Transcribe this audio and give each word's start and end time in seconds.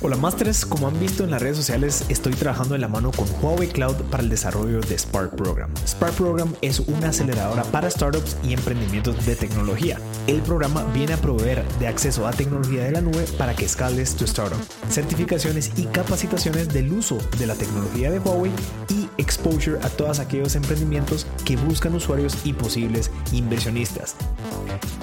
Hola 0.00 0.16
Masters, 0.16 0.66
como 0.66 0.86
han 0.86 1.00
visto 1.00 1.24
en 1.24 1.30
las 1.30 1.40
redes 1.40 1.56
sociales, 1.56 2.04
estoy 2.10 2.34
trabajando 2.34 2.74
en 2.74 2.82
la 2.82 2.88
mano 2.88 3.10
con 3.10 3.26
Huawei 3.40 3.68
Cloud 3.68 3.96
para 4.10 4.22
el 4.22 4.28
desarrollo 4.28 4.80
de 4.80 4.98
Spark 4.98 5.34
Program. 5.34 5.70
Spark 5.86 6.12
Program 6.12 6.54
es 6.60 6.80
una 6.80 7.08
aceleradora 7.08 7.62
para 7.64 7.90
startups 7.90 8.36
y 8.42 8.52
emprendimientos 8.52 9.24
de 9.24 9.34
tecnología. 9.34 9.98
El 10.26 10.42
programa 10.42 10.84
viene 10.92 11.14
a 11.14 11.16
proveer 11.16 11.66
de 11.78 11.86
acceso 11.86 12.26
a 12.26 12.32
tecnología 12.32 12.84
de 12.84 12.90
la 12.90 13.00
nube 13.00 13.24
para 13.38 13.54
que 13.54 13.64
escales 13.64 14.14
tu 14.14 14.24
startup, 14.24 14.60
certificaciones 14.90 15.72
y 15.76 15.84
capacitaciones 15.86 16.68
del 16.68 16.92
uso 16.92 17.16
de 17.38 17.46
la 17.46 17.54
tecnología 17.54 18.10
de 18.10 18.18
Huawei 18.18 18.52
y 18.90 19.03
exposure 19.18 19.78
a 19.82 19.88
todos 19.88 20.18
aquellos 20.18 20.56
emprendimientos 20.56 21.26
que 21.44 21.56
buscan 21.56 21.94
usuarios 21.94 22.36
y 22.44 22.52
posibles 22.52 23.10
inversionistas. 23.32 24.16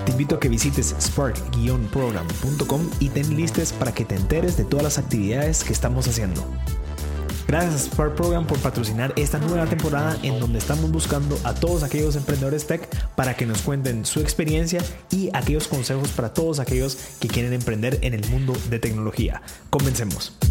Te 0.06 0.12
invito 0.12 0.36
a 0.36 0.40
que 0.40 0.50
visites 0.50 0.96
spark-program.com 1.00 2.82
y 3.00 3.10
ten 3.10 3.36
listes 3.36 3.74
para 3.74 3.94
que 3.94 4.06
te 4.06 4.16
enteres 4.16 4.58
de 4.58 4.66
todas 4.66 4.84
las 4.84 4.98
actividades 4.98 5.64
que 5.64 5.74
estamos 5.74 6.08
haciendo. 6.08 6.46
Gracias 7.52 7.76
a 7.76 7.80
Spark 7.80 8.16
Program 8.16 8.48
por 8.48 8.58
patrocinar 8.60 9.14
esta 9.18 9.38
nueva 9.38 9.66
temporada 9.66 10.18
en 10.24 10.40
donde 10.40 10.58
estamos 10.58 10.90
buscando 10.90 11.38
a 11.44 11.54
todos 11.54 11.84
aquellos 11.84 12.16
emprendedores 12.16 12.66
tech 12.66 12.88
para 13.16 13.36
que 13.36 13.46
nos 13.46 13.62
cuenten 13.62 14.06
su 14.06 14.22
experiencia 14.22 14.82
y 15.10 15.30
aquellos 15.34 15.68
consejos 15.68 16.08
para 16.12 16.34
todos 16.34 16.62
aquellos 16.62 16.98
que 17.20 17.28
quieren 17.28 17.52
emprender 17.52 18.00
en 18.04 18.14
el 18.14 18.26
mundo 18.30 18.54
de 18.70 18.80
tecnología. 18.80 19.42
Comencemos. 19.70 20.51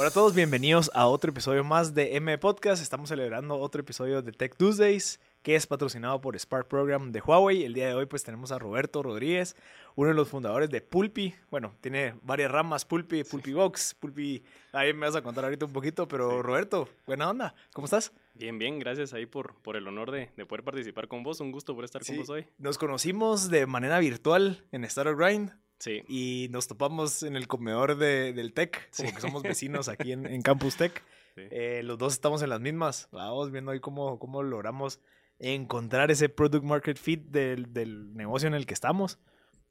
Hola 0.00 0.08
a 0.08 0.12
todos, 0.12 0.34
bienvenidos 0.34 0.90
a 0.94 1.06
otro 1.08 1.30
episodio 1.30 1.62
más 1.62 1.92
de 1.92 2.16
M 2.16 2.38
Podcast. 2.38 2.82
Estamos 2.82 3.10
celebrando 3.10 3.58
otro 3.58 3.82
episodio 3.82 4.22
de 4.22 4.32
Tech 4.32 4.56
Tuesdays 4.56 5.20
que 5.42 5.56
es 5.56 5.66
patrocinado 5.66 6.22
por 6.22 6.38
Spark 6.38 6.68
Program 6.68 7.12
de 7.12 7.20
Huawei. 7.20 7.64
El 7.64 7.74
día 7.74 7.88
de 7.88 7.92
hoy 7.92 8.06
pues 8.06 8.24
tenemos 8.24 8.50
a 8.50 8.58
Roberto 8.58 9.02
Rodríguez, 9.02 9.56
uno 9.96 10.08
de 10.08 10.14
los 10.14 10.30
fundadores 10.30 10.70
de 10.70 10.80
Pulpi. 10.80 11.34
Bueno, 11.50 11.74
tiene 11.82 12.14
varias 12.22 12.50
ramas, 12.50 12.86
Pulpi, 12.86 13.24
Pulpi 13.24 13.52
Box, 13.52 13.94
Pulpi... 13.94 14.42
Ahí 14.72 14.94
me 14.94 15.04
vas 15.04 15.16
a 15.16 15.22
contar 15.22 15.44
ahorita 15.44 15.66
un 15.66 15.72
poquito, 15.74 16.08
pero 16.08 16.42
Roberto, 16.42 16.88
buena 17.06 17.28
onda, 17.28 17.54
¿cómo 17.74 17.84
estás? 17.84 18.10
Bien, 18.32 18.58
bien, 18.58 18.78
gracias 18.78 19.12
ahí 19.12 19.26
por, 19.26 19.56
por 19.56 19.76
el 19.76 19.86
honor 19.86 20.12
de, 20.12 20.30
de 20.34 20.46
poder 20.46 20.64
participar 20.64 21.08
con 21.08 21.22
vos. 21.22 21.40
Un 21.40 21.52
gusto 21.52 21.74
por 21.74 21.84
estar 21.84 22.02
con 22.02 22.16
vos 22.16 22.30
hoy. 22.30 22.46
Nos 22.56 22.78
conocimos 22.78 23.50
de 23.50 23.66
manera 23.66 23.98
virtual 23.98 24.64
en 24.72 24.84
Startup 24.84 25.14
Grind. 25.14 25.52
Sí. 25.80 26.02
Y 26.08 26.48
nos 26.50 26.68
topamos 26.68 27.22
en 27.22 27.36
el 27.36 27.48
comedor 27.48 27.96
de, 27.96 28.34
del 28.34 28.52
Tech, 28.52 28.90
como 28.94 29.14
que 29.14 29.20
somos 29.20 29.42
vecinos 29.42 29.88
aquí 29.88 30.12
en, 30.12 30.26
en 30.26 30.42
Campus 30.42 30.76
Tech. 30.76 31.02
Eh, 31.36 31.80
los 31.82 31.96
dos 31.96 32.12
estamos 32.12 32.42
en 32.42 32.50
las 32.50 32.60
mismas. 32.60 33.08
Vamos 33.12 33.50
viendo 33.50 33.70
ahí 33.70 33.80
cómo, 33.80 34.18
cómo 34.18 34.42
logramos 34.42 35.00
encontrar 35.38 36.10
ese 36.10 36.28
product 36.28 36.64
market 36.64 36.98
fit 36.98 37.22
del, 37.30 37.72
del 37.72 38.14
negocio 38.14 38.46
en 38.46 38.54
el 38.54 38.66
que 38.66 38.74
estamos. 38.74 39.18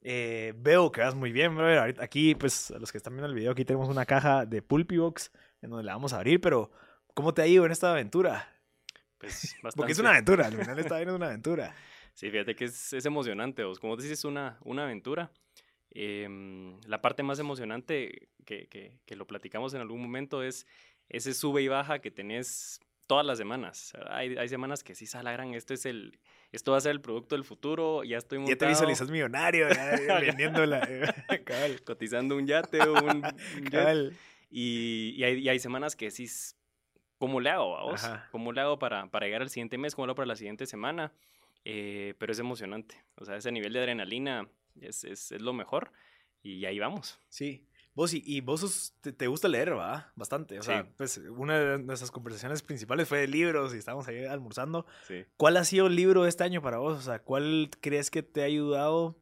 Eh, 0.02 0.52
veo 0.56 0.90
que 0.90 1.00
vas 1.00 1.14
muy 1.14 1.30
bien, 1.30 1.56
Aquí, 2.00 2.34
pues, 2.34 2.72
a 2.72 2.78
los 2.78 2.90
que 2.90 2.98
están 2.98 3.12
viendo 3.12 3.28
el 3.28 3.34
video, 3.34 3.52
aquí 3.52 3.64
tenemos 3.64 3.88
una 3.88 4.04
caja 4.04 4.46
de 4.46 4.62
Pulpy 4.62 4.96
Box 4.96 5.30
en 5.62 5.70
donde 5.70 5.84
la 5.84 5.92
vamos 5.92 6.12
a 6.12 6.16
abrir, 6.16 6.40
pero 6.40 6.72
¿cómo 7.14 7.34
te 7.34 7.42
ha 7.42 7.46
ido 7.46 7.66
en 7.66 7.72
esta 7.72 7.92
aventura? 7.92 8.48
Pues 9.18 9.54
bastante. 9.62 9.76
Porque 9.76 9.92
es 9.92 9.98
una 9.98 10.10
aventura, 10.10 10.46
al 10.46 10.56
final 10.56 10.78
está 10.78 10.96
bien 10.96 11.10
una 11.10 11.26
aventura. 11.26 11.74
Sí, 12.14 12.30
fíjate 12.30 12.56
que 12.56 12.64
es, 12.64 12.92
es 12.92 13.06
emocionante, 13.06 13.62
vos. 13.62 13.78
Como 13.78 13.96
dices, 13.96 14.12
es 14.12 14.24
una, 14.24 14.58
una 14.64 14.84
aventura. 14.84 15.30
Em, 15.92 16.80
la 16.86 17.02
parte 17.02 17.22
más 17.22 17.38
emocionante 17.38 18.28
que, 18.44 18.68
que, 18.68 19.00
que, 19.04 19.16
lo 19.16 19.26
platicamos 19.26 19.74
en 19.74 19.80
algún 19.80 20.00
momento 20.00 20.42
es 20.42 20.66
ese 21.08 21.34
sube 21.34 21.62
y 21.62 21.68
baja 21.68 21.98
que 21.98 22.12
tenés 22.12 22.80
todas 23.10 23.26
las 23.26 23.38
semanas. 23.38 23.92
Hay, 24.08 24.36
hay 24.36 24.48
semanas 24.48 24.84
que 24.84 24.94
sí 24.94 25.04
gran 25.12 25.52
esto 25.54 25.74
es 25.74 25.84
el, 25.84 26.20
esto 26.52 26.70
va 26.70 26.78
a 26.78 26.80
ser 26.80 26.92
el 26.92 27.00
producto 27.00 27.34
del 27.34 27.44
futuro, 27.44 28.04
ya 28.04 28.18
estoy 28.18 28.38
montado. 28.38 28.54
Ya 28.54 28.58
te 28.58 28.66
visualizas 28.68 29.10
millonario, 29.10 29.66
vendiéndola. 30.20 30.88
Cotizando 31.84 32.36
un 32.36 32.46
yate 32.46 32.80
o 32.82 32.92
un, 32.92 33.22
Y, 34.52 35.14
y, 35.16 35.24
hay, 35.24 35.38
y, 35.38 35.48
hay, 35.48 35.58
semanas 35.58 35.96
que 35.96 36.12
sí, 36.12 36.28
¿cómo 37.18 37.40
le 37.40 37.50
hago, 37.50 37.76
vos? 37.82 38.02
¿Cómo 38.30 38.52
le 38.52 38.60
hago 38.60 38.78
para, 38.78 39.08
para 39.08 39.26
llegar 39.26 39.42
al 39.42 39.50
siguiente 39.50 39.76
mes? 39.76 39.96
¿Cómo 39.96 40.06
le 40.06 40.10
hago 40.10 40.16
para 40.16 40.26
la 40.26 40.36
siguiente 40.36 40.66
semana? 40.66 41.12
Eh, 41.64 42.14
pero 42.18 42.32
es 42.32 42.38
emocionante. 42.38 42.96
O 43.16 43.24
sea, 43.24 43.36
ese 43.36 43.50
nivel 43.50 43.72
de 43.72 43.80
adrenalina 43.80 44.48
es, 44.86 45.04
es, 45.04 45.32
es 45.32 45.40
lo 45.40 45.52
mejor 45.52 45.92
y 46.42 46.64
ahí 46.64 46.78
vamos. 46.78 47.18
Sí. 47.28 47.66
Vos 47.94 48.14
y, 48.14 48.40
vos 48.40 48.94
te, 49.00 49.26
gusta 49.26 49.48
leer, 49.48 49.76
¿va? 49.76 50.12
Bastante. 50.14 50.58
O 50.58 50.62
sea, 50.62 50.88
pues 50.96 51.18
una 51.18 51.58
de 51.58 51.78
nuestras 51.80 52.10
conversaciones 52.10 52.62
principales 52.62 53.08
fue 53.08 53.18
de 53.18 53.28
libros 53.28 53.74
y 53.74 53.78
estábamos 53.78 54.06
ahí 54.08 54.24
almorzando. 54.24 54.86
Sí. 55.06 55.24
¿Cuál 55.36 55.56
ha 55.56 55.64
sido 55.64 55.88
el 55.88 55.96
libro 55.96 56.24
este 56.24 56.44
año 56.44 56.62
para 56.62 56.78
vos? 56.78 56.98
O 56.98 57.02
sea, 57.02 57.18
¿cuál 57.18 57.68
crees 57.80 58.10
que 58.10 58.22
te 58.22 58.42
ha 58.42 58.46
ayudado 58.46 59.20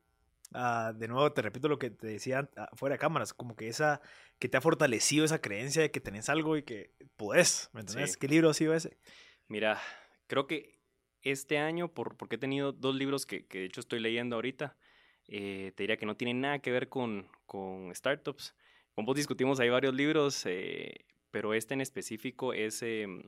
a, 0.53 0.93
de 0.95 1.09
nuevo, 1.09 1.33
te 1.33 1.43
repito 1.43 1.69
lo 1.69 1.79
que 1.79 1.91
te 1.91 2.07
decía 2.07 2.49
fuera 2.75 2.95
de 2.95 2.99
cámaras, 2.99 3.35
como 3.35 3.57
que 3.57 3.69
esa, 3.69 4.01
que 4.39 4.49
te 4.49 4.57
ha 4.57 4.61
fortalecido 4.61 5.25
esa 5.25 5.41
creencia 5.41 5.83
de 5.83 5.91
que 5.91 6.01
tenés 6.01 6.29
algo 6.29 6.57
y 6.57 6.63
que 6.63 6.93
podés, 7.17 7.71
¿me 7.73 7.81
entiendes? 7.81 8.17
¿Qué 8.17 8.29
libro 8.29 8.51
ha 8.51 8.55
sido 8.55 8.75
ese? 8.75 8.97
Mira, 9.49 9.81
creo 10.27 10.47
que 10.47 10.79
este 11.23 11.59
año, 11.59 11.93
por, 11.93 12.17
porque 12.17 12.37
he 12.37 12.39
tenido 12.39 12.73
dos 12.73 12.95
libros 12.95 13.27
que, 13.27 13.47
que 13.47 13.59
de 13.59 13.65
hecho 13.67 13.81
estoy 13.81 14.01
leyendo 14.01 14.37
ahorita, 14.37 14.77
eh, 15.29 15.73
te 15.75 15.83
diría 15.83 15.97
que 15.97 16.07
no 16.07 16.17
tiene 16.17 16.35
nada 16.35 16.59
que 16.59 16.71
ver 16.71 16.89
con, 16.89 17.29
con 17.47 17.95
startups. 17.95 18.55
Con 18.95 19.05
vos 19.05 19.17
discutimos 19.17 19.61
ahí 19.61 19.69
varios 19.69 19.95
libros, 19.95 20.45
eh, 20.47 21.05
pero 21.31 21.55
este 21.55 21.75
en 21.75 21.81
específico 21.81 22.53
es 22.53 22.83
em, 22.83 23.23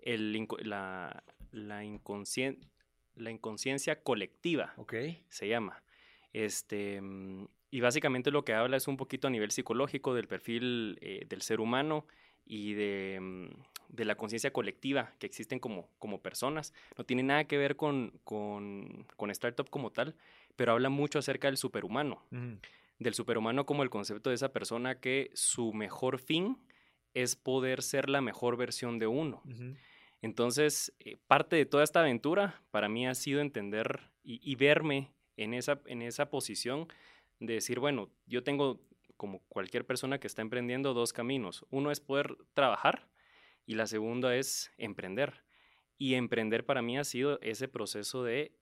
el, 0.00 0.46
la, 0.64 1.22
la, 1.52 1.84
la 3.16 3.30
inconsciencia 3.30 4.02
colectiva, 4.02 4.74
okay. 4.76 5.22
se 5.28 5.48
llama. 5.48 5.82
Este, 6.32 7.00
mm, 7.00 7.46
y 7.70 7.80
básicamente 7.80 8.30
lo 8.30 8.44
que 8.44 8.54
habla 8.54 8.76
es 8.76 8.88
un 8.88 8.96
poquito 8.96 9.28
a 9.28 9.30
nivel 9.30 9.50
psicológico 9.50 10.14
del 10.14 10.28
perfil 10.28 10.98
eh, 11.00 11.26
del 11.28 11.42
ser 11.42 11.60
humano 11.60 12.06
y 12.44 12.74
de, 12.74 13.18
mm, 13.20 13.48
de 13.88 14.04
la 14.04 14.16
conciencia 14.16 14.52
colectiva 14.52 15.12
que 15.18 15.26
existen 15.26 15.58
como, 15.58 15.88
como 15.98 16.20
personas. 16.20 16.72
No 16.96 17.04
tiene 17.04 17.22
nada 17.22 17.44
que 17.44 17.58
ver 17.58 17.76
con, 17.76 18.12
con, 18.24 19.06
con 19.16 19.30
startup 19.30 19.68
como 19.70 19.90
tal, 19.90 20.14
pero 20.56 20.72
habla 20.72 20.88
mucho 20.88 21.18
acerca 21.18 21.48
del 21.48 21.56
superhumano. 21.56 22.24
Del 22.98 23.14
superhumano 23.14 23.66
como 23.66 23.82
el 23.82 23.90
concepto 23.90 24.30
de 24.30 24.36
esa 24.36 24.52
persona 24.52 25.00
que 25.00 25.30
su 25.34 25.72
mejor 25.72 26.18
fin 26.18 26.58
es 27.14 27.36
poder 27.36 27.82
ser 27.82 28.10
la 28.10 28.20
mejor 28.20 28.56
versión 28.56 28.98
de 28.98 29.06
uno. 29.06 29.42
Entonces, 30.22 30.92
eh, 30.98 31.16
parte 31.26 31.56
de 31.56 31.66
toda 31.66 31.84
esta 31.84 32.00
aventura 32.00 32.62
para 32.70 32.88
mí 32.88 33.06
ha 33.06 33.14
sido 33.14 33.40
entender 33.40 34.10
y, 34.22 34.54
verme 34.56 35.12
en 35.36 35.54
esa, 35.54 35.80
en 35.86 36.02
esa 36.02 36.30
posición 36.30 36.88
de 37.38 37.54
decir, 37.54 37.78
bueno, 37.78 38.10
yo 38.26 38.42
tengo, 38.42 38.80
como 39.16 39.40
cualquier 39.48 39.86
persona 39.86 40.18
que 40.18 40.26
está 40.26 40.42
emprendiendo, 40.42 40.94
dos 40.94 41.12
caminos. 41.12 41.64
Uno 41.70 41.90
es 41.90 42.00
poder 42.00 42.36
trabajar 42.54 43.08
y 43.66 43.74
la 43.74 43.86
segunda 43.86 44.34
es 44.34 44.72
emprender. 44.78 45.44
Y 45.98 46.14
emprender 46.14 46.64
para 46.64 46.82
mí 46.82 46.98
ha 46.98 47.04
sido 47.04 47.38
ese 47.40 47.68
proceso 47.68 48.24
de 48.24 48.52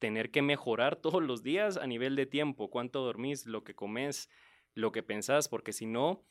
tener 0.00 0.32
que 0.32 0.42
mejorar 0.42 0.96
todos 1.00 1.22
los 1.22 1.44
días 1.44 1.76
a 1.76 1.86
nivel 1.86 2.16
de 2.16 2.26
tiempo, 2.26 2.70
cuánto 2.70 3.04
dormís, 3.04 3.46
lo 3.46 3.62
que 3.62 3.76
comes, 3.76 4.28
lo 4.74 4.90
que 4.90 5.04
pensás, 5.04 5.48
porque 5.48 5.72
si 5.72 5.86
no, 5.86 6.24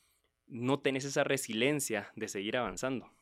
no 0.48 0.82
tenés 0.82 1.06
esa 1.06 1.24
resiliencia 1.24 2.12
de 2.16 2.28
seguir 2.28 2.58
avanzando. 2.58 3.14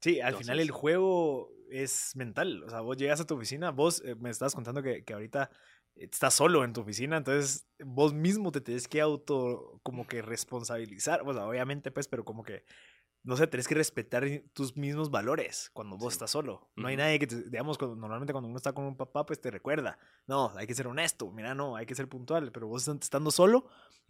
Sí, 0.00 0.20
al 0.20 0.34
final 0.34 0.60
el 0.60 0.70
juego 0.70 1.52
es 1.70 2.16
mental. 2.16 2.62
O 2.64 2.70
sea, 2.70 2.80
vos 2.80 2.96
llegas 2.96 3.20
a 3.20 3.26
tu 3.26 3.34
oficina, 3.34 3.70
vos 3.70 4.02
eh, 4.04 4.14
me 4.14 4.30
estabas 4.30 4.54
contando 4.54 4.82
que, 4.82 5.04
que, 5.04 5.12
ahorita 5.12 5.50
estás 5.94 6.32
solo 6.32 6.64
en 6.64 6.72
tu 6.72 6.80
oficina, 6.80 7.18
entonces 7.18 7.66
vos 7.84 8.14
mismo 8.14 8.50
te 8.50 8.62
tienes 8.62 8.88
que 8.88 9.02
auto, 9.02 9.78
como 9.82 10.06
que 10.06 10.22
responsabilizar. 10.22 11.20
O 11.26 11.34
sea, 11.34 11.46
obviamente, 11.46 11.90
pues, 11.90 12.08
pero 12.08 12.24
como 12.24 12.42
que 12.42 12.64
no 13.22 13.36
sé, 13.36 13.46
tenés 13.46 13.68
que 13.68 13.74
respetar 13.74 14.24
tus 14.52 14.76
mismos 14.76 15.10
valores 15.10 15.70
cuando 15.72 15.96
vos 15.96 16.14
estás 16.14 16.30
solo. 16.30 16.70
No 16.76 16.88
hay 16.88 16.96
nadie 16.96 17.18
que, 17.18 17.26
te, 17.26 17.42
digamos, 17.50 17.76
cuando, 17.76 17.96
normalmente 17.96 18.32
cuando 18.32 18.48
uno 18.48 18.56
está 18.56 18.72
con 18.72 18.84
un 18.84 18.96
papá, 18.96 19.26
pues 19.26 19.40
te 19.40 19.50
recuerda, 19.50 19.98
no, 20.26 20.52
hay 20.56 20.66
que 20.66 20.74
ser 20.74 20.86
honesto, 20.86 21.30
mira, 21.30 21.54
no, 21.54 21.76
hay 21.76 21.86
que 21.86 21.94
ser 21.94 22.08
puntual, 22.08 22.50
pero 22.52 22.66
vos 22.66 22.88
estando 22.88 23.30
solo, 23.30 23.66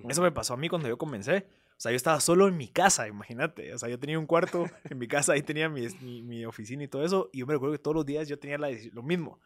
eso 0.08 0.22
me 0.22 0.32
pasó 0.32 0.54
a 0.54 0.56
mí 0.56 0.68
cuando 0.68 0.88
yo 0.88 0.96
comencé. 0.96 1.48
O 1.80 1.82
sea, 1.82 1.92
yo 1.92 1.96
estaba 1.96 2.20
solo 2.20 2.46
en 2.46 2.58
mi 2.58 2.68
casa, 2.68 3.08
imagínate. 3.08 3.72
O 3.72 3.78
sea, 3.78 3.88
yo 3.88 3.98
tenía 3.98 4.18
un 4.18 4.26
cuarto 4.26 4.66
en 4.90 4.98
mi 4.98 5.08
casa, 5.08 5.32
ahí 5.32 5.42
tenía 5.42 5.70
mi, 5.70 5.88
mi, 6.22 6.44
oficina 6.44 6.84
y 6.84 6.88
todo 6.88 7.04
eso, 7.04 7.30
y 7.32 7.38
yo 7.38 7.46
me 7.46 7.54
recuerdo 7.54 7.72
que 7.72 7.78
todos 7.78 7.94
los 7.94 8.04
días 8.04 8.28
yo 8.28 8.38
tenía 8.38 8.58
la, 8.58 8.68
lo 8.92 9.02
mismo. 9.02 9.40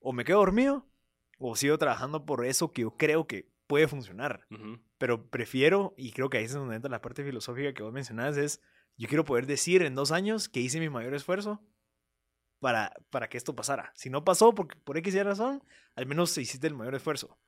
O 0.00 0.12
me 0.12 0.24
quedo 0.24 0.38
dormido, 0.38 0.86
o 1.38 1.56
sigo 1.56 1.76
trabajando 1.78 2.24
por 2.24 2.46
eso 2.46 2.72
que 2.72 2.82
yo 2.82 2.96
creo 2.96 3.26
que 3.26 3.50
puede 3.66 3.88
funcionar. 3.88 4.46
Pero 4.98 5.28
prefiero, 5.28 5.92
y 5.96 6.12
creo 6.12 6.30
que 6.30 6.38
ahí 6.38 6.44
es 6.44 6.54
donde 6.54 6.76
entra 6.76 6.90
la 6.90 7.00
parte 7.00 7.24
filosófica 7.24 7.74
que 7.74 7.82
vos 7.82 7.92
mencionás, 7.92 8.36
es 8.36 8.60
yo 8.96 9.08
quiero 9.08 9.24
poder 9.24 9.46
decir 9.46 9.82
en 9.82 9.94
dos 9.94 10.12
años 10.12 10.48
que 10.48 10.60
hice 10.60 10.80
mi 10.80 10.88
mayor 10.88 11.14
esfuerzo 11.14 11.60
para, 12.60 12.94
para 13.10 13.28
que 13.28 13.36
esto 13.36 13.56
pasara. 13.56 13.92
Si 13.94 14.10
no 14.10 14.24
pasó 14.24 14.54
porque 14.54 14.76
por 14.76 14.96
X 14.98 15.14
razón, 15.24 15.62
al 15.96 16.06
menos 16.06 16.36
hiciste 16.38 16.66
el 16.66 16.74
mayor 16.74 16.94
esfuerzo. 16.94 17.38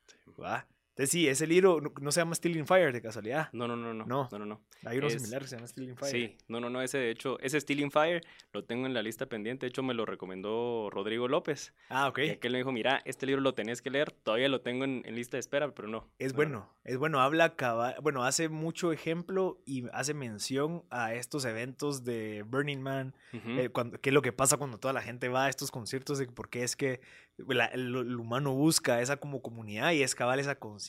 Entonces 0.95 1.11
sí, 1.11 1.27
ese 1.27 1.49
libro 1.49 1.81
no, 1.81 1.93
no 2.01 2.13
se 2.13 2.21
llama 2.21 2.37
Stealing 2.37 2.67
Fire 2.69 2.93
de 2.93 3.03
casualidad. 3.03 3.49
No, 3.53 3.67
no, 3.67 3.75
no, 3.75 3.93
no. 3.93 4.07
No. 4.07 4.29
No, 4.31 4.39
no, 4.39 4.47
no. 4.47 4.61
Hay 4.85 4.99
uno 4.99 5.09
Es- 5.09 5.15
similar 5.15 5.43
que 5.43 5.49
se 5.49 5.57
llama 5.57 5.67
Stealing 5.67 5.97
Fire. 5.97 6.13
Sí, 6.13 6.37
no, 6.47 6.61
no, 6.61 6.71
no, 6.71 6.81
ese 6.83 6.99
de 6.99 7.11
hecho, 7.11 7.37
ese 7.41 7.61
Stealing 7.61 7.91
Fire 7.91 8.23
lo 8.53 8.65
tengo 8.65 8.87
en 8.87 8.95
la 8.95 9.03
lista 9.03 9.27
pendiente, 9.27 9.67
de 9.67 9.71
hecho 9.71 9.83
me 9.83 9.93
lo 9.93 10.07
recomendó 10.07 10.91
Rodrigo 10.93 11.27
López. 11.27 11.75
Ah, 11.89 12.07
ok. 12.07 12.15
Que 12.15 12.39
él 12.43 12.53
me 12.53 12.59
dijo, 12.59 12.71
mira, 12.71 13.03
este 13.07 13.27
libro 13.27 13.43
lo 13.43 13.55
tenés 13.55 13.83
que 13.83 13.91
leer, 13.91 14.13
todavía 14.13 14.49
lo 14.49 14.61
tengo 14.61 14.85
en, 14.85 15.03
en 15.05 15.17
lista 15.17 15.37
de 15.37 15.41
espera, 15.41 15.75
pero 15.75 15.89
no. 15.89 16.09
Es 16.21 16.33
no, 16.33 16.37
bueno, 16.37 16.71
es 16.85 16.97
bueno, 16.97 17.21
habla, 17.21 17.57
caba- 17.57 17.97
bueno, 18.01 18.23
hace 18.23 18.49
mucho 18.49 18.93
ejemplo 18.93 19.59
y 19.67 19.87
hace 19.93 20.15
mención 20.15 20.85
a 20.91 21.13
estos 21.15 21.45
eventos 21.45 22.05
de 22.05 22.45
Burning 22.47 22.79
Man, 22.81 23.15
eh, 23.33 23.69
cuando- 23.73 24.01
qué 24.01 24.11
es 24.11 24.15
lo 24.15 24.23
que 24.23 24.33
pasa 24.33 24.59
cuando 24.59 24.79
toda 24.79 24.95
la 24.95 25.03
gente 25.03 25.29
va 25.29 25.47
a 25.47 25.49
estos 25.49 25.73
conciertos, 25.73 26.19
de 26.19 26.27
por 26.29 26.51
qué 26.51 26.63
es 26.63 26.77
que 26.77 27.01
la- 27.49 27.67
el, 27.67 27.97
el 27.97 28.15
humano 28.17 28.55
busca 28.55 29.01
esa 29.01 29.17
como 29.17 29.43
comunidad 29.43 29.91
y 29.91 30.05
es 30.05 30.15
cabal 30.15 30.39
esa 30.39 30.55
conciencia 30.55 30.84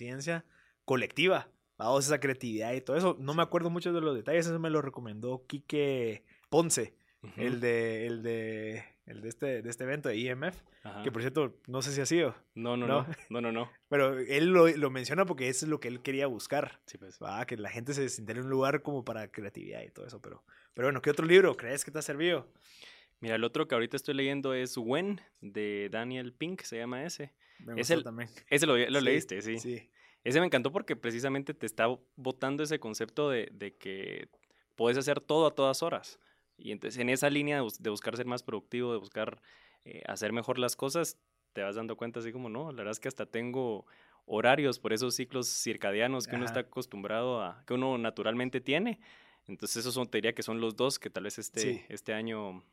colectiva, 0.86 1.50
vamos, 1.78 2.06
esa 2.06 2.20
creatividad 2.20 2.74
y 2.74 2.82
todo 2.82 2.96
eso. 2.98 3.18
No 3.20 3.34
me 3.34 3.44
acuerdo 3.44 3.70
mucho 3.70 3.94
de 3.94 4.02
los 4.02 4.16
detalles, 4.16 4.46
eso 4.48 4.60
me 4.60 4.70
lo 4.70 4.82
recomendó 4.82 5.46
Quique 5.48 6.24
Ponce, 6.50 6.94
el 7.38 7.60
de, 7.60 8.06
el 8.06 8.22
de, 8.24 8.84
el 9.08 9.22
de 9.22 9.30
este, 9.30 9.62
de 9.62 9.70
este 9.70 9.84
evento 9.84 10.10
de 10.10 10.18
IMF, 10.18 10.62
Ajá. 10.84 11.02
que 11.04 11.12
por 11.12 11.22
cierto, 11.22 11.58
no 11.68 11.82
sé 11.82 11.92
si 11.92 12.02
ha 12.02 12.06
sido, 12.06 12.36
No, 12.54 12.78
no, 12.78 12.86
no. 12.88 13.04
no, 13.04 13.16
no, 13.30 13.42
no, 13.42 13.52
no. 13.52 13.72
pero 13.90 14.20
él 14.20 14.48
lo, 14.48 14.68
lo 14.68 14.90
menciona 14.92 15.26
porque 15.26 15.50
eso 15.50 15.66
es 15.66 15.70
lo 15.70 15.80
que 15.80 15.88
él 15.88 16.02
quería 16.02 16.28
buscar. 16.28 16.80
Sí, 16.86 16.98
pues. 16.98 17.18
Ah, 17.22 17.46
que 17.48 17.58
la 17.58 17.70
gente 17.70 17.94
se 17.94 18.08
sintiera 18.10 18.40
en 18.40 18.46
un 18.46 18.52
lugar 18.52 18.84
como 18.84 19.04
para 19.04 19.32
creatividad 19.32 19.82
y 19.82 19.90
todo 19.90 20.06
eso, 20.06 20.22
pero, 20.22 20.44
pero 20.74 20.88
bueno, 20.88 21.02
¿qué 21.02 21.10
otro 21.10 21.26
libro 21.26 21.58
crees 21.58 21.84
que 21.84 21.92
te 21.92 22.00
ha 22.00 22.04
servido? 22.04 22.48
Mira, 23.22 23.36
el 23.36 23.44
otro 23.44 23.68
que 23.68 23.74
ahorita 23.74 23.96
estoy 23.98 24.14
leyendo 24.14 24.54
es 24.54 24.78
When, 24.78 25.20
de 25.42 25.90
Daniel 25.92 26.34
Pink, 26.34 26.62
se 26.62 26.78
llama 26.78 27.04
ese. 27.06 27.34
Me 27.60 27.74
Es 27.74 27.90
gustó 27.90 27.94
el- 27.96 28.04
también. 28.04 28.30
Ese 28.50 28.66
lo, 28.66 28.78
lo 28.78 29.00
Sí, 29.00 29.06
leíste, 29.06 29.42
sí. 29.42 29.60
Sí, 29.60 29.90
Ese 30.24 30.40
me 30.40 30.46
encantó 30.48 30.72
porque 30.72 30.96
precisamente 30.96 31.54
te 31.54 31.66
está 31.66 31.88
botando 32.16 32.64
ese 32.64 32.80
concepto 32.80 33.30
de, 33.30 33.50
de 33.52 33.76
que 33.76 34.30
puedes 34.76 34.98
hacer 34.98 35.20
todo 35.22 35.48
a 35.48 35.56
todas 35.56 35.84
horas. 35.84 36.20
Y 36.58 36.72
entonces 36.72 37.00
en 37.00 37.10
esa 37.10 37.30
línea 37.30 37.58
de, 37.58 37.62
bus- 37.62 37.82
de 37.82 37.90
buscar 37.90 38.16
ser 38.18 38.26
más 38.26 38.42
productivo, 38.44 38.92
de 38.94 38.98
buscar 39.00 39.42
eh, 39.84 40.02
hacer 40.08 40.34
mejor 40.34 40.58
las 40.58 40.76
cosas, 40.76 41.20
te 41.54 41.62
vas 41.62 41.76
dando 41.76 41.96
cuenta 41.96 42.20
así 42.22 42.32
como, 42.32 42.50
no, 42.50 42.72
la 42.72 42.78
verdad 42.78 42.92
es 42.92 43.00
que 43.00 43.08
hasta 43.08 43.26
tengo 43.26 43.86
horarios 44.26 44.80
por 44.80 44.94
esos 44.94 45.16
ciclos 45.16 45.48
circadianos 45.48 46.28
que 46.28 46.36
uno 46.36 46.46
está 46.46 46.62
acostumbrado 46.62 47.42
a, 47.42 47.64
que 47.68 47.74
uno 47.76 47.98
naturalmente 47.98 48.62
tiene. 48.62 49.00
Entonces 49.48 49.78
esos 49.78 49.94
son, 49.94 50.08
te 50.10 50.18
diría 50.18 50.34
que 50.34 50.42
son 50.44 50.60
los 50.60 50.76
dos 50.76 50.98
que 50.98 51.10
tal 51.12 51.26
vez 51.26 51.38
este, 51.38 51.62
Sí. 51.62 51.82
este 51.90 52.14
año 52.14 52.64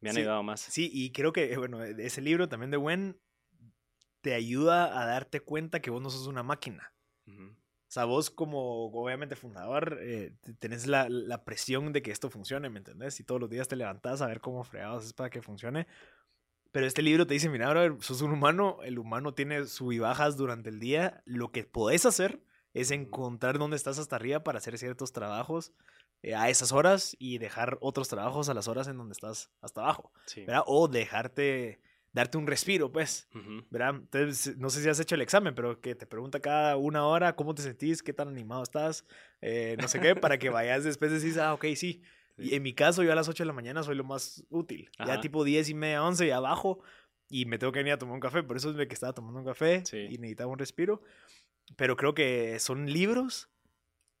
me 0.00 0.10
han 0.10 0.14
Sí, 0.16 0.20
ayudado 0.20 0.42
más. 0.42 0.60
sí, 0.60 0.90
y 0.92 1.12
creo 1.12 1.32
que, 1.32 1.52
eh, 1.52 1.56
bueno, 1.56 1.82
ese 1.82 2.20
libro 2.20 2.48
también 2.48 2.70
de 2.70 2.76
Wen 2.76 3.18
te 4.22 4.32
ayuda 4.34 4.98
a 5.00 5.04
darte 5.06 5.40
cuenta 5.40 5.80
que 5.80 5.90
vos 5.90 6.00
no 6.00 6.08
sos 6.10 6.26
una 6.26 6.42
máquina. 6.42 6.94
Ujú. 7.26 7.50
O 7.50 7.92
sea, 7.92 8.06
vos 8.06 8.30
como 8.30 8.86
obviamente 8.86 9.36
fundador 9.36 9.98
eh, 10.00 10.34
te- 10.40 10.54
tenés 10.54 10.86
la, 10.86 11.10
la 11.10 11.44
presión 11.44 11.92
de 11.92 12.00
que 12.00 12.10
esto 12.10 12.30
funcione, 12.30 12.70
¿me 12.70 12.78
entendés? 12.78 13.20
Y 13.20 13.24
todos 13.24 13.40
los 13.40 13.50
días 13.50 13.68
te 13.68 13.76
levantás 13.76 14.22
a 14.22 14.26
ver 14.26 14.40
cómo 14.40 14.64
fregados 14.64 15.04
es 15.04 15.12
para 15.12 15.28
que 15.28 15.42
funcione. 15.42 15.86
Pero 16.70 16.86
este 16.86 17.02
libro 17.02 17.26
te 17.26 17.34
dice, 17.34 17.50
mira, 17.50 17.68
brother, 17.68 17.96
sos 18.00 18.22
un 18.22 18.32
humano, 18.32 18.78
el 18.82 18.98
humano 18.98 19.34
tiene 19.34 19.66
sub 19.66 19.92
y 19.92 19.98
bajas 19.98 20.38
durante 20.38 20.70
el 20.70 20.80
día, 20.80 21.22
lo 21.26 21.52
que 21.52 21.64
podés 21.64 22.06
hacer 22.06 22.42
es 22.72 22.90
encontrar 22.90 23.58
dónde 23.58 23.76
estás 23.76 23.98
hasta 23.98 24.16
arriba 24.16 24.42
para 24.42 24.56
hacer 24.56 24.78
ciertos 24.78 25.12
trabajos 25.12 25.74
eh, 26.22 26.34
a 26.34 26.48
esas 26.48 26.72
horas 26.72 27.14
y 27.18 27.36
dejar 27.36 27.76
otros 27.82 28.08
trabajos 28.08 28.48
a 28.48 28.54
las 28.54 28.68
horas 28.68 28.88
en 28.88 28.96
donde 28.96 29.12
estás 29.12 29.50
hasta 29.60 29.82
abajo, 29.82 30.12
Sí. 30.24 30.46
O 30.64 30.88
dejarte, 30.88 31.82
darte 32.12 32.38
un 32.38 32.46
respiro, 32.46 32.92
pues. 32.92 33.28
Ujú. 33.34 33.64
¿verdad? 33.70 33.94
Entonces, 33.96 34.56
no 34.58 34.70
sé 34.70 34.82
si 34.82 34.88
has 34.88 35.00
hecho 35.00 35.14
el 35.14 35.22
examen, 35.22 35.54
pero 35.54 35.80
que 35.80 35.94
te 35.94 36.06
pregunta 36.06 36.40
cada 36.40 36.76
una 36.76 37.06
hora 37.06 37.34
cómo 37.36 37.54
te 37.54 37.62
sentís, 37.62 38.02
qué 38.02 38.12
tan 38.12 38.28
animado 38.28 38.62
estás, 38.62 39.06
eh, 39.40 39.76
no 39.80 39.88
sé 39.88 40.00
qué, 40.00 40.14
para 40.14 40.38
que 40.38 40.50
vayas 40.50 40.84
después 40.84 41.10
decís, 41.12 41.38
ah, 41.38 41.54
ok, 41.54 41.66
sí. 41.74 42.02
Y 42.38 42.54
en 42.54 42.62
mi 42.62 42.74
caso, 42.74 43.02
yo 43.02 43.12
a 43.12 43.14
las 43.14 43.28
8 43.28 43.42
de 43.42 43.46
la 43.46 43.52
mañana 43.52 43.82
soy 43.82 43.94
lo 43.94 44.04
más 44.04 44.44
útil. 44.48 44.90
Ya 44.98 45.04
Ajá. 45.12 45.20
tipo 45.20 45.44
10 45.44 45.68
y 45.68 45.74
media, 45.74 46.02
11, 46.02 46.26
ya 46.26 46.38
abajo, 46.38 46.80
y 47.28 47.44
me 47.44 47.58
tengo 47.58 47.72
que 47.72 47.80
venir 47.80 47.92
a 47.92 47.98
tomar 47.98 48.14
un 48.14 48.20
café. 48.20 48.42
Por 48.42 48.56
eso 48.56 48.70
es 48.70 48.86
que 48.88 48.94
estaba 48.94 49.12
tomando 49.12 49.38
un 49.38 49.46
café 49.46 49.84
Sí. 49.84 50.06
y 50.10 50.18
necesitaba 50.18 50.50
un 50.50 50.58
respiro. 50.58 51.02
Pero 51.76 51.96
creo 51.96 52.14
que 52.14 52.58
son 52.58 52.90
libros 52.92 53.50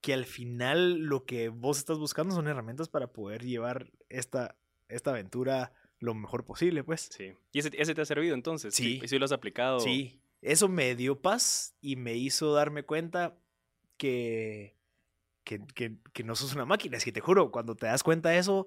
que 0.00 0.12
al 0.14 0.24
final 0.26 0.98
lo 0.98 1.24
que 1.24 1.48
vos 1.48 1.78
estás 1.78 1.98
buscando 1.98 2.34
son 2.34 2.48
herramientas 2.48 2.88
para 2.88 3.08
poder 3.08 3.42
llevar 3.44 3.90
esta, 4.08 4.56
esta 4.88 5.10
aventura 5.10 5.72
lo 6.02 6.14
mejor 6.14 6.44
posible, 6.44 6.82
pues. 6.82 7.08
Sí. 7.16 7.32
¿Y 7.52 7.60
ese, 7.60 7.70
ese 7.78 7.94
te 7.94 8.00
ha 8.00 8.04
servido 8.04 8.34
entonces? 8.34 8.74
Sí. 8.74 9.00
¿Sí 9.06 9.18
lo 9.18 9.24
has 9.24 9.32
aplicado? 9.32 9.80
Sí, 9.80 10.20
eso 10.40 10.68
me 10.68 10.96
dio 10.96 11.22
paz 11.22 11.76
y 11.80 11.96
me 11.96 12.14
hizo 12.16 12.52
darme 12.52 12.82
cuenta 12.82 13.38
que, 13.96 14.76
que, 15.44 15.64
que, 15.74 15.96
que 16.12 16.24
no 16.24 16.34
sos 16.34 16.54
una 16.54 16.64
máquina. 16.64 16.96
Es 16.96 17.04
que 17.04 17.12
te 17.12 17.20
juro, 17.20 17.52
cuando 17.52 17.76
te 17.76 17.86
das 17.86 18.02
cuenta 18.02 18.30
de 18.30 18.38
eso, 18.38 18.66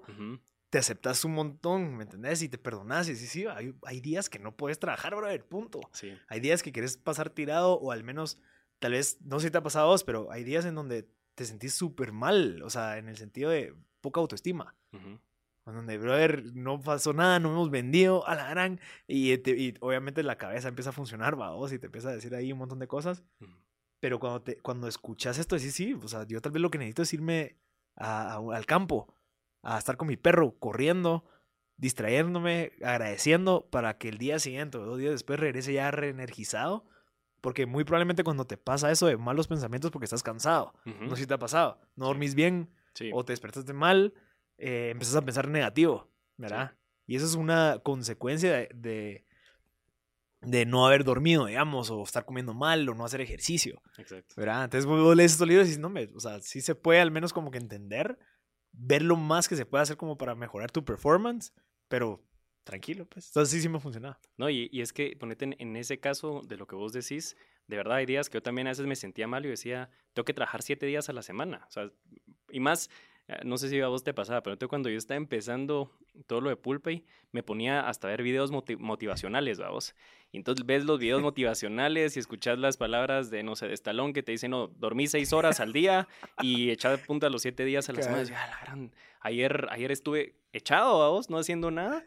te 0.70 0.78
aceptas 0.78 1.26
un 1.26 1.34
montón, 1.34 1.96
¿me 1.96 2.04
entendés? 2.04 2.40
Y 2.40 2.48
te 2.48 2.56
perdonas 2.56 3.06
y 3.08 3.12
dices, 3.12 3.28
sí, 3.28 3.44
hay, 3.46 3.74
hay 3.82 4.00
días 4.00 4.30
que 4.30 4.38
no 4.38 4.56
puedes 4.56 4.78
trabajar, 4.78 5.14
brother, 5.14 5.44
punto. 5.46 5.80
Sí. 5.92 6.16
Hay 6.28 6.40
días 6.40 6.62
que 6.62 6.72
quieres 6.72 6.96
pasar 6.96 7.28
tirado 7.28 7.74
o 7.74 7.92
al 7.92 8.02
menos, 8.02 8.40
tal 8.78 8.92
vez, 8.92 9.18
no 9.20 9.38
sé 9.40 9.48
si 9.48 9.50
te 9.52 9.58
ha 9.58 9.62
pasado 9.62 9.84
a 9.84 9.88
vos, 9.90 10.04
pero 10.04 10.32
hay 10.32 10.42
días 10.42 10.64
en 10.64 10.74
donde 10.74 11.06
te 11.34 11.44
sentís 11.44 11.74
súper 11.74 12.12
mal, 12.12 12.62
o 12.62 12.70
sea, 12.70 12.96
en 12.96 13.08
el 13.08 13.18
sentido 13.18 13.50
de 13.50 13.74
poca 14.00 14.20
autoestima. 14.20 14.74
En 14.92 15.20
donde, 15.72 15.98
brother, 15.98 16.44
no 16.54 16.80
pasó 16.80 17.12
nada, 17.12 17.38
no 17.40 17.50
hemos 17.50 17.70
vendido 17.70 18.26
a 18.26 18.34
la 18.34 18.48
gran. 18.48 18.80
Y, 19.06 19.36
te- 19.38 19.56
y 19.58 19.74
obviamente 19.80 20.22
la 20.22 20.36
cabeza 20.38 20.68
empieza 20.68 20.90
a 20.90 20.92
funcionar, 20.92 21.38
va, 21.40 21.50
vos, 21.50 21.72
y 21.72 21.78
te 21.78 21.86
empieza 21.86 22.08
a 22.10 22.12
decir 22.12 22.34
ahí 22.34 22.52
un 22.52 22.58
montón 22.58 22.78
de 22.78 22.86
cosas. 22.86 23.22
Pero 24.00 24.18
cuando, 24.20 24.42
te, 24.42 24.58
cuando 24.60 24.86
escuchas 24.88 25.38
esto, 25.38 25.56
decís, 25.56 25.74
sí, 25.74 25.94
o 25.94 26.06
sea, 26.08 26.24
yo 26.26 26.40
tal 26.40 26.52
vez 26.52 26.60
lo 26.62 26.70
que 26.70 26.78
necesito 26.78 27.02
es 27.02 27.12
irme 27.14 27.56
a- 27.96 28.34
a- 28.34 28.56
al 28.56 28.66
campo, 28.66 29.12
a 29.62 29.78
estar 29.78 29.96
con 29.96 30.06
mi 30.08 30.16
perro, 30.16 30.52
corriendo, 30.58 31.24
distrayéndome, 31.80 32.72
agradeciendo, 32.82 33.68
para 33.70 33.98
que 33.98 34.08
el 34.08 34.18
día 34.18 34.38
siguiente 34.38 34.78
o 34.78 34.84
dos 34.86 34.98
días 34.98 35.12
después 35.12 35.38
regrese 35.38 35.72
ya 35.72 35.90
reenergizado. 35.90 36.84
Porque 37.40 37.66
muy 37.66 37.84
probablemente 37.84 38.24
cuando 38.24 38.46
te 38.46 38.56
pasa 38.56 38.90
eso 38.90 39.06
de 39.06 39.16
malos 39.16 39.46
pensamientos 39.46 39.90
porque 39.90 40.04
estás 40.06 40.22
cansado, 40.22 40.72
Ujú. 40.86 41.04
no 41.04 41.10
sé 41.16 41.22
si 41.22 41.26
te 41.28 41.34
ha 41.34 41.38
pasado, 41.38 41.80
no 41.94 42.06
dormís 42.06 42.34
bien, 42.34 42.70
Sí. 42.94 43.10
o 43.12 43.24
te 43.24 43.32
despertaste 43.34 43.72
mal, 43.74 44.14
eh, 44.58 44.90
empezás 44.90 45.16
a 45.16 45.22
pensar 45.22 45.48
negativo, 45.48 46.10
¿verdad? 46.36 46.76
Y 47.06 47.16
eso 47.16 47.26
es 47.26 47.34
una 47.34 47.80
consecuencia 47.82 48.52
de, 48.52 48.68
de, 48.74 49.24
de 50.40 50.66
no 50.66 50.86
haber 50.86 51.04
dormido, 51.04 51.46
digamos, 51.46 51.90
o 51.90 52.02
estar 52.02 52.24
comiendo 52.24 52.54
mal, 52.54 52.88
o 52.88 52.94
no 52.94 53.04
hacer 53.04 53.20
ejercicio, 53.20 53.80
Exacto. 53.96 54.34
¿verdad? 54.36 54.64
Entonces 54.64 54.86
vos 54.86 55.16
lees 55.16 55.32
estos 55.32 55.46
libros 55.46 55.66
y 55.66 55.70
dices, 55.70 55.80
no, 55.80 55.88
me, 55.88 56.08
o 56.14 56.20
sea, 56.20 56.40
sí 56.40 56.60
se 56.60 56.74
puede 56.74 57.00
al 57.00 57.10
menos 57.10 57.32
como 57.32 57.50
que 57.50 57.58
entender, 57.58 58.18
ver 58.72 59.02
lo 59.02 59.16
más 59.16 59.48
que 59.48 59.56
se 59.56 59.66
puede 59.66 59.82
hacer 59.82 59.96
como 59.96 60.18
para 60.18 60.34
mejorar 60.34 60.70
tu 60.70 60.84
performance, 60.84 61.52
pero 61.88 62.24
tranquilo, 62.64 63.06
pues. 63.06 63.28
Entonces 63.28 63.52
sí, 63.52 63.62
sí 63.62 63.68
me 63.68 63.76
ha 63.78 63.80
funcionado. 63.80 64.18
No, 64.36 64.50
y, 64.50 64.68
y 64.72 64.80
es 64.80 64.92
que 64.92 65.16
ponete 65.16 65.44
en, 65.44 65.56
en 65.58 65.76
ese 65.76 66.00
caso 66.00 66.42
de 66.46 66.56
lo 66.56 66.66
que 66.66 66.74
vos 66.74 66.92
decís, 66.92 67.36
de 67.68 67.76
verdad 67.76 67.96
hay 67.96 68.06
días 68.06 68.28
que 68.28 68.38
yo 68.38 68.42
también 68.42 68.66
a 68.66 68.70
veces 68.70 68.86
me 68.86 68.96
sentía 68.96 69.26
mal 69.26 69.46
y 69.46 69.48
decía, 69.48 69.90
tengo 70.12 70.24
que 70.24 70.34
trabajar 70.34 70.62
siete 70.62 70.86
días 70.86 71.08
a 71.08 71.12
la 71.12 71.22
semana. 71.22 71.64
O 71.68 71.70
sea, 71.70 71.90
y 72.50 72.60
más, 72.60 72.90
no 73.44 73.58
sé 73.58 73.68
si 73.68 73.80
a 73.80 73.88
vos 73.88 74.04
te 74.04 74.14
pasaba, 74.14 74.42
pero 74.42 74.54
entonces 74.54 74.68
cuando 74.70 74.88
yo 74.88 74.98
estaba 74.98 75.16
empezando 75.16 75.90
todo 76.26 76.40
lo 76.40 76.48
de 76.50 76.56
Pulpay, 76.56 77.04
me 77.32 77.42
ponía 77.42 77.88
hasta 77.88 78.06
ver 78.08 78.22
videos 78.22 78.52
moti- 78.52 78.76
motivacionales, 78.78 79.58
vamos. 79.58 79.94
Y 80.32 80.36
entonces 80.36 80.64
ves 80.64 80.84
los 80.84 80.98
videos 81.00 81.22
motivacionales 81.34 82.16
y 82.16 82.20
escuchas 82.20 82.58
las 82.58 82.76
palabras 82.76 83.30
de, 83.30 83.42
no 83.42 83.56
sé, 83.56 83.66
de 83.66 83.74
Estalón 83.74 84.12
que 84.12 84.22
te 84.22 84.32
dicen, 84.32 84.52
no, 84.52 84.68
dormí 84.68 85.06
seis 85.08 85.32
horas 85.32 85.58
al 85.60 85.72
día 85.72 86.06
y 86.40 86.70
echaba 86.70 86.96
punta 86.98 87.28
los 87.28 87.42
siete 87.42 87.64
días 87.64 87.88
a 87.88 87.92
la 87.92 88.02
semana. 88.02 88.22
Y 88.22 88.32
"Ah, 88.32 88.46
la 88.48 88.60
gran, 88.60 88.94
ayer, 89.20 89.66
ayer 89.70 89.90
estuve 89.90 90.36
echado, 90.52 91.00
vamos, 91.00 91.28
no 91.28 91.38
haciendo 91.38 91.70
nada. 91.70 92.04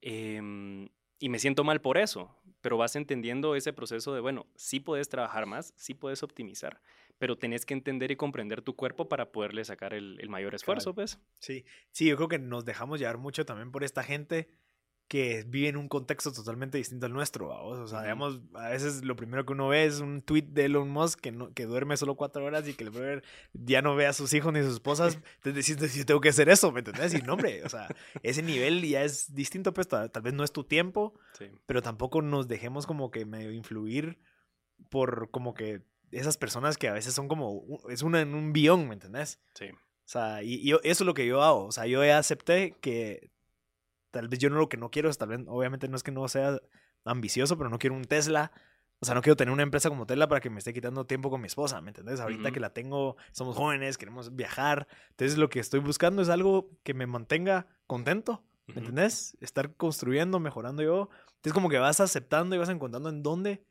Em, 0.00 0.88
y 1.18 1.28
me 1.28 1.38
siento 1.38 1.64
mal 1.64 1.80
por 1.80 1.96
eso, 1.98 2.34
pero 2.60 2.76
vas 2.76 2.96
entendiendo 2.96 3.54
ese 3.54 3.72
proceso 3.72 4.14
de, 4.14 4.20
bueno, 4.20 4.46
sí 4.56 4.80
puedes 4.80 5.08
trabajar 5.08 5.46
más, 5.46 5.72
sí 5.76 5.94
puedes 5.94 6.22
optimizar, 6.22 6.80
pero 7.18 7.38
tenés 7.38 7.64
que 7.66 7.74
entender 7.74 8.10
y 8.10 8.16
comprender 8.16 8.62
tu 8.62 8.74
cuerpo 8.76 9.08
para 9.08 9.32
poderle 9.32 9.64
sacar 9.64 9.94
el, 9.94 10.18
el 10.20 10.28
mayor 10.28 10.54
esfuerzo, 10.54 10.94
pues. 10.94 11.18
Sí, 11.38 11.64
sí, 11.90 12.06
yo 12.06 12.16
creo 12.16 12.28
que 12.28 12.38
nos 12.38 12.64
dejamos 12.64 13.00
llevar 13.00 13.18
mucho 13.18 13.44
también 13.46 13.70
por 13.70 13.84
esta 13.84 14.02
gente 14.02 14.48
que 15.06 15.44
vive 15.46 15.68
en 15.68 15.76
un 15.76 15.86
contexto 15.86 16.32
totalmente 16.32 16.78
distinto 16.78 17.04
al 17.04 17.12
nuestro, 17.12 17.48
¿vamos? 17.48 17.78
O 17.78 17.86
sea, 17.86 18.00
digamos, 18.00 18.40
a 18.54 18.70
veces 18.70 19.04
lo 19.04 19.14
primero 19.16 19.44
que 19.44 19.52
uno 19.52 19.68
ve 19.68 19.84
es 19.84 20.00
un 20.00 20.22
tweet 20.22 20.44
de 20.48 20.64
Elon 20.64 20.88
Musk 20.88 21.20
que, 21.20 21.30
no, 21.30 21.52
que 21.52 21.66
duerme 21.66 21.98
solo 21.98 22.16
cuatro 22.16 22.42
horas 22.42 22.66
y 22.66 22.72
que 22.72 22.84
el 22.84 23.22
ya 23.52 23.82
no 23.82 23.94
ve 23.96 24.06
a 24.06 24.14
sus 24.14 24.32
hijos 24.32 24.50
ni 24.54 24.60
a 24.60 24.62
sus 24.62 24.72
esposas. 24.72 25.18
Entonces 25.44 25.76
decís, 25.78 25.96
yo 25.96 26.06
tengo 26.06 26.22
que 26.22 26.30
hacer 26.30 26.48
eso, 26.48 26.72
¿me 26.72 26.78
entendés? 26.80 27.12
Y 27.12 27.20
no, 27.20 27.34
hombre, 27.34 27.62
o 27.64 27.68
sea, 27.68 27.86
ese 28.22 28.42
nivel 28.42 28.82
ya 28.82 29.04
es 29.04 29.32
distinto, 29.34 29.74
pues 29.74 29.88
tal, 29.88 30.10
tal 30.10 30.22
vez 30.22 30.32
no 30.32 30.42
es 30.42 30.52
tu 30.52 30.64
tiempo, 30.64 31.14
Sí. 31.38 31.50
pero 31.66 31.82
tampoco 31.82 32.22
nos 32.22 32.48
dejemos 32.48 32.86
como 32.86 33.10
que 33.10 33.26
medio 33.26 33.52
influir 33.52 34.18
por 34.88 35.30
como 35.30 35.52
que 35.52 35.82
esas 36.10 36.36
personas 36.36 36.76
que 36.76 36.88
a 36.88 36.92
veces 36.92 37.14
son 37.14 37.28
como, 37.28 37.80
es 37.88 38.02
una 38.02 38.20
en 38.20 38.34
un 38.34 38.52
guion, 38.52 38.88
¿me 38.88 38.94
entendés? 38.94 39.40
Sí. 39.54 39.66
O 39.70 40.06
sea, 40.06 40.42
y, 40.42 40.70
eso 40.70 40.80
es 40.82 41.00
lo 41.00 41.14
que 41.14 41.26
yo 41.26 41.42
hago. 41.42 41.66
O 41.66 41.72
sea, 41.72 41.86
yo 41.86 42.04
ya 42.04 42.18
acepté 42.18 42.76
que 42.80 43.30
tal 44.10 44.28
vez 44.28 44.38
yo 44.38 44.50
no 44.50 44.56
lo 44.56 44.68
que 44.68 44.76
no 44.76 44.90
quiero 44.90 45.10
es 45.10 45.18
tal 45.18 45.30
vez, 45.30 45.40
obviamente 45.46 45.88
no 45.88 45.96
es 45.96 46.02
que 46.02 46.12
no 46.12 46.28
sea 46.28 46.60
ambicioso, 47.04 47.58
pero 47.58 47.68
no 47.68 47.78
quiero 47.78 47.96
un 47.96 48.04
Tesla 48.04 48.52
O 49.00 49.06
sea, 49.06 49.14
no 49.14 49.22
quiero 49.22 49.36
tener 49.36 49.52
una 49.52 49.62
empresa 49.62 49.88
como 49.88 50.06
Tela 50.06 50.28
para 50.28 50.40
que 50.40 50.50
me 50.50 50.58
esté 50.58 50.72
quitando 50.72 51.04
tiempo 51.04 51.30
con 51.30 51.40
mi 51.40 51.46
esposa, 51.46 51.80
¿me 51.80 51.90
entendés? 51.90 52.20
Ahorita 52.20 52.44
Ujú. 52.44 52.52
que 52.52 52.60
la 52.60 52.70
tengo, 52.70 53.16
somos 53.32 53.56
jóvenes, 53.56 53.98
queremos 53.98 54.34
viajar. 54.34 54.86
Entonces, 55.10 55.36
lo 55.36 55.50
que 55.50 55.60
estoy 55.60 55.80
buscando 55.80 56.22
es 56.22 56.28
algo 56.28 56.70
que 56.84 56.94
me 56.94 57.06
mantenga 57.06 57.66
contento, 57.86 58.44
¿me 58.66 58.78
entendés? 58.78 59.36
Estar 59.40 59.74
construyendo, 59.74 60.38
mejorando 60.40 60.82
yo. 60.82 61.10
Entonces, 61.36 61.52
como 61.52 61.68
que 61.68 61.78
vas 61.78 62.00
aceptando 62.00 62.56
y 62.56 62.58
vas 62.58 62.70
encontrando 62.70 63.08
en 63.10 63.22
dónde 63.22 63.64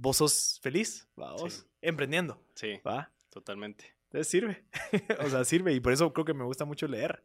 vos 0.00 0.16
sos 0.16 0.58
feliz, 0.62 1.08
¿va? 1.20 1.32
Vos, 1.32 1.52
Sí. 1.54 1.66
emprendiendo, 1.82 2.40
Sí, 2.54 2.80
¿va? 2.86 3.10
totalmente. 3.30 3.84
Entonces, 4.04 4.28
sirve. 4.28 4.64
o 5.26 5.28
sea, 5.28 5.44
sirve. 5.44 5.74
Y 5.74 5.80
por 5.80 5.92
eso 5.92 6.12
creo 6.12 6.24
que 6.24 6.34
me 6.34 6.44
gusta 6.44 6.64
mucho 6.64 6.86
leer, 6.88 7.24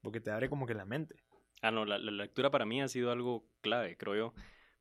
porque 0.00 0.20
te 0.20 0.30
abre 0.30 0.48
como 0.48 0.66
que 0.66 0.74
la 0.74 0.84
mente. 0.84 1.16
Ah, 1.60 1.70
no, 1.70 1.84
la, 1.84 1.98
la 1.98 2.10
lectura 2.12 2.50
para 2.50 2.64
mí 2.64 2.80
ha 2.80 2.88
sido 2.88 3.10
algo 3.10 3.44
clave, 3.60 3.96
creo 3.96 4.14
yo, 4.14 4.34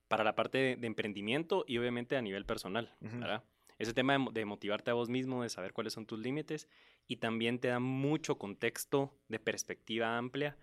para 0.07 0.23
la 0.23 0.35
parte 0.35 0.57
de, 0.57 0.75
de 0.75 0.87
emprendimiento 0.87 1.65
y 1.67 1.77
obviamente 1.79 2.15
a 2.15 2.21
nivel 2.21 2.45
personal. 2.45 2.95
¿verdad? 3.01 3.43
Ese 3.79 3.93
tema 3.93 4.17
de 4.31 4.45
motivarte 4.45 4.91
a 4.91 4.93
vos 4.93 5.09
mismo, 5.09 5.43
de 5.43 5.49
saber 5.49 5.73
cuáles 5.73 5.93
son 5.93 6.05
tus 6.05 6.19
límites 6.19 6.69
y 7.07 7.17
también 7.17 7.59
te 7.59 7.67
da 7.69 7.79
mucho 7.79 8.37
contexto 8.37 9.17
de 9.27 9.39
perspectiva 9.39 10.17
amplia 10.17 10.57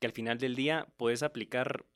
que 0.00 0.06
al 0.06 0.12
final 0.12 0.38
del 0.38 0.54
día 0.54 0.86
puedes 0.96 1.22
aplicar 1.22 1.86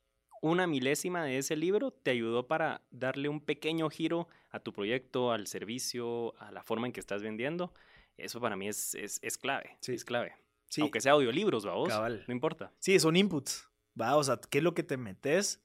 una 0.42 0.66
milésima 0.66 1.24
de 1.24 1.38
ese 1.38 1.56
libro, 1.56 1.90
te 1.90 2.10
ayudó 2.10 2.46
para 2.46 2.82
darle 2.90 3.28
un 3.28 3.40
pequeño 3.40 3.88
giro 3.90 4.28
a 4.50 4.60
tu 4.60 4.72
proyecto, 4.72 5.32
al 5.32 5.46
servicio, 5.46 6.34
a 6.40 6.50
la 6.52 6.62
forma 6.62 6.86
en 6.86 6.92
que 6.92 7.00
estás 7.00 7.22
vendiendo. 7.22 7.72
Eso 8.16 8.40
para 8.40 8.56
mí 8.56 8.68
es, 8.68 8.94
es, 8.94 9.18
es 9.22 9.38
clave, 9.38 9.76
Sí. 9.80 9.94
es 9.94 10.04
clave. 10.04 10.34
Sí, 10.66 10.80
Aunque 10.82 11.00
sea 11.00 11.12
audiolibros, 11.12 11.66
¿va 11.66 11.72
vos? 11.74 11.88
Cabal. 11.88 12.24
No 12.26 12.32
importa. 12.34 12.72
sí, 12.78 12.98
son 13.00 13.16
inputs, 13.16 13.68
¿va? 13.98 14.16
O 14.16 14.24
sea, 14.24 14.38
¿qué 14.50 14.58
es 14.58 14.64
lo 14.64 14.74
que 14.74 14.82
te 14.82 14.96
metes 14.98 15.62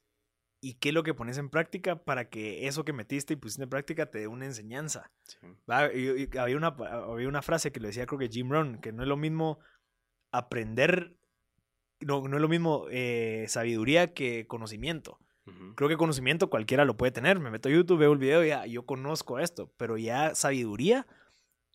y 0.61 0.75
qué 0.75 0.89
es 0.89 0.95
lo 0.95 1.03
que 1.03 1.13
pones 1.13 1.37
en 1.37 1.49
práctica 1.49 2.05
para 2.05 2.29
que 2.29 2.67
eso 2.67 2.85
que 2.85 2.93
metiste 2.93 3.33
y 3.33 3.35
pusiste 3.37 3.63
en 3.63 3.69
práctica 3.69 4.05
te 4.09 4.19
dé 4.19 4.27
una 4.27 4.45
enseñanza? 4.45 5.11
Sí. 5.23 5.37
Va, 5.69 5.93
y- 5.93 6.29
y 6.33 6.37
había, 6.37 6.55
una, 6.55 6.67
había 6.67 7.27
una 7.27 7.41
frase 7.41 7.71
que 7.73 7.79
lo 7.81 7.87
decía 7.87 8.05
creo 8.05 8.17
que 8.19 8.29
Jim 8.29 8.49
Rohn, 8.49 8.79
que 8.79 8.91
no 8.93 9.01
es 9.03 9.09
lo 9.09 9.17
mismo 9.17 9.59
aprender, 10.31 11.15
no, 12.05 12.27
no 12.27 12.37
es 12.37 12.41
lo 12.41 12.47
mismo 12.49 12.85
eh, 12.89 13.45
sabiduría 13.47 14.13
que 14.13 14.45
conocimiento. 14.47 15.19
Creo 15.75 15.89
que 15.89 15.97
conocimiento 15.97 16.49
cualquiera 16.49 16.85
lo 16.85 16.95
puede 16.95 17.11
tener. 17.11 17.37
Me 17.39 17.51
meto 17.51 17.67
a 17.67 17.71
YouTube, 17.71 17.97
veo 17.99 18.13
el 18.13 18.17
video 18.19 18.45
y 18.45 18.49
ya, 18.49 18.65
yo 18.65 18.85
conozco 18.85 19.39
esto. 19.39 19.69
Pero 19.75 19.97
ya 19.97 20.35
sabiduría 20.35 21.05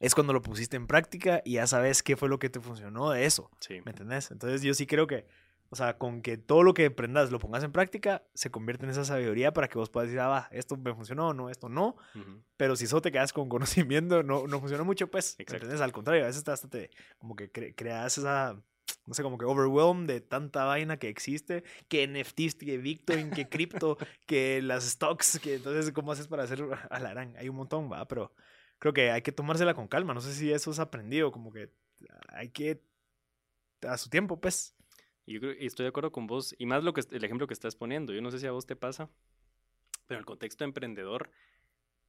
es 0.00 0.14
cuando 0.14 0.32
lo 0.32 0.40
pusiste 0.40 0.76
en 0.76 0.86
práctica 0.86 1.42
y 1.44 1.54
ya 1.54 1.66
sabes 1.66 2.02
qué 2.02 2.16
fue 2.16 2.28
lo 2.30 2.38
que 2.38 2.48
te 2.48 2.60
funcionó 2.60 3.10
de 3.10 3.26
eso. 3.26 3.50
Sí. 3.60 3.80
¿Me 3.84 3.90
entendés? 3.90 4.30
Entonces 4.30 4.62
yo 4.62 4.72
sí 4.72 4.86
creo 4.86 5.06
que, 5.06 5.26
o 5.68 5.76
sea, 5.76 5.98
con 5.98 6.22
que 6.22 6.38
todo 6.38 6.62
lo 6.62 6.72
que 6.72 6.86
aprendas 6.86 7.30
lo 7.30 7.38
pongas 7.38 7.62
en 7.62 7.72
práctica, 7.72 8.22
se 8.32 8.50
convierte 8.50 8.84
en 8.86 8.90
esa 8.92 9.04
sabiduría 9.04 9.52
para 9.52 9.68
que 9.68 9.76
vos 9.76 9.90
puedas 9.90 10.08
decir, 10.08 10.20
ah, 10.20 10.28
va, 10.28 10.48
esto 10.50 10.76
me 10.78 10.94
funcionó, 10.94 11.34
no, 11.34 11.50
esto 11.50 11.68
no. 11.68 11.96
Ujú. 12.14 12.42
Pero 12.56 12.74
si 12.74 12.86
solo 12.86 13.02
te 13.02 13.12
quedas 13.12 13.34
con 13.34 13.48
conocimiento, 13.50 14.22
no, 14.22 14.46
no 14.46 14.60
funciona 14.60 14.82
mucho, 14.84 15.10
pues. 15.10 15.34
¿me. 15.38 15.56
¿Entendés? 15.64 15.82
Al 15.82 15.92
contrario, 15.92 16.24
a 16.24 16.28
veces 16.28 16.48
hasta 16.48 16.68
te 16.70 16.90
como 17.18 17.36
que 17.36 17.52
cre- 17.52 17.74
creas 17.76 18.16
esa, 18.16 18.56
no 19.08 19.14
sé, 19.14 19.22
como 19.22 19.38
que 19.38 19.46
overwhelm 19.46 20.06
de 20.06 20.20
tanta 20.20 20.64
vaina 20.64 20.98
que 20.98 21.08
existe, 21.08 21.64
que 21.88 22.06
NFTs, 22.06 22.56
que 22.56 22.76
Bitcoin, 22.76 23.30
que 23.30 23.48
cripto, 23.48 23.96
que 24.26 24.60
las 24.60 24.84
stocks, 24.84 25.40
que 25.40 25.54
entonces, 25.54 25.92
¿cómo 25.92 26.12
haces 26.12 26.28
para 26.28 26.42
hacer 26.42 26.62
a 26.90 27.00
la 27.00 27.10
gran? 27.10 27.34
Hay 27.38 27.48
un 27.48 27.56
montón, 27.56 27.90
va, 27.90 28.06
pero 28.06 28.34
creo 28.78 28.92
que 28.92 29.10
hay 29.10 29.22
que 29.22 29.32
tomársela 29.32 29.72
con 29.72 29.88
calma. 29.88 30.12
No 30.12 30.20
sé 30.20 30.34
si 30.34 30.52
eso 30.52 30.70
has 30.70 30.78
aprendido, 30.78 31.32
como 31.32 31.50
que 31.50 31.72
hay 32.28 32.50
que 32.50 32.82
a 33.82 33.96
su 33.96 34.10
tiempo, 34.10 34.38
pues. 34.38 34.76
Y 35.24 35.34
Yo 35.34 35.40
creo, 35.40 35.52
estoy 35.58 35.84
de 35.84 35.88
acuerdo 35.88 36.12
con 36.12 36.26
vos, 36.26 36.54
y 36.58 36.66
más 36.66 36.84
lo 36.84 36.92
que 36.92 37.00
el 37.10 37.24
ejemplo 37.24 37.46
que 37.46 37.54
estás 37.54 37.76
poniendo. 37.76 38.12
Yo 38.12 38.20
no 38.20 38.30
sé 38.30 38.38
si 38.38 38.46
a 38.46 38.52
vos 38.52 38.66
te 38.66 38.76
pasa, 38.76 39.08
pero 40.06 40.18
en 40.18 40.20
el 40.20 40.26
contexto 40.26 40.64
emprendedor, 40.64 41.30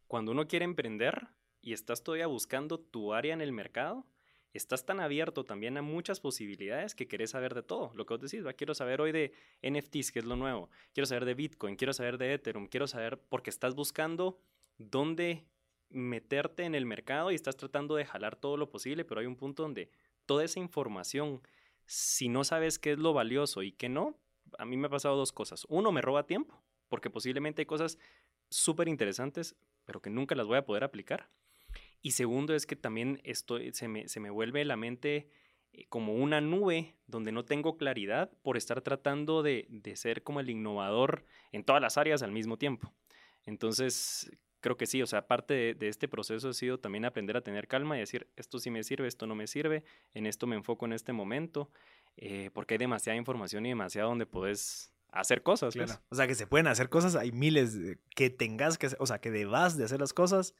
cuando 0.07 0.33
uno 0.33 0.47
quiere 0.47 0.65
emprender 0.65 1.29
y 1.61 1.71
estás 1.71 2.03
todavía 2.03 2.27
buscando 2.27 2.77
tu 2.77 3.13
área 3.13 3.33
en 3.33 3.39
el 3.39 3.53
mercado, 3.53 4.05
estás 4.53 4.85
tan 4.85 4.99
abierto 4.99 5.43
también 5.43 5.77
a 5.77 5.81
muchas 5.81 6.19
posibilidades 6.19 6.95
que 6.95 7.07
querés 7.07 7.31
saber 7.31 7.53
de 7.53 7.63
todo. 7.63 7.91
Lo 7.95 8.05
que 8.05 8.15
vos 8.15 8.21
decís, 8.21 8.43
quiero 8.57 8.73
saber 8.73 9.01
hoy 9.01 9.11
de 9.11 9.33
NFTs, 9.61 10.11
que 10.11 10.19
es 10.19 10.25
lo 10.25 10.35
nuevo, 10.35 10.69
quiero 10.93 11.05
saber 11.05 11.25
de 11.25 11.33
Bitcoin, 11.35 11.75
quiero 11.75 11.93
saber 11.93 12.17
de 12.17 12.33
Ethereum, 12.33 12.67
quiero 12.67 12.87
saber 12.87 13.19
porque 13.29 13.49
estás 13.49 13.75
buscando 13.75 14.39
dónde 14.77 15.45
meterte 15.89 16.63
en 16.63 16.75
el 16.75 16.85
mercado 16.85 17.31
y 17.31 17.35
estás 17.35 17.57
tratando 17.57 17.95
de 17.95 18.05
jalar 18.05 18.35
todo 18.35 18.57
lo 18.57 18.69
posible, 18.69 19.05
pero 19.05 19.21
hay 19.21 19.27
un 19.27 19.35
punto 19.35 19.63
donde 19.63 19.89
toda 20.25 20.43
esa 20.43 20.59
información, 20.59 21.41
si 21.85 22.29
no 22.29 22.43
sabes 22.43 22.77
qué 22.79 22.91
es 22.91 22.99
lo 22.99 23.13
valioso 23.13 23.63
y 23.63 23.71
qué 23.71 23.89
no, 23.89 24.17
a 24.57 24.65
mí 24.65 24.77
me 24.77 24.87
ha 24.87 24.91
pasado 24.91 25.15
dos 25.15 25.31
cosas. 25.31 25.65
Uno, 25.69 25.91
me 25.91 26.01
roba 26.01 26.25
tiempo, 26.25 26.61
porque 26.87 27.09
posiblemente 27.09 27.63
hay 27.63 27.65
cosas 27.65 27.97
súper 28.49 28.87
interesantes, 28.87 29.55
pero 29.85 30.01
que 30.01 30.09
nunca 30.09 30.35
las 30.35 30.47
voy 30.47 30.57
a 30.57 30.65
poder 30.65 30.83
aplicar. 30.83 31.29
Y 32.01 32.11
segundo 32.11 32.55
es 32.55 32.65
que 32.65 32.75
también 32.75 33.19
estoy, 33.23 33.73
se, 33.73 33.87
me, 33.87 34.07
se 34.07 34.19
me 34.19 34.29
vuelve 34.29 34.63
la 34.65 34.77
mente 34.77 35.29
eh, 35.73 35.85
como 35.89 36.13
una 36.15 36.41
nube 36.41 36.95
donde 37.07 37.31
no 37.31 37.45
tengo 37.45 37.77
claridad 37.77 38.31
por 38.41 38.57
estar 38.57 38.81
tratando 38.81 39.43
de, 39.43 39.67
de 39.69 39.95
ser 39.95 40.23
como 40.23 40.39
el 40.39 40.49
innovador 40.49 41.25
en 41.51 41.63
todas 41.63 41.81
las 41.81 41.97
áreas 41.97 42.23
al 42.23 42.31
mismo 42.31 42.57
tiempo. 42.57 42.93
Entonces, 43.45 44.31
creo 44.61 44.77
que 44.77 44.85
sí, 44.85 45.01
o 45.01 45.07
sea, 45.07 45.27
parte 45.27 45.75
de, 45.75 45.87
este 45.87 46.07
proceso 46.07 46.49
ha 46.49 46.53
sido 46.53 46.79
también 46.79 47.05
aprender 47.05 47.37
a 47.37 47.41
tener 47.41 47.67
calma 47.67 47.97
y 47.97 48.01
decir, 48.01 48.27
esto 48.35 48.59
sí 48.59 48.69
me 48.71 48.83
sirve, 48.83 49.07
esto 49.07 49.27
no 49.27 49.35
me 49.35 49.47
sirve, 49.47 49.83
en 50.13 50.25
esto 50.25 50.47
me 50.47 50.55
enfoco 50.55 50.85
en 50.85 50.93
este 50.93 51.13
momento, 51.13 51.71
eh, 52.17 52.49
porque 52.53 52.75
hay 52.75 52.77
demasiada 52.77 53.17
información 53.17 53.65
y 53.65 53.69
demasiado 53.69 54.09
donde 54.09 54.25
puedes 54.25 54.91
hacer 55.11 55.41
cosas. 55.41 55.75
Pues. 55.75 55.99
O 56.09 56.15
sea, 56.15 56.27
que 56.27 56.35
se 56.35 56.47
pueden 56.47 56.67
hacer 56.67 56.89
cosas, 56.89 57.15
hay 57.15 57.31
miles 57.31 57.77
que 58.15 58.29
tengas 58.29 58.77
que 58.77 58.89
o 58.99 59.05
sea, 59.05 59.19
que 59.19 59.31
debas 59.31 59.77
de 59.77 59.85
hacer 59.85 59.99
las 59.99 60.13
cosas. 60.13 60.53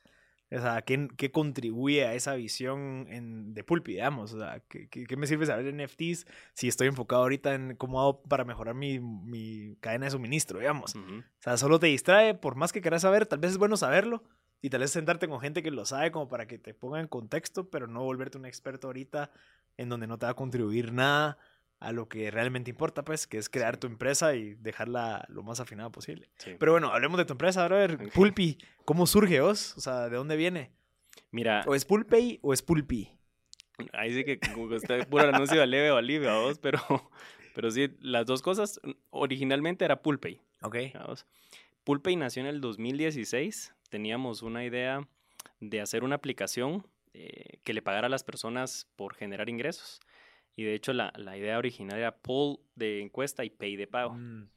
O 0.52 0.60
sea, 0.60 0.82
¿qué, 0.82 1.08
qué 1.16 1.32
contribuye 1.32 2.06
a 2.06 2.16
esa 2.16 2.34
visión 2.34 3.06
en, 3.10 3.54
de 3.54 3.64
Pulpi, 3.64 3.94
digamos? 3.94 4.34
O 4.34 4.40
sea, 4.40 4.62
¿qué, 4.68 4.88
¿qué, 4.90 5.16
me 5.16 5.28
sirve 5.28 5.46
saber 5.46 5.74
NFTs 5.74 6.26
si 6.54 6.68
estoy 6.68 6.88
enfocado 6.88 7.22
ahorita 7.22 7.54
en 7.54 7.76
cómo 7.76 8.02
hago 8.02 8.24
para 8.24 8.46
mejorar 8.46 8.74
mi, 8.74 9.00
mi 9.00 9.76
cadena 9.80 10.06
de 10.06 10.12
suministro, 10.12 10.60
digamos? 10.60 10.96
Uh 10.96 11.00
-huh. 11.00 11.20
O 11.22 11.42
sea, 11.42 11.58
solo 11.58 11.80
te 11.80 11.88
distrae, 11.88 12.34
por 12.34 12.56
más 12.56 12.72
que 12.72 12.82
quieras 12.82 13.04
saber, 13.04 13.28
tal 13.28 13.40
vez 13.40 13.52
es 13.52 13.58
bueno 13.58 13.78
saberlo 13.78 14.24
y 14.62 14.70
tal 14.72 14.82
vez 14.82 14.92
sentarte 14.92 15.28
con 15.28 15.40
gente 15.40 15.62
que 15.62 15.72
lo 15.72 15.86
sabe 15.86 16.12
como 16.12 16.28
para 16.28 16.48
que 16.48 16.58
te 16.58 16.74
ponga 16.74 17.00
en 17.00 17.08
contexto, 17.08 17.70
pero 17.70 17.88
no 17.88 18.04
volverte 18.04 18.38
un 18.38 18.46
experto 18.46 18.88
ahorita 18.88 19.32
en 19.78 19.88
donde 19.88 20.08
no 20.08 20.18
te 20.18 20.26
va 20.26 20.32
a 20.32 20.36
contribuir 20.36 20.92
nada 20.94 21.38
a 21.80 21.92
lo 21.92 22.10
que 22.10 22.30
realmente 22.30 22.70
importa, 22.70 23.04
pues, 23.04 23.26
que 23.26 23.38
es 23.38 23.50
crear 23.50 23.78
tu 23.78 23.88
empresa 23.88 24.36
y 24.36 24.56
dejarla 24.56 25.26
lo 25.30 25.44
más 25.44 25.60
afinada 25.60 25.90
posible. 25.90 26.30
Sí. 26.38 26.52
Pero 26.60 26.74
bueno, 26.74 26.92
hablemos 26.92 27.18
de 27.18 27.26
tu 27.26 27.34
empresa, 27.34 27.66
brother. 27.66 27.96
Okay. 27.96 28.08
Pulpi, 28.08 28.58
¿cómo 28.86 29.08
surge 29.08 29.40
vos? 29.40 29.76
O 29.78 29.82
sea, 29.82 30.10
¿de 30.10 30.18
dónde 30.18 30.36
viene? 30.36 30.72
Mira. 31.32 31.64
¿O 31.68 31.76
es 31.76 31.86
Pulpey 31.86 32.40
o 32.42 32.54
es 32.54 32.62
Pulpi? 32.62 33.12
Ahí 33.94 34.14
sí 34.14 34.26
que 34.26 34.40
está 34.76 35.06
puro 35.06 35.30
anuncio 35.30 35.60
de 35.60 35.68
leve 35.68 35.92
o 35.92 35.98
alivio 35.98 36.30
a 36.30 36.40
vos, 36.40 36.60
pero, 36.60 36.80
pero 37.56 37.72
sí, 37.72 37.90
las 38.02 38.26
dos 38.26 38.42
cosas, 38.42 38.80
originalmente 39.10 39.86
era 39.86 40.02
Pulpey. 40.02 40.42
Ok. 40.62 40.78
¿vos? 41.08 41.26
Pulpey 41.86 42.16
nació 42.18 42.42
en 42.42 42.48
el 42.48 42.62
2016. 42.62 43.74
Teníamos 43.90 44.42
una 44.42 44.66
idea 44.66 45.08
de 45.62 45.82
hacer 45.82 46.04
una 46.04 46.16
aplicación 46.16 46.86
eh, 47.14 47.60
que 47.64 47.74
le 47.74 47.82
pagara 47.82 48.08
a 48.08 48.10
las 48.10 48.24
personas 48.24 48.88
por 48.96 49.16
generar 49.16 49.50
ingresos. 49.50 50.02
Y 50.60 50.64
de 50.66 50.74
hecho 50.74 50.92
la, 50.92 51.14
la, 51.16 51.38
idea 51.38 51.58
original 51.58 51.98
era 51.98 52.18
poll 52.18 52.60
de 52.76 53.00
encuesta 53.00 53.46
y 53.46 53.50
pay 53.50 53.78
de 53.78 53.88
pago. 53.88 54.16
Mm. 54.16 54.50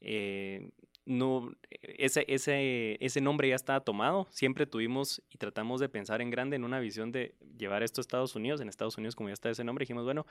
Eh, 0.00 0.70
no, 1.04 1.50
ese, 1.82 2.24
ese, 2.28 2.96
ese 3.04 3.20
nombre 3.20 3.48
ya 3.48 3.56
estaba 3.56 3.80
tomado. 3.80 4.28
Siempre 4.30 4.66
tuvimos 4.66 5.20
y 5.28 5.38
tratamos 5.38 5.80
de 5.80 5.88
pensar 5.88 6.22
en 6.22 6.30
grande 6.30 6.54
en 6.54 6.62
una 6.62 6.78
visión 6.78 7.10
de 7.10 7.34
llevar 7.56 7.82
esto 7.82 8.00
a 8.00 8.02
Estados 8.02 8.36
Unidos. 8.36 8.60
En 8.60 8.68
Estados 8.68 8.96
Unidos, 8.98 9.16
como 9.16 9.30
ya 9.30 9.32
está 9.32 9.50
ese 9.50 9.64
nombre, 9.64 9.82
dijimos, 9.82 10.04
bueno, 10.04 10.28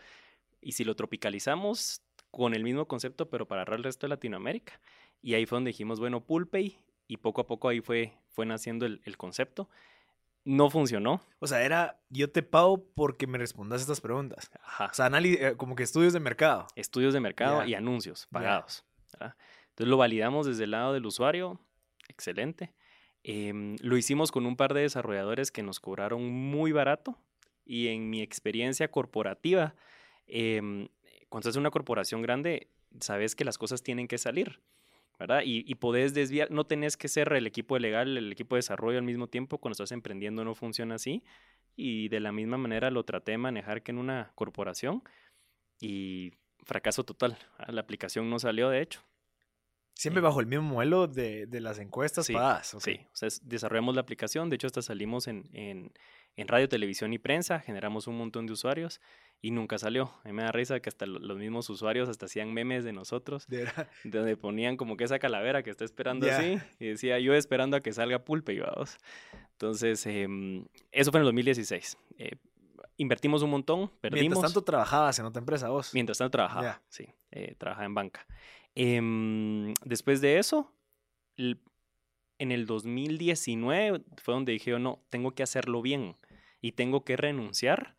y 0.61 0.71
si 0.71 0.85
lo 0.85 0.95
tropicalizamos 0.95 2.01
con 2.31 2.53
el 2.53 2.63
mismo 2.63 2.87
concepto, 2.87 3.29
pero 3.29 3.45
para 3.45 3.63
el 3.63 3.83
resto 3.83 4.07
de 4.07 4.11
Latinoamérica. 4.11 4.79
Y 5.21 5.33
ahí 5.33 5.45
fue 5.45 5.57
donde 5.57 5.71
dijimos, 5.71 5.99
bueno, 5.99 6.23
Pulpay, 6.23 6.79
y 7.05 7.17
poco 7.17 7.41
a 7.41 7.47
poco 7.47 7.67
ahí 7.67 7.81
fue, 7.81 8.13
fue 8.29 8.45
naciendo 8.45 8.85
el, 8.85 9.01
el 9.03 9.17
concepto 9.17 9.67
no 10.47 10.69
funcionó. 10.69 11.21
O 11.39 11.47
sea, 11.47 11.61
era 11.61 11.99
yo 12.09 12.31
te 12.31 12.41
pago 12.41 12.81
porque 12.95 13.27
me 13.27 13.37
respondas 13.37 13.81
estas 13.81 13.99
preguntas. 13.99 14.49
Ajá. 14.63 14.85
O 14.85 14.93
sea, 14.93 15.11
eh, 15.13 15.55
como 15.57 15.75
que 15.75 15.83
estudios 15.83 16.13
de 16.13 16.21
mercado. 16.21 16.67
Estudios 16.75 17.13
de 17.13 17.19
mercado 17.19 17.65
yeah. 17.65 17.69
y 17.69 17.73
anuncios 17.75 18.27
pagados. 18.31 18.85
Yeah. 19.19 19.35
Entonces 19.69 19.89
lo 19.89 19.97
validamos 19.97 20.45
desde 20.45 20.63
el 20.63 20.71
lado 20.71 20.93
del 20.93 21.05
usuario. 21.05 21.59
Excelente. 22.07 22.73
Eh, 23.25 23.75
lo 23.81 23.97
hicimos 23.97 24.31
con 24.31 24.45
un 24.45 24.55
par 24.55 24.73
de 24.73 24.81
desarrolladores 24.81 25.51
que 25.51 25.63
nos 25.63 25.81
cobraron 25.81 26.31
muy 26.31 26.71
barato. 26.71 27.19
Y 27.65 27.89
en 27.89 28.09
mi 28.09 28.21
experiencia 28.21 28.89
corporativa, 28.89 29.75
eh, 30.27 30.87
cuando 31.27 31.49
es 31.49 31.57
una 31.57 31.71
corporación 31.71 32.21
grande, 32.21 32.69
sabes 33.01 33.35
que 33.35 33.43
las 33.43 33.57
cosas 33.57 33.83
tienen 33.83 34.07
que 34.07 34.17
salir. 34.17 34.61
¿Verdad? 35.19 35.41
Y, 35.45 35.63
y 35.65 35.75
podés 35.75 36.13
desviar, 36.13 36.51
no 36.51 36.65
tenés 36.65 36.97
que 36.97 37.07
ser 37.07 37.31
el 37.33 37.47
equipo 37.47 37.77
legal, 37.79 38.17
el 38.17 38.31
equipo 38.31 38.55
de 38.55 38.59
desarrollo 38.59 38.97
al 38.97 39.03
mismo 39.03 39.27
tiempo, 39.27 39.57
cuando 39.57 39.73
estás 39.73 39.91
emprendiendo 39.91 40.43
no 40.43 40.53
funciona 40.55 40.95
así, 40.95 41.23
y 41.75 42.09
de 42.09 42.19
la 42.19 42.31
misma 42.31 42.57
manera 42.57 42.91
lo 42.91 43.03
traté 43.03 43.31
de 43.33 43.37
manejar 43.37 43.81
que 43.83 43.91
en 43.91 43.97
una 43.97 44.31
corporación, 44.35 45.03
y 45.79 46.33
fracaso 46.63 47.03
total, 47.03 47.37
la 47.67 47.81
aplicación 47.81 48.29
no 48.29 48.39
salió 48.39 48.69
de 48.69 48.81
hecho. 48.81 49.03
Siempre 49.95 50.19
Eh, 50.19 50.23
bajo 50.23 50.39
el 50.39 50.45
mismo 50.45 50.63
modelo 50.63 51.07
de, 51.07 51.47
de 51.47 51.59
las 51.61 51.79
encuestas 51.79 52.27
Sí, 52.27 52.33
pagadas. 52.33 52.73
ok. 52.75 52.81
Sí, 52.83 52.99
o 53.11 53.15
sea, 53.15 53.27
es- 53.27 53.47
desarrollamos 53.47 53.95
la 53.95 54.01
aplicación, 54.01 54.49
de 54.49 54.55
hecho 54.55 54.67
hasta 54.67 54.81
salimos 54.81 55.27
en, 55.27 55.49
en, 55.53 55.91
en 56.37 56.47
radio, 56.47 56.69
televisión 56.69 57.11
y 57.13 57.17
prensa, 57.19 57.59
generamos 57.59 58.07
un 58.07 58.17
montón 58.17 58.45
de 58.45 58.53
usuarios 58.53 59.01
y 59.41 59.51
nunca 59.51 59.77
salió. 59.77 60.11
A 60.23 60.27
mí 60.27 60.33
me 60.33 60.43
da 60.43 60.51
risa 60.51 60.79
que 60.79 60.87
hasta 60.89 61.05
lo- 61.05 61.19
los 61.19 61.37
mismos 61.37 61.69
usuarios 61.69 62.07
hasta 62.09 62.27
hacían 62.27 62.53
memes 62.53 62.83
de 62.83 62.93
nosotros, 62.93 63.45
De 63.47 63.67
donde 64.05 64.37
ponían 64.37 64.77
como 64.77 64.95
que 64.97 65.03
esa 65.03 65.19
calavera 65.19 65.63
que 65.63 65.69
está 65.71 65.83
esperando 65.83 66.25
Ya. 66.27 66.37
así, 66.37 66.57
y 66.79 66.87
decía 66.87 67.19
yo 67.19 67.33
esperando 67.33 67.75
a 67.75 67.81
que 67.81 67.91
salga 67.91 68.23
Pulpe 68.23 68.53
y 68.53 68.59
vamos. 68.59 68.97
Entonces, 69.53 70.05
em, 70.05 70.65
eso 70.91 71.11
fue 71.11 71.19
en 71.19 71.23
el 71.23 71.25
2016. 71.25 71.97
Eh, 72.19 72.35
invertimos 72.97 73.41
un 73.43 73.49
montón, 73.49 73.89
perdimos. 74.01 74.21
Mientras 74.21 74.41
tanto 74.53 74.63
trabajabas 74.63 75.17
en 75.19 75.25
otra 75.25 75.39
empresa 75.39 75.69
vos. 75.69 75.91
Mientras 75.93 76.17
tanto 76.19 76.31
trabajaba, 76.31 76.63
Ya. 76.63 76.81
sí, 76.89 77.07
eh, 77.31 77.55
trabajaba 77.57 77.85
en 77.85 77.93
banca. 77.95 78.25
Em, 78.75 79.73
después 79.83 80.21
de 80.21 80.37
eso, 80.37 80.71
el- 81.35 81.59
en 82.39 82.51
el 82.51 82.67
2019 82.67 84.03
fue 84.17 84.35
donde 84.35 84.51
dije 84.51 84.69
yo, 84.71 84.79
no, 84.79 85.01
tengo 85.09 85.31
que 85.31 85.41
hacerlo 85.41 85.81
bien 85.81 86.15
y 86.61 86.73
tengo 86.73 87.03
que 87.03 87.17
renunciar 87.17 87.95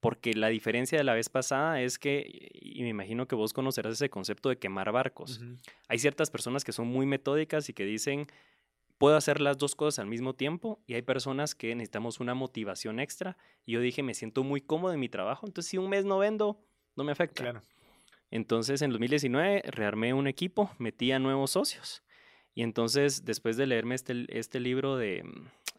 porque 0.00 0.34
la 0.34 0.48
diferencia 0.48 0.98
de 0.98 1.04
la 1.04 1.14
vez 1.14 1.28
pasada 1.28 1.80
es 1.80 1.98
que, 1.98 2.50
y 2.52 2.82
me 2.82 2.90
imagino 2.90 3.26
que 3.26 3.34
vos 3.34 3.52
conocerás 3.52 3.94
ese 3.94 4.10
concepto 4.10 4.48
de 4.48 4.58
quemar 4.58 4.92
barcos. 4.92 5.40
Hay 5.88 5.98
ciertas 5.98 6.30
personas 6.30 6.64
que 6.64 6.72
son 6.72 6.86
muy 6.86 7.06
metódicas 7.06 7.68
y 7.68 7.72
que 7.72 7.84
dicen, 7.84 8.26
puedo 8.98 9.16
hacer 9.16 9.40
las 9.40 9.58
dos 9.58 9.74
cosas 9.74 9.98
al 10.00 10.06
mismo 10.06 10.34
tiempo 10.34 10.80
y 10.86 10.94
hay 10.94 11.02
personas 11.02 11.54
que 11.54 11.74
necesitamos 11.74 12.20
una 12.20 12.34
motivación 12.34 13.00
extra 13.00 13.36
y 13.64 13.72
yo 13.72 13.80
dije, 13.80 14.02
me 14.02 14.14
siento 14.14 14.44
muy 14.44 14.60
cómodo 14.60 14.92
en 14.92 15.00
mi 15.00 15.08
trabajo, 15.08 15.46
entonces 15.46 15.70
si 15.70 15.78
un 15.78 15.88
mes 15.88 16.04
no 16.04 16.18
vendo, 16.18 16.60
no 16.94 17.04
me 17.04 17.12
afecta. 17.12 17.42
Claro. 17.42 17.62
Entonces, 18.30 18.82
en 18.82 18.90
2019 18.90 19.62
rearmé 19.66 20.12
un 20.12 20.26
equipo, 20.26 20.70
metí 20.78 21.12
a 21.12 21.18
nuevos 21.18 21.52
socios. 21.52 22.02
Y 22.54 22.62
entonces, 22.62 23.24
después 23.24 23.56
de 23.56 23.66
leerme 23.66 23.94
este, 23.94 24.26
este 24.28 24.60
libro 24.60 24.96
de 24.96 25.24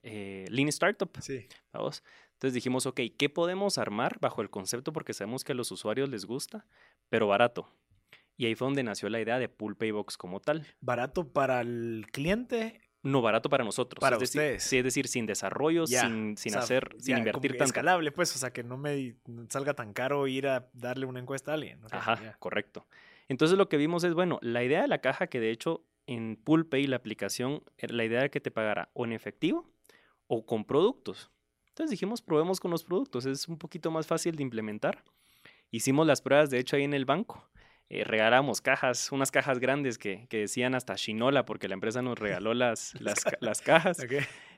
eh, 0.07 0.45
Lean 0.49 0.67
Startup, 0.69 1.09
Sí. 1.19 1.47
vamos, 1.73 2.03
entonces 2.33 2.53
dijimos, 2.53 2.85
ok, 2.85 3.01
¿qué 3.17 3.29
podemos 3.29 3.77
armar 3.77 4.19
bajo 4.19 4.41
el 4.41 4.49
concepto? 4.49 4.93
Porque 4.93 5.13
sabemos 5.13 5.43
que 5.43 5.53
a 5.53 5.55
los 5.55 5.71
usuarios 5.71 6.09
les 6.09 6.25
gusta, 6.25 6.65
pero 7.09 7.27
barato. 7.27 7.67
Y 8.35 8.45
ahí 8.45 8.53
fue 8.53 8.67
donde 8.67 8.83
nació 8.83 9.09
la 9.09 9.19
idea 9.19 9.39
de 9.39 9.49
Pool 9.49 9.75
Paybox 9.75 10.17
como 10.17 10.39
tal. 10.39 10.65
Barato 10.79 11.27
para 11.33 11.61
el 11.61 12.05
cliente. 12.11 12.79
No 13.01 13.21
barato 13.23 13.49
para 13.49 13.63
nosotros. 13.63 13.99
Para 13.99 14.17
es 14.17 14.19
decir, 14.19 14.41
ustedes. 14.41 14.63
sí, 14.63 14.77
es 14.77 14.83
decir, 14.83 15.07
sin 15.07 15.25
desarrollo, 15.25 15.87
sin, 15.87 16.37
sin 16.37 16.51
o 16.51 16.53
sea, 16.53 16.59
hacer, 16.61 16.95
sin 16.99 17.17
invertir 17.17 17.51
tanto. 17.53 17.63
escalable, 17.65 18.11
pues, 18.11 18.35
o 18.35 18.37
sea, 18.39 18.51
que 18.51 18.63
no 18.63 18.77
me 18.77 19.15
salga 19.49 19.73
tan 19.73 19.93
caro 19.93 20.27
ir 20.27 20.47
a 20.47 20.69
darle 20.73 21.07
una 21.07 21.19
encuesta 21.19 21.51
a 21.51 21.53
alguien. 21.55 21.79
Ajá, 21.89 22.35
correcto. 22.37 22.85
Entonces 23.29 23.57
lo 23.57 23.69
que 23.69 23.77
vimos 23.77 24.03
es, 24.03 24.13
bueno, 24.13 24.37
la 24.43 24.63
idea 24.63 24.83
de 24.83 24.87
la 24.87 24.99
caja 24.99 25.27
que 25.27 25.39
de 25.39 25.49
hecho 25.49 25.83
en 26.05 26.35
PoolPay, 26.43 26.85
la 26.87 26.97
aplicación, 26.97 27.63
era 27.77 27.93
la 27.95 28.05
idea 28.05 28.19
era 28.19 28.29
que 28.29 28.39
te 28.41 28.51
pagara 28.51 28.89
o 28.93 29.05
en 29.05 29.13
efectivo 29.13 29.69
o 30.27 30.45
con 30.45 30.63
productos. 30.65 31.31
Entonces 31.69 31.91
dijimos, 31.91 32.21
probemos 32.21 32.59
con 32.59 32.71
los 32.71 32.83
productos, 32.83 33.25
es 33.25 33.47
un 33.47 33.57
poquito 33.57 33.91
más 33.91 34.07
fácil 34.07 34.35
de 34.35 34.43
implementar. 34.43 35.03
Hicimos 35.71 36.07
las 36.07 36.21
pruebas, 36.21 36.49
de 36.49 36.59
hecho, 36.59 36.75
ahí 36.75 36.83
en 36.83 36.93
el 36.93 37.05
banco. 37.05 37.47
Eh, 37.89 38.03
regalamos 38.03 38.59
cajas, 38.61 39.11
unas 39.11 39.31
cajas 39.31 39.59
grandes 39.59 39.97
que, 39.97 40.27
que 40.29 40.39
decían 40.39 40.75
hasta 40.75 40.95
Shinola, 40.95 41.45
porque 41.45 41.67
la 41.69 41.73
empresa 41.75 42.01
nos 42.01 42.17
regaló 42.19 42.53
las, 42.53 42.93
las, 43.01 43.23
ca- 43.23 43.37
las 43.39 43.61
cajas. 43.61 43.99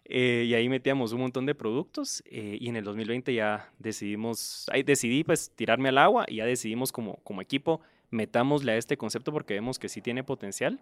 Eh, 0.06 0.46
y 0.48 0.54
ahí 0.56 0.70
metíamos 0.70 1.12
un 1.14 1.20
montón 1.22 1.46
de 1.46 1.54
productos 1.54 2.24
eh, 2.26 2.58
y 2.60 2.70
en 2.70 2.76
el 2.78 2.84
2020 2.84 3.32
ya 3.34 3.72
decidimos, 3.78 4.66
ahí 4.72 4.82
decidí 4.82 5.24
pues 5.24 5.52
tirarme 5.56 5.90
al 5.90 6.00
agua 6.00 6.26
y 6.28 6.38
ya 6.38 6.46
decidimos 6.46 6.92
como, 6.92 7.18
como 7.18 7.42
equipo 7.42 7.82
metámosle 8.10 8.72
a 8.72 8.78
este 8.78 8.98
concepto 8.98 9.32
porque 9.32 9.54
vemos 9.54 9.78
que 9.78 9.90
sí 9.90 10.02
tiene 10.02 10.24
potencial 10.24 10.80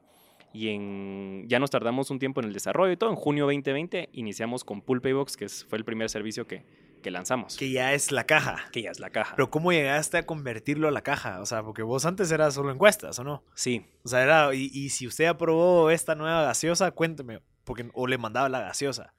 y 0.53 0.69
en, 0.69 1.45
ya 1.47 1.59
nos 1.59 1.69
tardamos 1.69 2.09
un 2.09 2.19
tiempo 2.19 2.39
en 2.41 2.47
el 2.47 2.53
desarrollo 2.53 2.91
y 2.93 2.97
todo. 2.97 3.09
En 3.09 3.15
junio 3.15 3.45
2020 3.45 4.09
iniciamos 4.13 4.63
con 4.63 4.81
Pool 4.81 5.01
Paybox, 5.01 5.37
que 5.37 5.45
es- 5.45 5.65
fue 5.65 5.77
el 5.77 5.85
primer 5.85 6.09
servicio 6.09 6.47
que, 6.47 6.63
que 7.03 7.11
lanzamos, 7.11 7.57
Que 7.57 7.69
ya 7.69 7.93
es 7.93 8.11
la 8.11 8.25
caja. 8.25 8.65
que 8.71 8.81
ya 8.81 8.91
es 8.91 8.99
la 8.99 9.09
caja. 9.11 9.35
Pero 9.35 9.49
¿cómo 9.51 9.71
llegaste 9.71 10.17
a 10.17 10.25
convertirlo 10.25 10.87
a 10.87 10.91
la 10.91 11.01
caja? 11.01 11.41
O 11.41 11.45
sea, 11.45 11.63
porque 11.63 11.83
vos 11.83 12.05
antes 12.05 12.31
eras 12.31 12.53
solo 12.55 12.71
encuestas, 12.71 13.19
¿o 13.19 13.23
no? 13.23 13.43
sí, 13.53 13.85
O 14.03 14.07
sea, 14.09 14.23
era, 14.23 14.53
y, 14.55 14.69
y 14.73 14.89
si 14.89 15.05
usted 15.05 15.25
aprobó 15.25 15.91
esta 15.91 16.15
nueva 16.15 16.41
gaseosa, 16.43 16.89
cuénteme, 16.91 17.41
porque, 17.63 17.89
o 17.93 18.07
le 18.07 18.17
mandaba 18.17 18.49
la 18.49 18.61
gaseosa. 18.61 19.13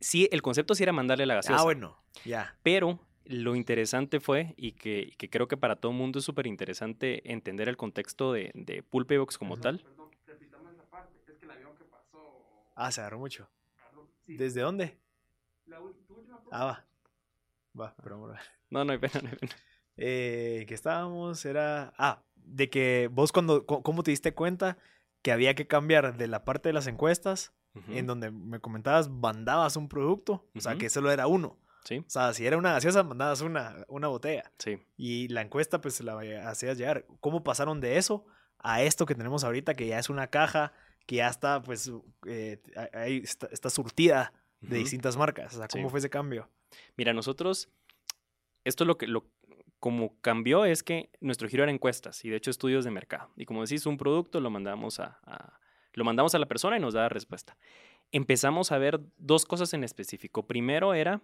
sí, 0.00 0.28
el 0.32 0.42
concepto 0.42 0.74
sí 0.74 0.82
era 0.82 0.92
mandarle 0.92 1.24
la 1.26 1.36
gaseosa. 1.36 1.60
Ah, 1.60 1.64
bueno, 1.64 1.96
ya. 2.24 2.56
Pero 2.62 3.00
lo 3.24 3.56
interesante 3.56 4.20
fue, 4.20 4.54
y 4.56 4.72
que, 4.72 5.12
que 5.18 5.28
creo 5.30 5.48
que 5.48 5.56
para 5.56 5.76
todo 5.76 5.92
el 5.92 5.98
mundo 5.98 6.18
es 6.18 6.24
súper 6.24 6.46
interesante 6.46 7.30
entender 7.32 7.68
el 7.68 7.76
contexto 7.76 8.32
de, 8.32 8.50
de 8.54 8.82
Pool 8.82 9.06
Paybox 9.06 9.36
como 9.38 9.56
tal. 9.58 9.80
Perdón, 9.80 10.08
repitamos 10.26 10.72
esa 10.72 10.84
parte. 10.88 11.14
Es 11.30 11.36
que 11.38 11.44
el 11.44 11.50
avión 11.50 11.72
que 11.76 11.84
pasó. 11.84 12.44
Ah, 12.80 12.92
se 12.92 13.00
agarró 13.00 13.18
mucho. 13.18 13.48
Sí, 14.26 14.36
¿Desde 14.36 14.60
dónde? 14.60 14.98
la 15.66 15.80
última 15.80 16.40
Ah, 16.52 16.64
va. 16.64 16.84
Va, 17.78 17.94
pero 18.02 18.16
vamos 18.16 18.30
a 18.30 18.34
ver. 18.34 18.42
No, 18.70 18.84
no 18.84 18.92
hay 18.92 18.98
pena, 18.98 19.20
no 19.22 19.28
hay 19.30 19.36
pena. 19.36 19.52
Eh, 19.96 20.64
que 20.68 20.74
estábamos, 20.74 21.44
era... 21.44 21.92
Ah, 21.98 22.22
de 22.36 22.70
que 22.70 23.08
vos 23.12 23.32
cuando, 23.32 23.66
¿cómo 23.66 24.02
te 24.02 24.10
diste 24.12 24.32
cuenta 24.32 24.78
que 25.22 25.32
había 25.32 25.54
que 25.54 25.66
cambiar 25.66 26.16
de 26.16 26.28
la 26.28 26.44
parte 26.44 26.68
de 26.68 26.72
las 26.72 26.86
encuestas, 26.86 27.52
en 27.88 28.06
donde 28.06 28.30
me 28.30 28.60
comentabas, 28.60 29.08
mandabas 29.08 29.76
un 29.76 29.88
producto, 29.88 30.48
o 30.56 30.60
sea, 30.60 30.76
que 30.76 30.88
solo 30.88 31.10
era 31.10 31.26
uno. 31.26 31.58
Sí, 31.84 31.98
O 31.98 32.10
sea, 32.10 32.32
si 32.34 32.46
era 32.46 32.56
una 32.56 32.72
gaseosa, 32.72 33.02
mandabas 33.02 33.40
una, 33.40 33.84
una 33.88 34.08
botella. 34.08 34.50
sí. 34.58 34.78
Y 34.96 35.28
la 35.28 35.42
encuesta, 35.42 35.80
pues, 35.80 36.00
la 36.00 36.18
hacías 36.48 36.76
llegar. 36.78 37.06
¿Cómo 37.20 37.42
pasaron 37.44 37.80
de 37.80 37.98
eso 37.98 38.24
a 38.58 38.82
esto 38.82 39.04
que 39.06 39.14
tenemos 39.14 39.44
ahorita, 39.44 39.74
que 39.74 39.86
ya 39.86 39.98
es 39.98 40.10
una 40.10 40.28
caja, 40.28 40.72
que 41.08 41.16
ya 41.16 41.28
está, 41.28 41.62
pues, 41.62 41.90
eh, 42.26 42.60
ahí 42.92 43.16
está, 43.24 43.46
está 43.50 43.70
surtida 43.70 44.30
de 44.60 44.76
distintas 44.76 45.16
marcas? 45.16 45.54
O 45.54 45.58
sea, 45.58 45.66
¿cómo 45.66 45.84
Sí. 45.88 45.90
fue 45.90 45.98
ese 46.00 46.10
cambio? 46.10 46.50
Mira, 46.98 47.14
nosotros, 47.14 47.70
esto 48.64 48.84
lo 48.84 48.98
que, 48.98 49.06
lo, 49.06 49.24
como 49.80 50.20
cambió 50.20 50.66
es 50.66 50.82
que 50.82 51.08
nuestro 51.20 51.48
giro 51.48 51.62
era 51.62 51.72
encuestas 51.72 52.22
y 52.26 52.28
de 52.28 52.36
hecho 52.36 52.50
estudios 52.50 52.84
de 52.84 52.90
mercado. 52.90 53.30
Y 53.36 53.46
como 53.46 53.62
decís, 53.62 53.86
un 53.86 53.96
producto 53.96 54.38
lo 54.40 54.50
mandamos 54.50 55.00
a, 55.00 55.18
a- 55.24 55.58
lo 55.94 56.04
mandamos 56.04 56.34
a 56.34 56.38
la 56.38 56.46
persona 56.46 56.76
y 56.76 56.80
nos 56.80 56.92
da 56.92 57.08
respuesta. 57.08 57.56
Empezamos 58.12 58.70
a 58.70 58.76
ver 58.78 59.00
dos 59.16 59.46
cosas 59.46 59.72
en 59.72 59.84
específico. 59.84 60.46
Primero 60.46 60.92
era 60.92 61.22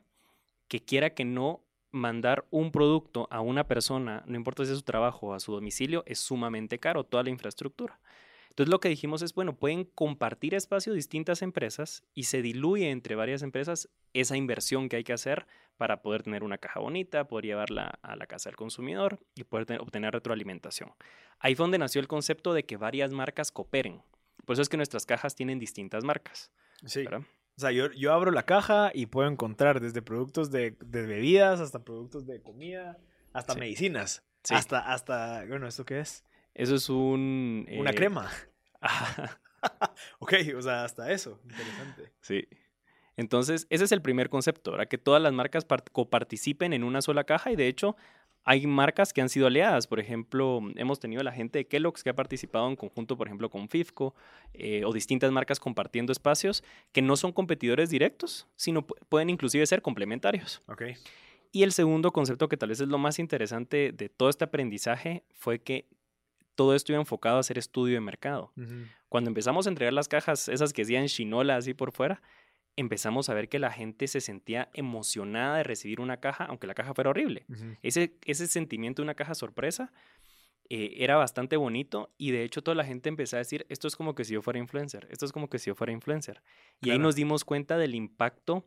que 0.66 0.80
quiera 0.82 1.10
que 1.10 1.26
no 1.26 1.62
mandar 1.90 2.46
un 2.50 2.72
producto 2.72 3.28
a 3.30 3.42
una 3.42 3.68
persona, 3.68 4.24
no 4.26 4.36
importa 4.36 4.64
si 4.64 4.70
es 4.72 4.78
su 4.78 4.82
trabajo 4.84 5.26
o 5.28 5.34
a 5.34 5.40
su 5.40 5.52
domicilio, 5.52 6.02
es 6.06 6.18
sumamente 6.20 6.80
caro, 6.80 7.04
toda 7.04 7.22
la 7.22 7.28
infraestructura. 7.30 8.00
Entonces 8.54 8.70
lo 8.70 8.78
que 8.78 8.88
dijimos 8.88 9.20
es, 9.22 9.34
bueno, 9.34 9.56
pueden 9.56 9.82
compartir 9.84 10.54
espacio 10.54 10.92
distintas 10.92 11.42
empresas 11.42 12.04
y 12.14 12.24
se 12.24 12.40
diluye 12.40 12.90
entre 12.90 13.16
varias 13.16 13.42
empresas 13.42 13.88
esa 14.12 14.36
inversión 14.36 14.88
que 14.88 14.94
hay 14.96 15.02
que 15.04 15.12
hacer 15.12 15.46
para 15.76 16.02
poder 16.02 16.22
tener 16.22 16.44
una 16.44 16.58
caja 16.58 16.78
bonita, 16.78 17.26
poder 17.26 17.46
llevarla 17.46 17.98
a 18.02 18.14
la 18.14 18.26
casa 18.26 18.48
del 18.48 18.56
consumidor 18.56 19.18
y 19.34 19.42
poder 19.42 19.66
te- 19.66 19.78
obtener 19.78 20.12
retroalimentación. 20.12 20.92
Ahí 21.40 21.56
fue 21.56 21.64
donde 21.64 21.78
nació 21.78 22.00
el 22.00 22.06
concepto 22.06 22.54
de 22.54 22.64
que 22.64 22.76
varias 22.76 23.10
marcas 23.10 23.50
cooperen. 23.50 24.02
Por 24.46 24.52
eso 24.54 24.62
es 24.62 24.68
que 24.68 24.76
nuestras 24.76 25.04
cajas 25.04 25.34
tienen 25.34 25.58
distintas 25.58 26.04
marcas. 26.04 26.52
Sí. 26.86 27.02
¿verdad? 27.02 27.22
O 27.56 27.60
sea, 27.60 27.72
yo, 27.72 27.90
yo 27.92 28.12
abro 28.12 28.30
la 28.30 28.44
caja 28.44 28.92
y 28.94 29.06
puedo 29.06 29.28
encontrar 29.28 29.80
desde 29.80 30.00
productos 30.00 30.52
de, 30.52 30.76
de 30.84 31.06
bebidas 31.06 31.58
hasta 31.60 31.82
productos 31.82 32.24
de 32.26 32.40
comida, 32.40 32.98
hasta 33.32 33.54
Sí. 33.54 33.58
medicinas. 33.58 34.22
Sí. 34.44 34.54
Hasta, 34.54 34.78
hasta, 34.92 35.44
bueno, 35.48 35.66
¿esto 35.66 35.84
qué 35.84 35.98
es? 36.00 36.22
Eso 36.54 36.74
es 36.76 36.88
un... 36.88 37.66
Una 37.78 37.90
eh, 37.90 37.94
crema. 37.94 38.30
Ok, 40.18 40.34
o 40.56 40.62
sea, 40.62 40.84
hasta 40.84 41.10
eso. 41.12 41.40
Interesante. 41.44 42.12
sí. 42.20 42.46
Entonces, 43.16 43.68
ese 43.70 43.84
es 43.84 43.92
el 43.92 44.02
primer 44.02 44.28
concepto, 44.28 44.72
¿verdad? 44.72 44.88
Que 44.88 44.98
todas 44.98 45.22
las 45.22 45.32
marcas 45.32 45.66
part- 45.68 45.88
coparticipen 45.92 46.72
en 46.72 46.82
una 46.82 47.00
sola 47.00 47.22
caja 47.22 47.52
y 47.52 47.56
de 47.56 47.68
hecho 47.68 47.94
hay 48.42 48.66
marcas 48.66 49.12
que 49.12 49.20
han 49.20 49.28
sido 49.28 49.46
aliadas. 49.46 49.86
Por 49.86 50.00
ejemplo, 50.00 50.60
hemos 50.74 50.98
tenido 50.98 51.22
la 51.22 51.30
gente 51.30 51.60
de 51.60 51.66
Kellogg's 51.68 52.02
que 52.02 52.10
ha 52.10 52.16
participado 52.16 52.68
en 52.68 52.74
conjunto, 52.74 53.16
por 53.16 53.28
ejemplo, 53.28 53.48
con 53.50 53.68
FIFCO 53.68 54.16
eh, 54.52 54.82
o 54.84 54.92
distintas 54.92 55.30
marcas 55.30 55.60
compartiendo 55.60 56.10
espacios 56.12 56.64
que 56.90 57.02
no 57.02 57.14
son 57.16 57.30
competidores 57.30 57.88
directos, 57.88 58.48
sino 58.56 58.84
pu- 58.84 58.96
pueden 59.08 59.30
inclusive 59.30 59.64
ser 59.64 59.80
complementarios. 59.80 60.60
Ok. 60.66 60.82
Y 61.52 61.62
el 61.62 61.70
segundo 61.70 62.10
concepto 62.12 62.48
que 62.48 62.56
tal 62.56 62.70
vez 62.70 62.80
es 62.80 62.88
lo 62.88 62.98
más 62.98 63.20
interesante 63.20 63.92
de 63.92 64.08
todo 64.08 64.28
este 64.28 64.42
aprendizaje 64.42 65.22
fue 65.34 65.60
que 65.60 65.86
todo 66.54 66.74
esto 66.74 66.92
iba 66.92 67.00
enfocado 67.00 67.36
a 67.36 67.40
hacer 67.40 67.58
estudio 67.58 67.94
de 67.94 68.00
mercado. 68.00 68.52
Cuando 69.08 69.30
empezamos 69.30 69.66
a 69.66 69.70
entregar 69.70 69.92
las 69.92 70.08
cajas, 70.08 70.48
esas 70.48 70.72
que 70.72 70.82
decían 70.82 71.06
chinola 71.06 71.56
así 71.56 71.74
por 71.74 71.92
fuera, 71.92 72.22
empezamos 72.76 73.28
a 73.28 73.34
ver 73.34 73.48
que 73.48 73.58
la 73.58 73.70
gente 73.70 74.08
se 74.08 74.20
sentía 74.20 74.70
emocionada 74.74 75.58
de 75.58 75.62
recibir 75.62 76.00
una 76.00 76.18
caja, 76.18 76.44
aunque 76.44 76.66
la 76.66 76.74
caja 76.74 76.94
fuera 76.94 77.10
horrible. 77.10 77.46
Ese, 77.82 78.16
ese 78.24 78.46
sentimiento 78.46 79.02
de 79.02 79.04
una 79.04 79.14
caja 79.14 79.34
sorpresa 79.34 79.92
eh, 80.70 80.94
era 80.98 81.16
bastante 81.16 81.56
bonito 81.56 82.10
y 82.16 82.30
de 82.30 82.42
hecho 82.42 82.62
toda 82.62 82.74
la 82.74 82.84
gente 82.84 83.08
empezó 83.08 83.36
a 83.36 83.38
decir, 83.38 83.66
esto 83.68 83.86
es 83.86 83.96
como 83.96 84.14
que 84.14 84.24
si 84.24 84.32
yo 84.34 84.42
fuera 84.42 84.58
influencer, 84.58 85.06
esto 85.10 85.26
es 85.26 85.32
como 85.32 85.48
que 85.48 85.58
si 85.58 85.68
yo 85.68 85.74
fuera 85.74 85.92
influencer. 85.92 86.42
Y 86.80 86.90
ahí 86.90 86.98
nos 86.98 87.14
dimos 87.14 87.44
cuenta 87.44 87.76
del 87.76 87.94
impacto 87.94 88.64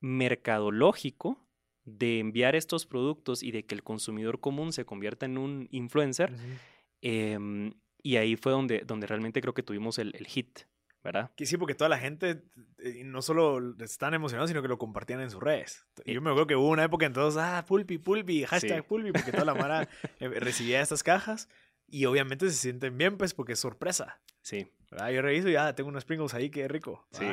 mercadológico 0.00 1.38
de 1.84 2.18
enviar 2.18 2.56
estos 2.56 2.86
productos 2.86 3.42
y 3.42 3.50
de 3.50 3.64
que 3.64 3.74
el 3.74 3.82
consumidor 3.82 4.40
común 4.40 4.72
se 4.72 4.84
convierta 4.84 5.26
en 5.26 5.38
un 5.38 5.68
influencer. 5.70 6.32
Em, 7.04 7.72
Y 8.02 8.16
ahí 8.16 8.36
fue 8.36 8.52
donde, 8.52 8.80
donde 8.80 9.06
realmente 9.06 9.40
creo 9.40 9.54
que 9.54 9.62
tuvimos 9.62 9.98
el, 9.98 10.14
el 10.14 10.26
hit, 10.26 10.60
¿verdad? 11.02 11.30
Que 11.36 11.46
sí, 11.46 11.56
porque 11.56 11.74
toda 11.74 11.88
la 11.88 11.98
gente 11.98 12.42
eh, 12.78 13.02
no 13.04 13.22
solo 13.22 13.74
están 13.82 14.12
emocionados, 14.14 14.50
sino 14.50 14.60
que 14.62 14.68
lo 14.68 14.78
compartían 14.78 15.20
en 15.20 15.30
sus 15.30 15.42
redes. 15.42 15.86
Y 16.04 16.12
yo 16.14 16.20
me 16.20 16.30
acuerdo 16.30 16.46
que 16.46 16.56
hubo 16.56 16.68
una 16.68 16.84
época 16.84 17.06
en 17.06 17.12
todos, 17.12 17.36
ah, 17.38 17.64
Pulpi, 17.66 17.98
Pulpi, 17.98 18.44
hashtag 18.44 18.80
Sí. 18.82 18.86
Pulpi, 18.88 19.12
porque 19.12 19.32
toda 19.32 19.44
la 19.46 19.54
mara 19.54 19.88
eh, 20.20 20.28
recibía 20.28 20.80
estas 20.82 21.02
cajas 21.02 21.48
y 21.86 22.04
obviamente 22.06 22.46
se 22.50 22.56
sienten 22.56 22.96
bien, 22.98 23.16
pues, 23.16 23.32
porque 23.34 23.52
es 23.52 23.58
sorpresa. 23.60 24.20
Sí, 24.42 24.66
¿verdad? 24.90 25.10
Yo 25.10 25.22
reviso 25.22 25.48
y 25.48 25.52
ya 25.52 25.74
tengo 25.74 25.88
unos 25.88 26.04
Pringles 26.04 26.34
ahí, 26.34 26.50
qué 26.50 26.68
rico. 26.68 27.06
sí. 27.12 27.26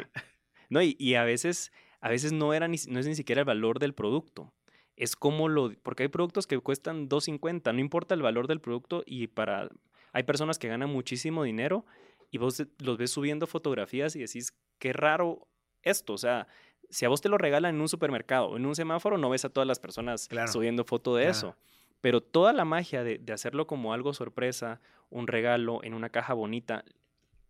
No, 0.69 0.81
y, 0.81 0.95
y 0.99 1.15
a 1.15 1.25
veces, 1.25 1.73
a 1.99 2.07
veces 2.10 2.31
no, 2.31 2.53
era 2.53 2.69
ni, 2.69 2.77
no 2.88 2.99
es 3.01 3.05
ni 3.05 3.15
siquiera 3.15 3.41
el 3.41 3.45
valor 3.45 3.77
del 3.79 3.93
producto. 3.93 4.53
Es 4.95 5.15
como 5.15 5.47
lo... 5.47 5.71
Porque 5.84 6.04
hay 6.04 6.10
productos 6.10 6.47
que 6.47 6.60
cuestan 6.60 7.10
2.50, 7.10 7.73
no 7.73 7.80
importa 7.80 8.13
el 8.15 8.21
valor 8.21 8.47
del 8.47 8.60
producto 8.62 9.04
y 9.06 9.27
para... 9.27 9.69
Hay 10.13 10.23
personas 10.23 10.60
que 10.60 10.67
ganan 10.67 10.89
muchísimo 10.89 11.43
dinero 11.43 11.86
y 12.30 12.38
vos 12.38 12.62
los 12.80 12.97
ves 12.97 13.12
subiendo 13.12 13.47
fotografías 13.47 14.15
y 14.15 14.19
decís, 14.19 14.54
qué 14.77 14.91
raro 14.93 15.47
esto. 15.84 16.13
O 16.13 16.17
sea, 16.17 16.47
si 16.89 17.06
a 17.06 17.10
vos 17.10 17.21
te 17.21 17.30
lo 17.30 17.38
regalan 17.38 17.75
en 17.75 17.82
un 17.82 17.88
supermercado 17.88 18.47
o 18.47 18.58
en 18.58 18.65
un 18.65 18.75
semáforo, 18.75 19.17
no 19.17 19.30
ves 19.30 19.45
a 19.45 19.49
todas 19.49 19.67
las 19.67 19.80
personas 19.80 20.27
Claro, 20.27 20.51
subiendo 20.51 20.84
foto 20.84 21.15
de 21.15 21.23
claro. 21.23 21.38
eso. 21.38 21.56
Pero 22.01 22.19
toda 22.21 22.51
la 22.51 22.65
magia 22.65 23.04
de, 23.04 23.19
de 23.19 23.32
hacerlo 23.34 23.67
como 23.67 23.93
algo 23.93 24.13
sorpresa, 24.13 24.82
un 25.10 25.27
regalo 25.27 25.82
en 25.84 25.93
una 25.93 26.10
caja 26.10 26.34
bonita, 26.34 26.84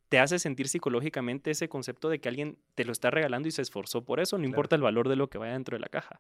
te 0.09 0.19
hace 0.19 0.39
sentir 0.39 0.67
psicológicamente 0.67 1.51
ese 1.51 1.69
concepto 1.69 2.09
de 2.09 2.19
que 2.19 2.27
alguien 2.29 2.57
te 2.75 2.83
lo 2.85 2.91
está 2.91 3.09
regalando 3.11 3.47
y 3.47 3.51
se 3.51 3.61
esforzó 3.61 4.03
por 4.03 4.19
eso, 4.19 4.37
no 4.37 4.41
Claro. 4.41 4.49
importa 4.49 4.75
el 4.75 4.81
valor 4.81 5.07
de 5.09 5.15
lo 5.15 5.29
que 5.29 5.37
vaya 5.37 5.53
dentro 5.53 5.77
de 5.77 5.79
la 5.81 5.87
caja. 5.87 6.19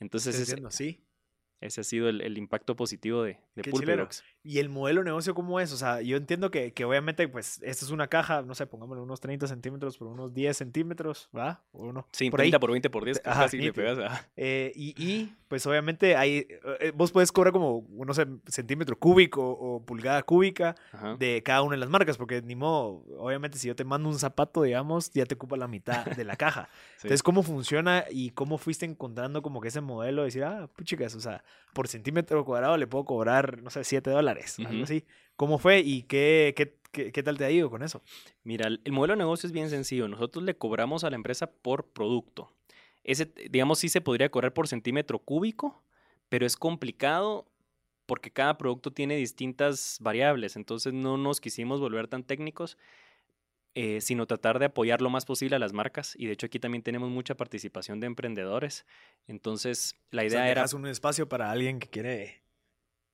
Entonces, 0.00 0.38
diciendo, 0.38 0.70
sí. 0.70 1.04
Ese 1.64 1.80
ha 1.80 1.84
sido 1.84 2.10
el, 2.10 2.20
el 2.20 2.36
impacto 2.36 2.76
positivo 2.76 3.22
de, 3.22 3.38
de. 3.56 4.08
¿Y 4.42 4.58
el 4.58 4.68
modelo 4.68 5.00
de 5.00 5.06
negocio 5.06 5.34
cómo 5.34 5.58
es? 5.60 5.72
O 5.72 5.78
sea, 5.78 6.02
yo 6.02 6.18
entiendo 6.18 6.50
que, 6.50 6.74
que 6.74 6.84
obviamente, 6.84 7.26
pues, 7.26 7.62
esta 7.62 7.86
es 7.86 7.90
una 7.90 8.08
caja, 8.08 8.42
no 8.42 8.54
sé, 8.54 8.66
pongámosle 8.66 9.02
unos 9.02 9.18
30 9.20 9.46
centímetros 9.46 9.96
por 9.96 10.08
unos 10.08 10.34
10 10.34 10.54
centímetros, 10.54 11.30
¿va? 11.34 11.62
O 11.72 11.90
no. 11.90 12.06
Sí, 12.12 12.30
por 12.30 12.42
ahí. 12.42 12.50
30 12.50 12.60
por 12.60 12.70
20 12.70 12.90
por 12.90 13.04
10, 13.06 13.20
que 13.20 13.30
Ajá, 13.30 13.44
casi 13.44 13.58
le 13.58 13.72
pegas. 13.72 14.28
Eh, 14.36 14.72
y, 14.76 14.94
y, 15.02 15.34
pues, 15.48 15.66
obviamente, 15.66 16.16
hay, 16.16 16.46
eh, 16.80 16.92
vos 16.94 17.12
puedes 17.12 17.32
cobrar 17.32 17.54
como, 17.54 17.86
no 17.88 18.12
sé, 18.12 18.26
centímetro 18.46 18.98
cúbico 18.98 19.42
o 19.42 19.82
pulgada 19.82 20.22
cúbica 20.22 20.74
Ajá. 20.92 21.16
de 21.16 21.42
cada 21.42 21.62
una 21.62 21.76
de 21.76 21.80
las 21.80 21.88
marcas, 21.88 22.18
porque 22.18 22.42
ni 22.42 22.56
modo, 22.56 23.06
obviamente, 23.18 23.56
si 23.56 23.68
yo 23.68 23.74
te 23.74 23.84
mando 23.84 24.10
un 24.10 24.18
zapato, 24.18 24.62
digamos, 24.62 25.10
ya 25.12 25.24
te 25.24 25.36
ocupa 25.36 25.56
la 25.56 25.68
mitad 25.68 26.04
de 26.04 26.24
la 26.24 26.36
caja. 26.36 26.68
Sí. 26.96 27.08
Entonces, 27.08 27.22
¿cómo 27.22 27.42
funciona 27.42 28.04
y 28.10 28.30
cómo 28.30 28.56
fuiste 28.56 28.86
encontrando 28.86 29.42
como 29.42 29.60
que 29.60 29.68
ese 29.68 29.82
modelo 29.82 30.22
de 30.22 30.26
decir, 30.26 30.44
ah, 30.44 30.68
puchicas, 30.74 31.14
o 31.14 31.20
sea, 31.20 31.44
por 31.72 31.88
centímetro 31.88 32.44
cuadrado 32.44 32.76
le 32.76 32.86
puedo 32.86 33.04
cobrar, 33.04 33.62
no 33.62 33.70
sé, 33.70 33.84
7 33.84 34.10
dólares, 34.10 34.58
algo 34.64 34.84
así. 34.84 35.04
¿Cómo 35.36 35.58
fue 35.58 35.80
y 35.80 36.02
qué, 36.02 36.54
qué, 36.56 36.76
qué, 36.92 37.10
qué 37.10 37.22
tal 37.22 37.36
te 37.36 37.44
ha 37.44 37.50
ido 37.50 37.68
con 37.68 37.82
eso? 37.82 38.02
Mira, 38.44 38.68
el 38.68 38.80
el 38.84 38.92
modelo 38.92 39.14
de 39.14 39.18
negocio 39.18 39.46
es 39.46 39.52
bien 39.52 39.68
sencillo. 39.70 40.06
Nosotros 40.06 40.44
le 40.44 40.56
cobramos 40.56 41.02
a 41.04 41.10
la 41.10 41.16
empresa 41.16 41.50
por 41.50 41.86
producto. 41.86 42.52
Ese, 43.02 43.30
digamos, 43.50 43.80
sí 43.80 43.88
se 43.88 44.00
podría 44.00 44.30
cobrar 44.30 44.54
por 44.54 44.68
centímetro 44.68 45.18
cúbico, 45.18 45.82
pero 46.28 46.46
es 46.46 46.56
complicado 46.56 47.46
porque 48.06 48.30
cada 48.30 48.58
producto 48.58 48.92
tiene 48.92 49.16
distintas 49.16 49.98
variables. 50.00 50.56
Entonces 50.56 50.92
no 50.92 51.16
nos 51.16 51.40
quisimos 51.40 51.80
volver 51.80 52.08
tan 52.08 52.24
técnicos, 52.24 52.78
eh, 53.74 54.00
sino 54.00 54.26
tratar 54.26 54.58
de 54.58 54.66
apoyar 54.66 55.00
lo 55.00 55.10
más 55.10 55.24
posible 55.24 55.56
a 55.56 55.58
las 55.58 55.72
marcas. 55.72 56.14
Y 56.18 56.26
de 56.26 56.32
hecho 56.32 56.46
aquí 56.46 56.58
también 56.58 56.82
tenemos 56.82 57.10
mucha 57.10 57.36
participación 57.36 58.00
de 58.00 58.06
emprendedores. 58.06 58.86
Entonces 59.26 59.96
la 60.10 60.22
O 60.22 60.24
idea 60.26 60.40
sea, 60.42 60.50
era... 60.50 60.64
un 60.74 60.86
espacio 60.86 61.28
para 61.28 61.50
alguien 61.50 61.78
que 61.80 61.88
quiere 61.88 62.42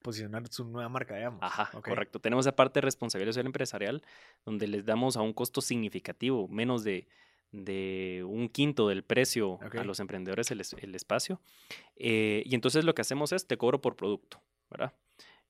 posicionar 0.03 0.49
su 0.49 0.65
nueva 0.65 0.89
marca, 0.89 1.17
digamos. 1.17 1.41
Ajá, 1.43 1.71
correcto. 1.83 2.21
Tenemos 2.21 2.47
esa 2.47 2.57
parte 2.57 2.81
de 2.81 2.83
responsabilidad 2.87 3.33
social 3.33 3.47
empresarial 3.47 4.03
donde 4.45 4.67
les 4.67 4.85
damos 4.87 5.17
a 5.17 5.21
un 5.23 5.33
costo 5.33 5.61
significativo, 5.61 6.49
menos 6.49 6.85
de, 6.85 7.07
de 7.53 8.25
un 8.27 8.49
quinto 8.49 8.89
del 8.89 9.03
precio 9.03 9.59
a 9.61 9.85
los 9.85 10.01
emprendedores 10.01 10.51
el, 10.51 10.61
es- 10.61 10.75
el 10.81 10.95
espacio. 10.95 11.41
Eh, 11.97 12.43
y 12.47 12.55
entonces 12.55 12.85
lo 12.85 12.95
que 12.95 13.03
hacemos 13.03 13.33
es 13.33 13.47
te 13.47 13.59
cobro 13.59 13.81
por 13.83 13.97
producto, 13.97 14.43
¿verdad? 14.71 14.95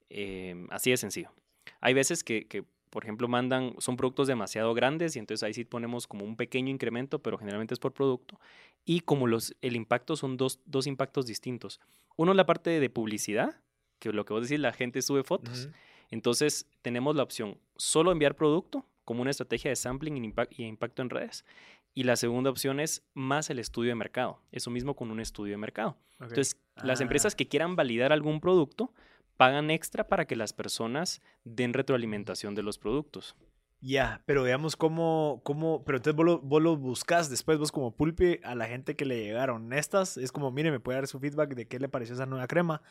Eh, 0.08 0.66
así 0.70 0.90
de 0.90 0.96
sencillo. 0.96 1.32
Hay 1.80 1.94
veces 1.94 2.24
que, 2.24 2.48
que, 2.48 2.64
por 2.90 3.04
ejemplo, 3.04 3.28
mandan, 3.28 3.74
son 3.78 3.96
productos 3.96 4.26
demasiado 4.28 4.74
grandes 4.74 5.16
y 5.16 5.18
entonces 5.20 5.42
ahí 5.44 5.54
sí 5.54 5.64
ponemos 5.64 6.06
como 6.06 6.24
un 6.24 6.36
pequeño 6.36 6.70
incremento, 6.70 7.20
pero 7.20 7.38
generalmente 7.38 7.72
es 7.74 7.80
por 7.80 7.92
producto. 7.92 8.38
Y 8.84 9.00
como 9.00 9.26
los, 9.26 9.54
el 9.62 9.76
impacto 9.76 10.16
son 10.16 10.36
dos, 10.36 10.60
dos 10.66 10.86
impactos 10.86 11.26
distintos. 11.26 11.80
Uno 12.16 12.32
es 12.32 12.36
la 12.36 12.46
parte 12.46 12.80
de 12.80 12.90
publicidad, 12.90 13.60
que 13.98 14.12
lo 14.12 14.24
que 14.24 14.32
vos 14.32 14.42
decís, 14.48 14.60
la 14.60 14.72
gente 14.72 15.02
sube 15.02 15.22
fotos. 15.22 15.68
Entonces, 16.10 16.66
tenemos 16.82 17.14
la 17.14 17.22
opción 17.22 17.58
solo 17.76 18.10
enviar 18.12 18.34
producto 18.34 18.84
como 19.04 19.22
una 19.22 19.30
estrategia 19.30 19.70
de 19.70 19.76
sampling 19.76 20.16
y 20.16 20.28
impact- 20.28 20.54
y 20.58 20.64
impacto 20.64 21.02
en 21.02 21.10
redes. 21.10 21.44
Y 21.94 22.04
la 22.04 22.16
segunda 22.16 22.50
opción 22.50 22.80
es 22.80 23.02
más 23.14 23.50
el 23.50 23.58
estudio 23.58 23.90
de 23.90 23.94
mercado. 23.96 24.40
Eso 24.52 24.70
mismo 24.70 24.94
con 24.94 25.10
un 25.10 25.20
estudio 25.20 25.52
de 25.52 25.58
mercado. 25.58 25.90
Ok. 26.16 26.28
Entonces, 26.28 26.56
las 26.82 27.00
Ah. 27.00 27.02
empresas 27.02 27.34
que 27.34 27.48
quieran 27.48 27.76
validar 27.76 28.12
algún 28.12 28.40
producto 28.40 28.92
pagan 29.40 29.70
extra 29.70 30.06
para 30.06 30.26
que 30.26 30.36
las 30.36 30.52
personas 30.52 31.22
den 31.44 31.72
retroalimentación 31.72 32.54
de 32.54 32.62
los 32.62 32.76
productos. 32.76 33.34
Ya, 33.80 34.22
pero 34.26 34.42
veamos 34.42 34.76
cómo, 34.76 35.40
cómo, 35.44 35.82
pero 35.82 35.96
entonces 35.96 36.14
vos 36.14 36.26
lo, 36.26 36.40
vos 36.40 36.60
lo 36.60 36.76
buscas 36.76 37.30
después, 37.30 37.56
vos 37.56 37.72
como 37.72 37.96
pulpe, 37.96 38.42
a 38.44 38.54
la 38.54 38.66
gente 38.66 38.96
que 38.96 39.06
le 39.06 39.24
llegaron 39.24 39.72
estas, 39.72 40.18
es 40.18 40.30
como, 40.30 40.50
mire, 40.50 40.70
me 40.70 40.78
puede 40.78 40.98
dar 40.98 41.06
su 41.06 41.18
feedback 41.18 41.54
de 41.54 41.66
qué 41.66 41.78
le 41.78 41.88
pareció 41.88 42.16
esa 42.16 42.26
nueva 42.26 42.46
crema, 42.48 42.82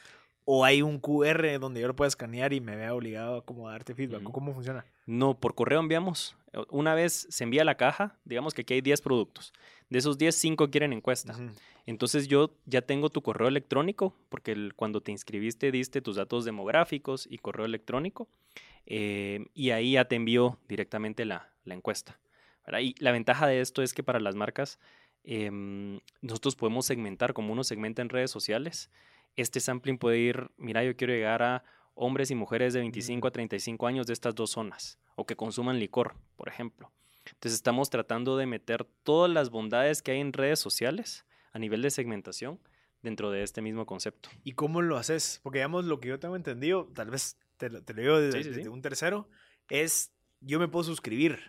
o 0.45 0.65
hay 0.65 0.81
un 0.81 0.99
QR 0.99 1.59
donde 1.59 1.81
yo 1.81 1.87
lo 1.87 1.95
pueda 1.95 2.07
escanear 2.07 2.53
y 2.53 2.61
me 2.61 2.75
vea 2.75 2.93
obligado 2.93 3.37
a 3.37 3.45
como 3.45 3.67
a 3.67 3.71
darte 3.73 3.93
feedback. 3.93 4.27
¿o 4.27 4.31
¿cómo 4.31 4.53
funciona? 4.53 4.85
No, 5.05 5.39
por 5.39 5.55
correo 5.55 5.79
enviamos. 5.79 6.35
eh, 6.53 6.59
Una 6.69 6.93
vez 6.95 7.27
se 7.29 7.43
envía 7.43 7.63
la 7.63 7.75
caja, 7.77 8.17
digamos 8.25 8.53
que 8.53 8.61
aquí 8.61 8.73
hay 8.75 8.81
10 8.81 9.01
productos. 9.01 9.53
De 9.89 9.99
esos 9.99 10.17
10, 10.17 10.35
5 10.35 10.69
quieren 10.69 10.93
encuesta. 10.93 11.35
Entonces 11.85 12.27
yo 12.27 12.55
ya 12.65 12.81
tengo 12.83 13.09
tu 13.09 13.21
correo 13.23 13.47
electrónico, 13.47 14.15
porque 14.29 14.51
el- 14.51 14.73
cuando 14.75 15.01
te 15.01 15.11
inscribiste 15.11 15.71
diste 15.71 16.01
tus 16.01 16.15
datos 16.15 16.45
demográficos 16.45 17.27
y 17.29 17.39
correo 17.39 17.65
electrónico, 17.65 18.27
eh, 18.85 19.45
y 19.53 19.71
ahí 19.71 19.93
ya 19.93 20.05
te 20.05 20.15
envío 20.15 20.59
directamente 20.67 21.25
la, 21.25 21.51
la 21.63 21.73
encuesta. 21.75 22.19
¿verdad? 22.65 22.79
Y 22.81 22.95
la 22.99 23.11
ventaja 23.11 23.47
de 23.47 23.61
esto 23.61 23.81
es 23.81 23.93
que 23.93 24.03
para 24.03 24.19
las 24.19 24.35
marcas 24.35 24.79
em, 25.23 25.99
nosotros 26.21 26.55
podemos 26.55 26.85
segmentar, 26.85 27.33
como 27.33 27.51
uno 27.53 27.63
segmenta 27.63 28.01
en 28.01 28.09
redes 28.09 28.31
sociales, 28.31 28.89
este 29.35 29.59
sampling 29.59 29.97
puede 29.97 30.19
ir, 30.19 30.49
mira, 30.57 30.83
yo 30.83 30.95
quiero 30.95 31.13
llegar 31.13 31.41
a 31.43 31.63
hombres 31.93 32.31
y 32.31 32.35
mujeres 32.35 32.73
de 32.73 32.79
25 32.79 33.27
a 33.27 33.31
35 33.31 33.87
años 33.87 34.07
de 34.07 34.13
estas 34.13 34.35
dos 34.35 34.51
zonas, 34.51 34.99
o 35.15 35.25
que 35.25 35.35
consuman 35.35 35.79
licor, 35.79 36.15
por 36.35 36.47
ejemplo. 36.47 36.91
Entonces 37.25 37.53
estamos 37.53 37.89
tratando 37.89 38.37
de 38.37 38.45
meter 38.45 38.85
todas 39.03 39.29
las 39.31 39.49
bondades 39.49 40.01
que 40.01 40.11
hay 40.11 40.19
en 40.19 40.33
redes 40.33 40.59
sociales 40.59 41.25
a 41.51 41.59
nivel 41.59 41.81
de 41.81 41.91
segmentación 41.91 42.59
dentro 43.01 43.29
de 43.31 43.43
este 43.43 43.61
mismo 43.61 43.85
concepto. 43.85 44.29
¿Y 44.43 44.53
cómo 44.53 44.81
lo 44.81 44.97
haces? 44.97 45.39
Porque 45.43 45.59
digamos, 45.59 45.85
lo 45.85 45.99
que 45.99 46.07
yo 46.09 46.19
tengo 46.19 46.35
entendido, 46.35 46.89
tal 46.95 47.09
vez 47.11 47.37
te, 47.57 47.69
lo- 47.69 47.83
te 47.83 47.93
lo 47.93 48.01
digo 48.01 48.19
desde, 48.19 48.37
Sí, 48.39 48.43
sí, 48.43 48.49
sí. 48.51 48.55
desde 48.57 48.69
un 48.69 48.81
tercero, 48.81 49.29
es, 49.69 50.11
yo 50.41 50.59
me 50.59 50.67
puedo 50.67 50.83
suscribir. 50.83 51.39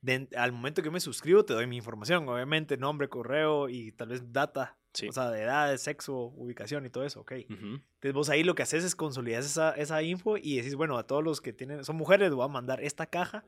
De- 0.00 0.28
al 0.36 0.50
momento 0.52 0.82
que 0.82 0.90
me 0.90 0.98
suscribo 0.98 1.44
te 1.44 1.52
doy 1.54 1.66
mi 1.68 1.76
información, 1.76 2.28
obviamente, 2.28 2.76
nombre, 2.76 3.08
correo 3.08 3.68
y 3.68 3.92
tal 3.92 4.08
vez 4.08 4.32
data, 4.32 4.76
Sí. 4.94 5.08
o 5.08 5.12
sea, 5.12 5.30
de 5.30 5.42
edad, 5.42 5.76
sexo, 5.78 6.14
ubicación 6.36 6.84
y 6.86 6.90
todo 6.90 7.04
eso, 7.04 7.20
ok. 7.20 7.32
Entonces 7.48 8.12
vos 8.12 8.28
ahí 8.28 8.44
lo 8.44 8.54
que 8.54 8.62
haces 8.62 8.84
es 8.84 8.94
consolidar 8.94 9.40
esa, 9.40 9.72
esa 9.72 10.02
info 10.02 10.36
y 10.36 10.56
decís, 10.56 10.74
bueno, 10.74 10.98
a 10.98 11.06
todos 11.06 11.24
los 11.24 11.40
que 11.40 11.52
tienen, 11.52 11.84
son 11.84 11.96
mujeres, 11.96 12.28
les 12.28 12.34
voy 12.34 12.44
a 12.44 12.48
mandar 12.48 12.82
esta 12.82 13.06
caja 13.06 13.44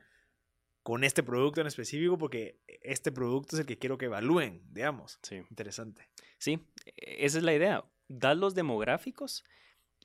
con 0.83 1.03
este 1.03 1.23
producto 1.23 1.61
en 1.61 1.67
específico 1.67 2.17
porque 2.17 2.59
este 2.81 3.11
producto 3.11 3.55
es 3.55 3.59
el 3.61 3.65
que 3.65 3.77
quiero 3.77 3.97
que 3.97 4.05
evalúen, 4.05 4.61
digamos. 4.71 5.19
Sí. 5.23 5.37
Interesante. 5.49 6.07
Sí, 6.37 6.59
e- 6.85 7.25
esa 7.25 7.37
es 7.39 7.43
la 7.43 7.53
idea. 7.53 7.83
Das 8.07 8.37
los 8.37 8.53
demográficos 8.55 9.43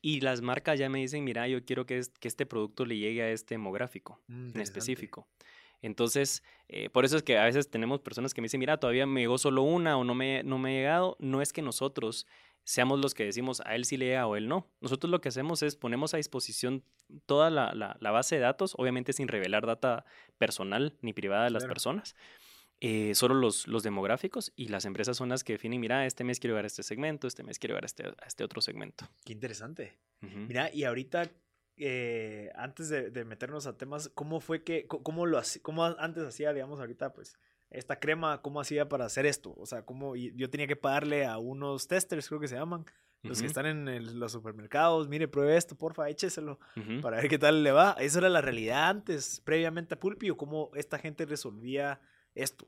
y 0.02 0.20
las 0.20 0.40
marcas 0.40 0.78
ya 0.78 0.88
me 0.88 0.98
dicen, 1.00 1.22
mira, 1.24 1.46
yo 1.48 1.62
quiero 1.64 1.84
que, 1.84 1.98
es- 1.98 2.08
que 2.08 2.28
este 2.28 2.46
producto 2.46 2.86
le 2.86 2.96
llegue 2.96 3.22
a 3.22 3.30
este 3.30 3.54
demográfico 3.54 4.22
Mm, 4.26 4.32
en 4.32 4.46
interesante. 4.48 4.78
específico. 4.80 5.28
Entonces, 5.82 6.42
eh, 6.68 6.90
por 6.90 7.04
eso 7.04 7.16
es 7.16 7.22
que 7.22 7.38
a 7.38 7.44
veces 7.44 7.70
tenemos 7.70 8.00
personas 8.00 8.34
que 8.34 8.40
me 8.40 8.46
dicen, 8.46 8.60
mira, 8.60 8.76
todavía 8.78 9.06
me 9.06 9.20
llegó 9.20 9.38
solo 9.38 9.62
una 9.62 9.96
o 9.96 10.04
no 10.04 10.14
me, 10.14 10.42
no 10.42 10.58
me 10.58 10.70
ha 10.70 10.78
llegado. 10.80 11.16
No 11.20 11.40
es 11.42 11.52
que 11.52 11.62
nosotros 11.62 12.26
seamos 12.64 13.00
los 13.00 13.14
que 13.14 13.24
decimos 13.24 13.62
a 13.64 13.74
él 13.74 13.84
sí 13.86 13.96
le 13.96 14.06
llega 14.06 14.26
o 14.26 14.36
él 14.36 14.46
no. 14.46 14.66
Nosotros 14.80 15.10
lo 15.10 15.20
que 15.20 15.30
hacemos 15.30 15.62
es 15.62 15.76
ponemos 15.76 16.12
a 16.14 16.18
disposición 16.18 16.84
toda 17.26 17.50
la, 17.50 17.72
la- 17.74 17.96
la 18.00 18.10
base 18.10 18.36
de 18.36 18.42
datos, 18.42 18.74
obviamente 18.76 19.12
sin 19.14 19.28
revelar 19.28 19.66
data 19.66 20.04
personal 20.38 20.96
ni 21.00 21.12
privada 21.12 21.44
de 21.44 21.50
las 21.50 21.62
Claro. 21.64 21.74
personas. 21.74 22.14
eh, 22.82 23.14
solo 23.14 23.34
los, 23.34 23.66
los 23.66 23.82
demográficos 23.82 24.52
y 24.56 24.68
las 24.68 24.86
empresas 24.86 25.14
son 25.16 25.28
las 25.28 25.44
que 25.44 25.52
definen, 25.52 25.80
mira, 25.80 26.06
este 26.06 26.24
mes 26.24 26.40
quiero 26.40 26.56
ver 26.56 26.64
a 26.64 26.66
este 26.66 26.82
segmento, 26.82 27.26
este 27.26 27.42
mes 27.42 27.58
quiero 27.58 27.74
ver 27.74 27.84
a 27.84 27.86
este, 27.86 28.06
a 28.06 28.26
este 28.26 28.42
otro 28.42 28.62
segmento. 28.62 29.06
Qué 29.22 29.34
interesante. 29.34 29.98
Mira, 30.22 30.70
y 30.72 30.84
ahorita, 30.84 31.30
eh, 31.80 32.50
antes 32.54 32.88
de, 32.88 33.10
de 33.10 33.24
meternos 33.24 33.66
a 33.66 33.76
temas, 33.76 34.10
¿cómo 34.14 34.40
fue 34.40 34.62
que, 34.62 34.86
cómo 34.86 35.26
lo 35.26 35.40
cómo 35.62 35.84
antes 35.84 36.24
hacía, 36.24 36.52
digamos, 36.52 36.78
ahorita, 36.78 37.12
pues, 37.12 37.34
esta 37.70 37.98
crema, 37.98 38.42
cómo 38.42 38.60
hacía 38.60 38.88
para 38.88 39.06
hacer 39.06 39.26
esto? 39.26 39.54
O 39.56 39.66
sea, 39.66 39.84
cómo 39.84 40.14
yo 40.16 40.50
tenía 40.50 40.66
que 40.66 40.76
pagarle 40.76 41.24
a 41.24 41.38
unos 41.38 41.88
testers, 41.88 42.28
creo 42.28 42.40
que 42.40 42.48
se 42.48 42.56
llaman, 42.56 42.84
los 43.22 43.40
que 43.40 43.46
están 43.48 43.66
en 43.66 43.86
el- 43.88 44.18
los 44.18 44.32
supermercados, 44.32 45.08
mire, 45.08 45.28
pruebe 45.28 45.56
esto, 45.56 45.76
porfa, 45.76 46.08
écheselo 46.08 46.58
para 47.00 47.18
ver 47.18 47.28
qué 47.28 47.38
tal 47.38 47.62
le 47.62 47.70
va. 47.72 47.94
¿Eso 48.00 48.18
era 48.18 48.28
la 48.30 48.40
realidad 48.40 48.88
antes, 48.88 49.40
previamente 49.44 49.94
a 49.94 50.00
Pulpi, 50.00 50.30
o 50.30 50.36
cómo 50.38 50.70
esta 50.74 50.98
gente 50.98 51.26
resolvía 51.26 52.00
esto? 52.34 52.66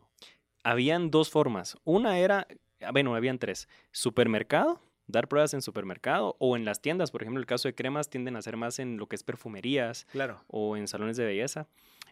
Habían 0.62 1.11
dos 1.11 1.31
formas. 1.31 1.77
Una 1.85 2.18
era, 2.18 2.46
ah, 2.83 2.92
bueno, 2.92 3.14
habían 3.14 3.38
tres. 3.38 3.66
Supermercado, 3.92 4.83
dar 5.06 5.28
pruebas 5.28 5.52
en 5.54 5.62
supermercado 5.62 6.36
o 6.38 6.56
en 6.56 6.64
las 6.64 6.80
tiendas. 6.80 7.10
Por 7.10 7.22
ejemplo, 7.22 7.40
el 7.40 7.46
caso 7.46 7.68
de 7.68 7.74
cremas 7.74 8.08
tienden 8.10 8.36
a 8.36 8.38
hacer 8.40 8.56
más 8.56 8.78
en 8.78 8.96
lo 8.96 9.06
que 9.08 9.16
es 9.16 9.22
perfumerías 9.24 10.06
Claro. 10.12 10.42
o 10.46 10.76
en 10.76 10.88
salones 10.88 11.16
de 11.16 11.24
belleza. 11.24 11.66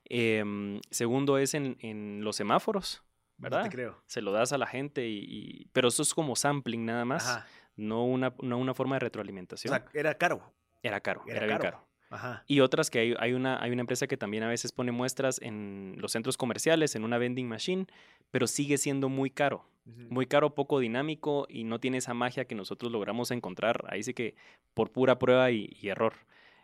Em, 0.06 0.80
segundo 0.90 1.38
es 1.38 1.54
en, 1.54 1.76
en 1.80 2.24
los 2.24 2.36
semáforos, 2.36 3.02
No 3.38 3.44
¿verdad? 3.44 3.62
te 3.64 3.70
creo. 3.70 4.02
Se 4.06 4.20
lo 4.22 4.32
das 4.32 4.52
a 4.52 4.58
la 4.58 4.66
gente 4.66 5.08
y, 5.08 5.18
y- 5.24 5.66
pero 5.72 5.88
eso 5.88 6.02
es 6.02 6.14
como 6.14 6.34
sampling 6.36 6.84
nada 6.84 7.04
más, 7.04 7.26
Ajá. 7.28 7.46
no 7.76 8.04
una, 8.04 8.34
no 8.42 8.58
una 8.58 8.74
forma 8.74 8.96
de 8.96 8.98
O 8.98 9.00
retroalimentación. 9.06 9.72
sea, 9.72 9.84
era 9.94 10.14
caro. 10.16 10.52
era 10.82 11.00
caro, 11.00 11.22
era 11.26 11.36
era, 11.36 11.46
bien 11.46 11.58
caro. 11.58 11.70
caro. 11.78 11.86
Ajá. 12.12 12.42
Y 12.48 12.58
otras 12.58 12.90
que 12.90 12.98
hay, 12.98 13.14
hay, 13.20 13.34
una, 13.34 13.62
hay 13.62 13.70
una 13.70 13.82
empresa 13.82 14.08
que 14.08 14.16
también 14.16 14.42
a 14.42 14.48
veces 14.48 14.72
pone 14.72 14.90
muestras 14.90 15.40
en 15.42 15.94
los 15.98 16.10
centros 16.10 16.36
comerciales, 16.36 16.96
en 16.96 17.04
una 17.04 17.18
vending 17.18 17.46
machine, 17.48 17.86
pero 18.32 18.48
sigue 18.48 18.78
siendo 18.78 19.08
muy 19.08 19.30
caro. 19.30 19.64
Muy 19.84 20.26
caro, 20.26 20.54
poco 20.54 20.78
dinámico 20.78 21.46
y 21.48 21.64
no 21.64 21.80
tiene 21.80 21.98
esa 21.98 22.14
magia 22.14 22.44
que 22.44 22.54
nosotros 22.54 22.92
logramos 22.92 23.30
encontrar. 23.30 23.84
Ahí 23.88 24.02
sí 24.02 24.14
que 24.14 24.34
por 24.74 24.92
pura 24.92 25.18
prueba 25.18 25.50
y, 25.50 25.76
y 25.80 25.88
error. 25.88 26.14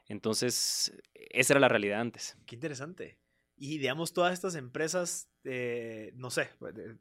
Entonces, 0.07 0.92
esa 1.14 1.52
era 1.55 1.61
la 1.61 1.68
realidad 1.68 2.00
antes. 2.00 2.37
Qué 2.46 2.55
interesante. 2.55 3.18
Y 3.57 3.79
digamos, 3.79 4.12
todas 4.12 4.35
estas 4.35 4.55
empresas, 4.55 5.31
eh, 5.44 6.12
no 6.14 6.31
sé, 6.31 6.50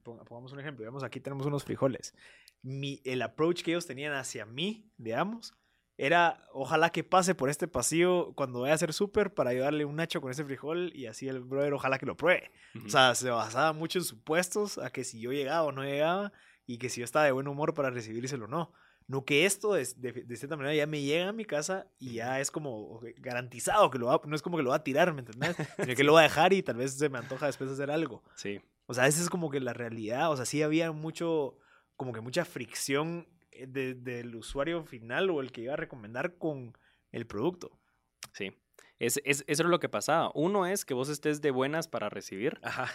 pon- 0.04 0.20
pongamos 0.26 0.54
un 0.54 0.60
ejemplo, 0.60 0.84
digamos, 0.84 1.04
aquí 1.04 1.20
tenemos 1.20 1.46
unos 1.46 1.64
frijoles. 1.66 2.16
Mi, 2.62 3.02
el 3.04 3.22
approach 3.22 3.62
que 3.62 3.72
ellos 3.72 3.86
tenían 3.86 4.14
hacia 4.14 4.46
mí, 4.46 4.90
digamos, 4.98 5.54
era, 5.98 6.44
ojalá 6.52 6.90
que 6.92 7.04
pase 7.04 7.36
por 7.36 7.50
este 7.50 7.68
pasillo 7.68 8.34
cuando 8.36 8.62
vaya 8.62 8.74
a 8.74 8.76
hacer 8.76 8.92
súper 8.94 9.34
para 9.34 9.52
ayudarle 9.52 9.86
un 9.86 9.96
nacho 9.96 10.20
con 10.22 10.30
ese 10.32 10.44
frijol 10.44 10.92
y 10.94 11.06
así 11.06 11.28
el 11.28 11.40
brother, 11.42 11.74
ojalá 11.74 11.98
que 12.00 12.06
lo 12.06 12.18
pruebe. 12.18 12.52
O 12.86 12.90
sea, 12.90 13.16
se 13.16 13.30
basaba 13.30 13.72
mucho 13.74 14.00
en 14.00 14.06
supuestos 14.06 14.78
a 14.78 14.90
que 14.90 15.04
si 15.06 15.20
yo 15.22 15.32
llegaba 15.32 15.64
o 15.64 15.72
no 15.72 15.84
llegaba 15.84 16.34
y 16.66 16.78
que 16.80 16.90
si 16.90 17.00
yo 17.02 17.06
estaba 17.06 17.26
de 17.26 17.32
buen 17.32 17.48
humor 17.48 17.74
para 17.74 17.90
recibírselo 17.92 18.46
o 18.46 18.48
no. 18.50 18.74
No 19.08 19.24
que 19.24 19.46
esto 19.46 19.74
de, 19.74 19.88
de- 19.98 20.24
de 20.24 20.36
cierta 20.36 20.58
manera 20.58 20.74
ya 20.74 20.88
me 20.88 21.00
llega 21.02 21.30
a 21.30 21.32
mi 21.32 21.46
casa 21.46 21.88
y 22.00 22.16
ya 22.16 22.40
es 22.40 22.50
como 22.50 23.00
garantizado 23.18 23.90
que 23.92 24.00
lo 24.00 24.08
va, 24.08 24.20
no 24.26 24.36
es 24.36 24.42
como 24.42 24.58
que 24.58 24.64
lo 24.64 24.72
va 24.72 24.78
a 24.78 24.84
tirar, 24.84 25.14
¿me 25.14 25.20
entendés? 25.20 25.56
Sino 25.78 25.96
que 25.96 26.04
lo 26.04 26.14
va 26.14 26.22
a 26.22 26.24
dejar 26.24 26.54
y 26.54 26.64
tal 26.64 26.78
vez 26.78 26.98
se 26.98 27.08
me 27.10 27.20
antoja 27.20 27.46
después 27.46 27.70
hacer 27.70 27.92
algo. 27.92 28.24
sí. 28.36 28.60
O 28.88 28.94
sea, 28.94 29.08
esa 29.08 29.20
es 29.22 29.30
como 29.32 29.50
que 29.50 29.60
la 29.60 29.74
realidad. 29.74 30.32
O 30.32 30.36
sea, 30.36 30.46
sí 30.46 30.62
había 30.62 30.92
mucho, 30.92 31.58
como 31.96 32.14
que 32.14 32.22
mucha 32.22 32.46
fricción 32.46 33.28
de- 33.68 33.94
del 33.96 34.36
usuario 34.36 34.84
final 34.84 35.30
o 35.30 35.42
el 35.42 35.52
que 35.52 35.62
iba 35.62 35.74
a 35.74 35.78
recomendar 35.78 36.36
con 36.38 36.78
el 37.12 37.26
producto. 37.26 37.72
Sí. 38.34 38.52
Es, 39.00 39.20
es- 39.26 39.44
eso 39.48 39.64
es 39.64 39.70
lo 39.70 39.80
que 39.80 39.90
pasaba. 39.90 40.32
Uno 40.34 40.66
es 40.66 40.86
que 40.86 40.94
vos 40.94 41.10
estés 41.10 41.42
de 41.42 41.52
buenas 41.52 41.88
para 41.88 42.10
recibir. 42.10 42.60
Ajá. 42.62 42.88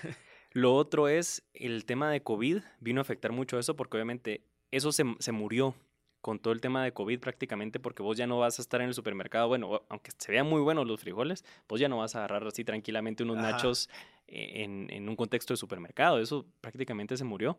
Lo 0.53 0.75
otro 0.75 1.09
es 1.09 1.43
el 1.55 1.85
tema 1.85 2.11
de 2.11 2.23
COVID. 2.23 2.59
Vino 2.81 3.01
a 3.01 3.03
afectar 3.03 3.33
mucho 3.33 3.59
eso 3.59 3.77
porque 3.77 3.97
obviamente 3.97 4.43
eso 4.71 4.93
se, 4.93 5.05
se 5.19 5.33
murió 5.33 5.75
con 6.21 6.39
todo 6.39 6.53
el 6.53 6.61
tema 6.61 6.85
de 6.85 6.93
COVID 6.93 7.19
prácticamente 7.19 7.81
porque 7.81 8.03
vos 8.03 8.17
ya 8.19 8.27
no 8.27 8.39
vas 8.39 8.59
a 8.59 8.63
estar 8.63 8.81
en 8.83 8.89
el 8.89 8.95
supermercado. 8.95 9.49
Bueno, 9.49 9.83
aunque 9.89 10.11
se 10.19 10.33
vean 10.33 10.47
muy 10.47 10.61
buenos 10.61 10.87
los 10.87 11.01
frijoles, 11.01 11.45
vos 11.69 11.81
ya 11.81 11.89
no 11.89 11.99
vas 11.99 12.15
a 12.15 12.19
agarrar 12.19 12.47
así 12.47 12.63
tranquilamente 12.65 13.23
unos 13.23 13.39
Ajá. 13.39 13.53
nachos 13.53 13.89
eh, 14.27 14.63
en, 14.65 14.89
en 14.91 15.09
un 15.09 15.17
contexto 15.17 15.55
de 15.55 15.57
supermercado. 15.59 16.19
Eso 16.21 16.45
prácticamente 16.61 17.17
se 17.17 17.25
murió. 17.25 17.59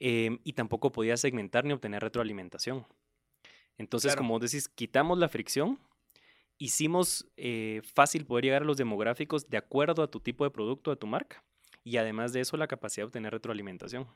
Em, 0.00 0.38
y 0.44 0.52
tampoco 0.54 0.90
podías 0.92 1.20
segmentar 1.20 1.64
ni 1.64 1.72
obtener 1.72 2.02
retroalimentación. 2.02 2.86
Entonces, 3.78 4.12
Claro. 4.12 4.18
como 4.22 4.34
vos 4.34 4.42
decís, 4.50 4.68
quitamos 4.68 5.18
la 5.18 5.28
fricción 5.28 5.78
hicimos 6.56 7.26
eh, 7.36 7.82
fácil 7.94 8.24
poder 8.26 8.44
llegar 8.44 8.62
a 8.62 8.64
los 8.64 8.76
demográficos 8.76 9.48
de 9.50 9.56
acuerdo 9.56 10.02
a 10.04 10.10
tu 10.10 10.20
tipo 10.20 10.44
de 10.44 10.50
producto, 10.50 10.92
a 10.92 10.96
tu 10.96 11.06
marca. 11.06 11.42
Y 11.82 11.96
además 11.96 12.32
de 12.32 12.40
eso, 12.40 12.56
la 12.56 12.68
capacidad 12.68 13.02
de 13.02 13.06
obtener 13.08 13.32
retroalimentación. 13.32 14.06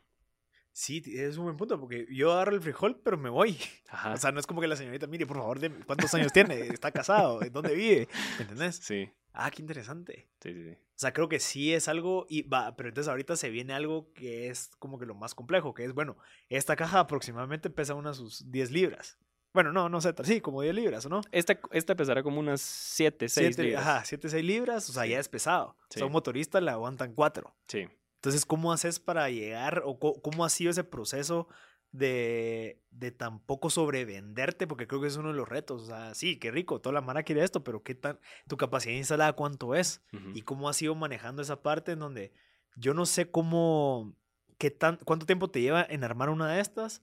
Sí, 0.73 1.03
es 1.05 1.37
un 1.37 1.45
buen 1.45 1.57
punto, 1.57 1.79
porque 1.81 2.07
yo 2.11 2.33
agarro 2.33 2.55
el 2.55 2.62
frijol, 2.62 3.01
pero 3.03 3.19
me 3.19 3.29
voy. 3.29 3.59
Ajá. 3.88 4.12
O 4.12 4.17
sea, 4.17 4.31
no 4.31 4.38
es 4.38 4.47
como 4.47 4.61
que 4.61 4.69
la 4.69 4.77
señorita, 4.77 5.09
mire, 5.09 5.27
por 5.27 5.38
favor, 5.38 5.59
¿cuántos 5.85 6.14
años 6.14 6.33
tiene? 6.33 6.61
¿Está 6.61 6.93
casado? 6.93 7.43
¿En 7.43 7.53
dónde 7.53 7.75
vive? 7.75 8.09
¿Me 8.38 8.43
entendés? 8.45 8.77
sí, 8.77 9.11
Ah, 9.33 9.51
qué 9.51 9.62
interesante. 9.62 10.29
sí, 10.43 10.53
sí, 10.53 10.64
sí. 10.64 10.71
O 10.73 11.01
sea, 11.01 11.12
creo 11.12 11.29
que 11.29 11.38
sí 11.38 11.73
es 11.73 11.87
algo, 11.87 12.27
y 12.29 12.43
va, 12.43 12.75
pero 12.77 12.88
entonces 12.88 13.09
ahorita 13.09 13.37
se 13.37 13.51
viene 13.51 13.73
algo 13.73 14.12
que 14.14 14.49
es 14.49 14.71
como 14.81 14.99
que 14.99 15.07
lo 15.07 15.14
más 15.14 15.35
complejo, 15.35 15.73
que 15.73 15.85
es, 15.85 15.93
bueno, 15.95 16.17
esta 16.49 16.75
caja 16.75 16.99
aproximadamente 17.01 17.71
pesa 17.71 17.95
unas 17.95 18.17
sus 18.17 18.51
10 18.51 18.73
libras. 18.73 19.17
Bueno, 19.55 19.73
no, 19.73 19.88
no 19.88 20.01
sé, 20.01 20.12
sí, 20.25 20.41
como 20.41 20.61
10 20.62 20.75
libras, 20.75 21.07
¿o 21.07 21.09
no? 21.09 21.21
Esta, 21.31 21.59
esta 21.71 21.95
pesará 21.95 22.23
como 22.25 22.41
unas 22.41 22.61
7, 22.61 23.29
6 23.29 23.55
Siete- 23.55 23.62
libras. 23.62 23.87
Ajá, 23.87 24.05
7, 24.05 24.29
6 24.29 24.45
libras, 24.45 24.91
o 24.91 24.93
sea, 24.93 25.07
ya 25.07 25.21
es 25.21 25.29
pesado. 25.29 25.69
O 25.69 25.77
Sí. 25.91 25.99
sea, 26.01 26.07
un 26.07 26.12
motorista 26.12 26.61
le 26.61 26.71
aguantan 26.73 27.14
4. 27.14 27.55
Sí. 27.69 27.87
Entonces, 28.17 28.45
¿cómo 28.45 28.73
haces 28.73 28.99
para 28.99 29.31
llegar 29.31 29.83
o 29.87 29.99
cómo 30.01 30.45
ha 30.45 30.49
sido 30.49 30.73
ese 30.73 30.83
proceso 30.83 31.49
de, 31.92 32.81
de 32.90 33.11
tampoco 33.11 33.70
sobrevenderte? 33.70 34.66
Porque 34.66 34.87
creo 34.87 35.01
que 35.01 35.09
es 35.09 35.16
uno 35.16 35.29
de 35.29 35.35
los 35.35 35.48
retos. 35.48 35.83
O 35.83 35.87
sea, 35.87 36.14
sí, 36.14 36.38
qué 36.38 36.51
rico, 36.51 36.81
toda 36.81 36.92
la 36.92 37.01
mara 37.01 37.22
quiere 37.22 37.42
esto, 37.42 37.64
pero 37.64 37.83
¿qué 37.83 37.94
tan, 37.94 38.18
tu 38.46 38.57
capacidad 38.57 38.94
instalada 38.94 39.33
cuánto 39.35 39.74
es? 39.74 40.03
¿Y 40.35 40.42
cómo 40.42 40.68
has 40.68 40.81
ido 40.83 40.94
manejando 40.94 41.42
esa 41.42 41.62
parte 41.62 41.92
en 41.92 42.01
donde 42.01 42.33
yo 42.77 42.94
no 42.94 43.07
sé 43.07 43.31
cómo, 43.31 44.14
qué 44.59 44.70
tan, 44.70 44.98
cuánto 45.05 45.27
tiempo 45.27 45.51
te 45.51 45.61
lleva 45.61 45.87
en 45.88 46.05
armar 46.05 46.31
una 46.31 46.53
de 46.53 46.61
estas 46.61 47.03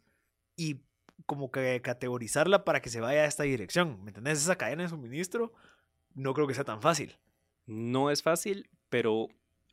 y 0.56 0.82
como 1.26 1.52
que 1.52 1.82
categorizarla 1.82 2.66
para 2.66 2.82
que 2.82 2.90
se 2.90 3.02
vaya 3.02 3.22
a 3.22 3.26
esta 3.26 3.44
dirección? 3.44 4.04
¿Me 4.04 4.12
entendés? 4.12 4.40
Esa 4.40 4.58
cadena 4.58 4.84
de 4.84 4.90
suministro 4.90 5.54
no 6.14 6.34
creo 6.34 6.48
que 6.48 6.54
sea 6.54 6.64
tan 6.64 6.82
fácil. 6.82 7.18
No 7.66 8.12
es 8.12 8.22
fácil, 8.22 8.70
pero 8.90 9.28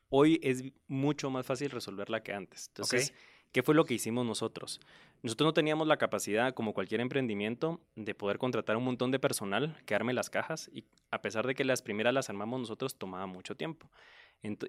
hoy 0.08 0.40
es 0.42 0.64
mucho 0.88 1.30
más 1.30 1.46
fácil 1.46 1.70
resolverla 1.70 2.22
que 2.22 2.32
antes. 2.32 2.68
Entonces, 2.68 3.12
¿qué 3.52 3.62
fue 3.62 3.74
lo 3.74 3.84
que 3.84 3.94
hicimos 3.94 4.26
nosotros? 4.26 4.80
Nosotros 5.22 5.46
no 5.46 5.54
teníamos 5.54 5.86
la 5.86 5.98
capacidad, 5.98 6.54
como 6.54 6.74
cualquier 6.74 7.00
emprendimiento, 7.00 7.80
de 7.94 8.14
poder 8.14 8.38
contratar 8.38 8.76
un 8.76 8.84
montón 8.84 9.10
de 9.10 9.18
personal 9.18 9.76
que 9.86 9.94
arme 9.94 10.12
las 10.12 10.30
cajas 10.30 10.70
y 10.72 10.84
a 11.10 11.22
pesar 11.22 11.46
de 11.46 11.54
que 11.54 11.64
las 11.64 11.82
primeras 11.82 12.12
las 12.12 12.28
armamos 12.28 12.60
nosotros, 12.60 12.96
tomaba 12.96 13.26
mucho 13.26 13.54
tiempo. 13.54 13.90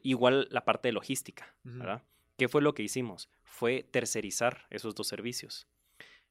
Igual 0.04 0.48
la 0.52 0.66
parte 0.66 0.90
de 0.90 0.94
logística, 0.94 1.56
Ujú. 1.66 1.80
¿verdad? 1.80 2.04
¿Qué 2.38 2.48
fue 2.48 2.62
lo 2.62 2.74
que 2.74 2.84
hicimos? 2.84 3.30
Fue 3.44 3.84
tercerizar 3.84 4.68
esos 4.70 4.96
dos 4.96 5.08
servicios. 5.08 5.68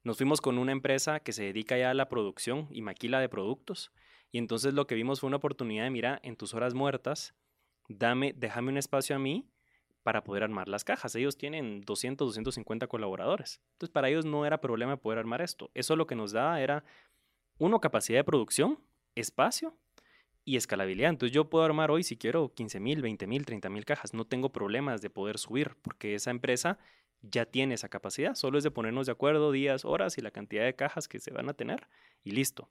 Nos 0.04 0.16
fuimos 0.16 0.40
con 0.40 0.58
una 0.58 0.72
empresa 0.72 1.20
que 1.20 1.32
se 1.32 1.44
dedica 1.44 1.78
ya 1.78 1.90
a 1.90 1.94
la 1.94 2.08
producción 2.08 2.68
y 2.70 2.82
maquila 2.82 3.20
de 3.20 3.28
productos 3.28 3.92
y 4.32 4.38
entonces 4.38 4.74
lo 4.74 4.86
que 4.86 4.94
vimos 4.94 5.20
fue 5.20 5.28
una 5.28 5.36
oportunidad 5.36 5.84
de, 5.84 5.90
mira, 5.90 6.20
en 6.22 6.36
tus 6.36 6.54
horas 6.54 6.74
muertas, 6.74 7.34
dame, 7.88 8.32
déjame 8.36 8.70
un 8.70 8.78
espacio 8.78 9.14
a 9.14 9.18
mí 9.18 9.46
para 10.02 10.24
poder 10.24 10.42
armar 10.42 10.68
las 10.68 10.84
cajas. 10.84 11.14
Ellos 11.14 11.36
tienen 11.36 11.82
200, 11.82 12.28
250 12.28 12.86
colaboradores. 12.86 13.60
Entonces, 13.72 13.92
para 13.92 14.08
ellos 14.08 14.24
no 14.24 14.46
era 14.46 14.60
problema 14.60 14.96
poder 14.96 15.18
armar 15.18 15.42
esto. 15.42 15.70
Eso 15.74 15.96
lo 15.96 16.06
que 16.06 16.14
nos 16.14 16.32
daba 16.32 16.60
era, 16.60 16.84
uno, 17.58 17.80
capacidad 17.80 18.18
de 18.18 18.24
producción, 18.24 18.78
espacio 19.14 19.76
y 20.44 20.56
escalabilidad. 20.56 21.10
Entonces, 21.10 21.34
yo 21.34 21.48
puedo 21.48 21.64
armar 21.64 21.90
hoy, 21.90 22.02
si 22.02 22.16
quiero, 22.16 22.52
15 22.52 22.80
mil, 22.80 23.02
20 23.02 23.26
mil, 23.26 23.46
30 23.46 23.70
mil 23.70 23.84
cajas. 23.84 24.14
No 24.14 24.26
tengo 24.26 24.50
problemas 24.50 25.02
de 25.02 25.10
poder 25.10 25.38
subir 25.38 25.76
porque 25.82 26.14
esa 26.14 26.30
empresa 26.30 26.78
ya 27.22 27.46
tiene 27.46 27.74
esa 27.74 27.88
capacidad. 27.88 28.34
Solo 28.34 28.58
es 28.58 28.64
de 28.64 28.70
ponernos 28.70 29.06
de 29.06 29.12
acuerdo 29.12 29.52
días, 29.52 29.84
horas 29.84 30.18
y 30.18 30.20
la 30.20 30.30
cantidad 30.30 30.64
de 30.64 30.74
cajas 30.74 31.08
que 31.08 31.20
se 31.20 31.30
van 31.30 31.48
a 31.48 31.54
tener 31.54 31.88
y 32.24 32.32
listo. 32.32 32.68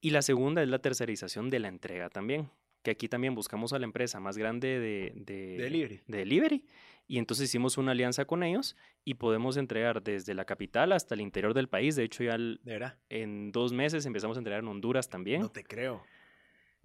Y 0.00 0.10
la 0.10 0.22
segunda 0.22 0.62
es 0.62 0.68
la 0.68 0.78
tercerización 0.78 1.50
de 1.50 1.58
la 1.58 1.68
entrega 1.68 2.10
también, 2.10 2.50
que 2.86 2.92
aquí 2.92 3.08
también 3.08 3.34
buscamos 3.34 3.72
a 3.72 3.80
la 3.80 3.84
empresa 3.84 4.20
más 4.20 4.38
grande 4.38 4.78
de, 4.78 5.12
de, 5.16 5.56
Delivery. 5.58 6.02
de 6.06 6.18
delivery. 6.18 6.64
Y 7.08 7.18
entonces 7.18 7.48
hicimos 7.48 7.78
una 7.78 7.90
alianza 7.90 8.26
con 8.26 8.44
ellos 8.44 8.76
y 9.04 9.14
podemos 9.14 9.56
entregar 9.56 10.04
desde 10.04 10.34
la 10.34 10.44
capital 10.44 10.92
hasta 10.92 11.16
el 11.16 11.20
interior 11.20 11.52
del 11.52 11.68
país. 11.68 11.96
De 11.96 12.04
hecho, 12.04 12.22
ya 12.22 12.36
el- 12.36 12.60
De 12.62 12.74
verdad. 12.74 12.96
en 13.08 13.50
dos 13.50 13.72
meses 13.72 14.06
empezamos 14.06 14.36
a 14.36 14.40
entregar 14.40 14.60
en 14.62 14.68
Honduras 14.68 15.08
también. 15.08 15.40
No 15.40 15.50
te 15.50 15.64
creo. 15.64 16.04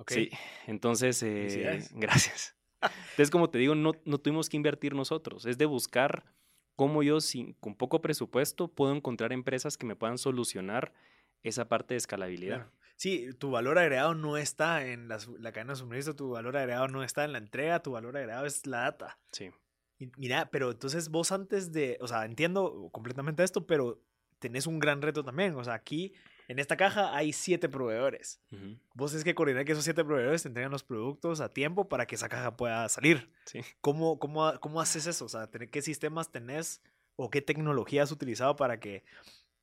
Sí, 0.08 0.32
entonces, 0.66 1.22
eh, 1.22 1.80
gracias. 1.94 2.56
Entonces, 2.82 3.30
como 3.30 3.52
te 3.52 3.60
digo, 3.60 3.76
no, 3.76 3.92
no 4.04 4.18
tuvimos 4.18 4.50
que 4.50 4.58
invertir 4.58 4.96
nosotros, 4.96 5.46
es 5.46 5.60
de 5.60 5.68
buscar 5.68 6.26
cómo 6.76 7.04
yo, 7.04 7.22
sin, 7.22 7.54
con 7.54 7.76
poco 7.76 8.02
presupuesto, 8.02 8.70
puedo 8.70 8.96
encontrar 8.96 9.32
empresas 9.34 9.78
que 9.78 9.86
me 9.86 9.96
puedan 9.96 10.18
solucionar 10.18 10.94
esa 11.44 11.70
parte 11.70 11.94
de 11.94 12.00
escalabilidad. 12.00 12.56
Claro. 12.56 12.72
Sí, 13.02 13.30
tu 13.40 13.50
valor 13.50 13.80
agregado 13.80 14.14
no 14.14 14.38
está 14.38 14.86
en 14.86 15.08
la 15.08 15.18
cadena 15.52 15.74
de 15.74 15.80
suministro, 15.80 16.16
tu 16.16 16.30
valor 16.30 16.56
agregado 16.56 16.88
no 16.88 17.04
está 17.04 17.24
en 17.26 17.32
la 17.32 17.40
entrega, 17.40 17.82
tu 17.82 17.94
valor 17.94 18.16
agregado 18.16 18.46
es 18.46 18.68
la 18.68 18.82
data. 18.82 19.18
Sí. 19.32 19.50
Y 19.98 20.12
mira, 20.18 20.52
pero 20.52 20.70
entonces 20.70 21.10
vos 21.10 21.32
antes 21.32 21.72
de, 21.72 21.98
o 22.00 22.08
sea, 22.08 22.26
entiendo 22.26 22.90
completamente 22.92 23.44
esto, 23.44 23.66
pero 23.66 24.00
tenés 24.38 24.68
un 24.68 24.78
gran 24.78 25.02
reto 25.02 25.24
también. 25.24 25.56
O 25.56 25.64
sea, 25.64 25.74
aquí 25.74 26.14
en 26.48 26.60
esta 26.60 26.78
caja 26.78 27.16
hay 27.18 27.34
siete 27.34 27.70
proveedores. 27.70 28.40
Ujú, 28.52 28.78
Vos 28.94 29.16
es 29.16 29.24
que 29.24 29.34
coordinar 29.34 29.66
que 29.66 29.72
esos 29.72 29.84
siete 29.84 30.06
proveedores 30.06 30.44
te 30.44 30.50
entreguen 30.50 30.72
los 30.72 30.84
productos 30.84 31.42
a 31.42 31.52
tiempo 31.52 31.90
para 31.90 32.06
que 32.06 32.14
esa 32.14 32.30
caja 32.30 32.56
pueda 32.56 32.88
salir. 32.88 33.32
Sí. 33.46 33.62
¿Cómo, 33.82 34.20
cómo, 34.20 34.54
cómo 34.60 34.80
haces 34.80 35.08
eso? 35.08 35.26
O 35.26 35.30
sea, 35.30 35.50
¿tener- 35.50 35.72
¿qué 35.72 35.82
sistemas 35.82 36.32
tenés 36.32 36.84
o 37.16 37.32
qué 37.32 37.42
tecnología 37.42 38.04
has 38.04 38.12
utilizado 38.12 38.56
para 38.56 38.80
que 38.80 39.04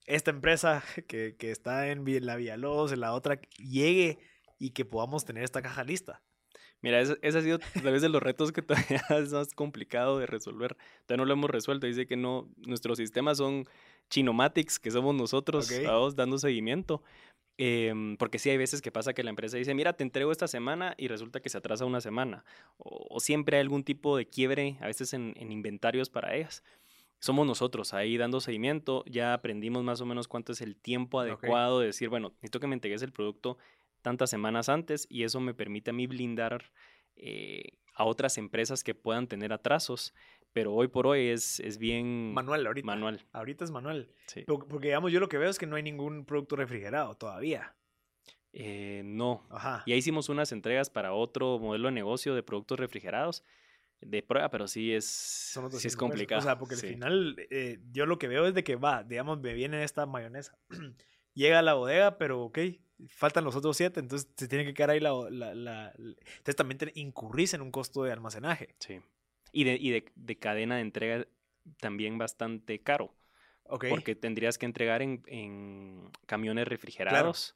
esta 0.09 0.31
empresa 0.31 0.83
que, 1.07 1.37
que 1.38 1.51
está 1.51 1.88
en 1.88 2.05
la 2.27 2.37
Villalobos, 2.37 2.92
en 2.92 3.01
la 3.01 3.12
otra, 3.12 3.40
llegue 3.59 4.18
y 4.59 4.71
que 4.71 4.85
podamos 4.85 5.25
tener 5.25 5.44
esta 5.44 5.62
caja 5.62 5.85
lista. 5.85 6.23
Mira, 6.81 7.01
ese, 7.01 7.18
ese 7.23 7.38
ha 7.38 7.42
sido 7.42 7.59
tal 7.59 7.92
vez 7.92 8.03
de 8.03 8.09
los 8.09 8.23
retos 8.23 8.53
que 8.53 8.62
todavía 8.62 9.03
es 9.11 9.33
más 9.33 9.53
complicado 9.55 10.18
de 10.18 10.27
resolver. 10.27 10.77
Todavía 11.07 11.23
no 11.23 11.25
lo 11.27 11.33
hemos 11.35 11.51
resuelto. 11.51 11.87
Dice 11.87 12.07
que 12.07 12.16
no, 12.16 12.49
nuestros 12.57 12.99
sistemas 12.99 13.38
son 13.38 13.64
chinomatics, 14.11 14.79
que 14.79 14.90
somos 14.90 15.14
nosotros, 15.14 15.71
Ok. 15.71 15.85
vamos, 15.87 16.16
dando 16.16 16.38
seguimiento. 16.38 17.03
Em, 17.61 18.16
porque 18.16 18.38
sí 18.38 18.51
hay 18.51 18.57
veces 18.57 18.81
que 18.81 18.92
pasa 18.92 19.12
que 19.14 19.25
la 19.25 19.31
empresa 19.31 19.57
dice, 19.57 19.75
mira, 19.75 19.92
te 19.92 20.05
entrego 20.05 20.31
esta 20.31 20.47
semana 20.47 20.94
y 20.97 21.09
resulta 21.09 21.40
que 21.40 21.49
se 21.49 21.59
atrasa 21.59 21.85
una 21.85 22.01
semana. 22.01 22.44
O, 22.77 23.07
o 23.11 23.18
siempre 23.21 23.57
hay 23.57 23.62
algún 23.62 23.83
tipo 23.83 24.16
de 24.16 24.29
quiebre, 24.29 24.79
a 24.81 24.87
veces 24.87 25.12
en, 25.12 25.35
en 25.37 25.51
inventarios 25.51 26.09
para 26.09 26.37
ellas. 26.37 26.62
Somos 27.20 27.46
nosotros 27.46 27.94
ahí 27.94 28.16
dando 28.16 28.40
seguimiento. 28.40 29.04
Ya 29.07 29.35
aprendimos 29.35 29.83
más 29.83 30.00
o 30.00 30.07
menos 30.07 30.28
cuánto 30.28 30.52
es 30.52 30.61
el 30.61 30.76
tiempo 30.76 31.20
adecuado 31.20 31.81
de 31.81 31.87
decir, 31.87 32.09
bueno, 32.09 32.31
necesito 32.31 32.61
que 32.61 32.66
me 32.68 32.74
entregues 32.74 33.02
el 33.02 33.12
producto 33.12 33.59
tantas 34.02 34.31
semanas 34.31 34.68
antes 34.68 35.07
y 35.11 35.24
eso 35.24 35.40
me 35.40 35.54
permite 35.54 35.90
a 35.90 35.92
mí 35.92 36.07
blindar 36.07 36.70
eh, 37.16 37.78
a 37.94 38.04
otras 38.04 38.38
empresas 38.38 38.85
que 38.85 38.94
puedan 38.94 39.26
tener 39.26 39.52
atrasos, 39.52 40.14
pero 40.52 40.72
hoy 40.72 40.87
por 40.87 41.09
hoy 41.09 41.26
es, 41.26 41.59
es 41.61 41.78
bien 41.78 42.33
Manual 42.33 42.64
ahorita. 42.66 42.87
manual. 42.87 43.26
Ahorita 43.33 43.64
es 43.64 43.72
manual. 43.72 44.09
sí. 44.26 44.44
Porque, 44.46 44.87
digamos, 44.88 45.11
yo 45.11 45.18
lo 45.18 45.28
que 45.28 45.38
veo 45.38 45.50
es 45.50 45.59
que 45.59 45.66
no 45.66 45.74
hay 45.74 45.83
ningún 45.83 46.24
producto 46.24 46.54
refrigerado 46.54 47.16
todavía. 47.16 47.74
Eh, 48.52 49.02
no, 49.04 49.44
Ajá. 49.50 49.83
ya 49.87 49.94
hicimos 49.94 50.28
unas 50.28 50.52
entregas 50.52 50.88
para 50.88 51.12
otro 51.12 51.59
modelo 51.59 51.88
de 51.88 51.92
negocio 51.92 52.35
de 52.35 52.42
productos 52.42 52.78
refrigerados 52.78 53.44
de 54.00 54.22
prueba, 54.22 54.50
pero 54.50 54.68
sí 54.68 54.92
es, 54.92 55.04
sí 55.06 55.58
es 55.58 55.70
100 55.70 55.70
pesos. 55.70 55.96
complicado. 55.96 56.40
O 56.40 56.42
sea, 56.44 56.58
porque 56.58 56.76
sí. 56.76 56.87
al 56.87 56.92
final 56.92 57.37
eh, 57.50 57.78
yo 57.90 58.06
lo 58.06 58.18
que 58.18 58.28
veo 58.28 58.46
es 58.46 58.54
de 58.54 58.64
que 58.64 58.76
va, 58.76 59.02
digamos, 59.04 59.40
me 59.40 59.54
viene 59.54 59.82
esta 59.84 60.06
mayonesa. 60.06 60.58
Llega 61.34 61.58
a 61.61 61.62
la 61.62 61.74
bodega, 61.74 62.18
pero 62.18 62.42
ok, 62.42 62.58
faltan 63.08 63.44
los 63.44 63.54
otros 63.56 63.76
siete, 63.76 64.00
entonces 64.00 64.28
se 64.37 64.48
tiene 64.48 64.64
que 64.64 64.74
quedar 64.74 64.90
ahí 64.90 65.00
la... 65.00 65.12
la- 65.30 65.54
la- 65.54 65.92
la- 65.96 66.16
Entonces 66.37 66.56
también 66.56 66.78
te 66.78 66.92
incurrís 66.94 67.54
en 67.54 67.61
un 67.62 67.70
costo 67.70 68.02
de 68.04 68.12
almacenaje. 68.12 68.74
Sí. 68.80 69.00
Y, 69.52 69.64
de, 69.64 69.76
y 69.80 69.90
de, 69.90 70.04
de 70.14 70.38
cadena 70.38 70.76
de 70.76 70.82
entrega 70.82 71.26
también 71.80 72.18
bastante 72.18 72.80
caro. 72.82 73.14
Ok. 73.70 73.84
porque 73.90 74.14
tendrías 74.14 74.56
que 74.56 74.64
entregar 74.64 75.02
en, 75.02 75.22
en 75.26 76.11
camiones 76.24 76.66
refrigerados 76.66 77.54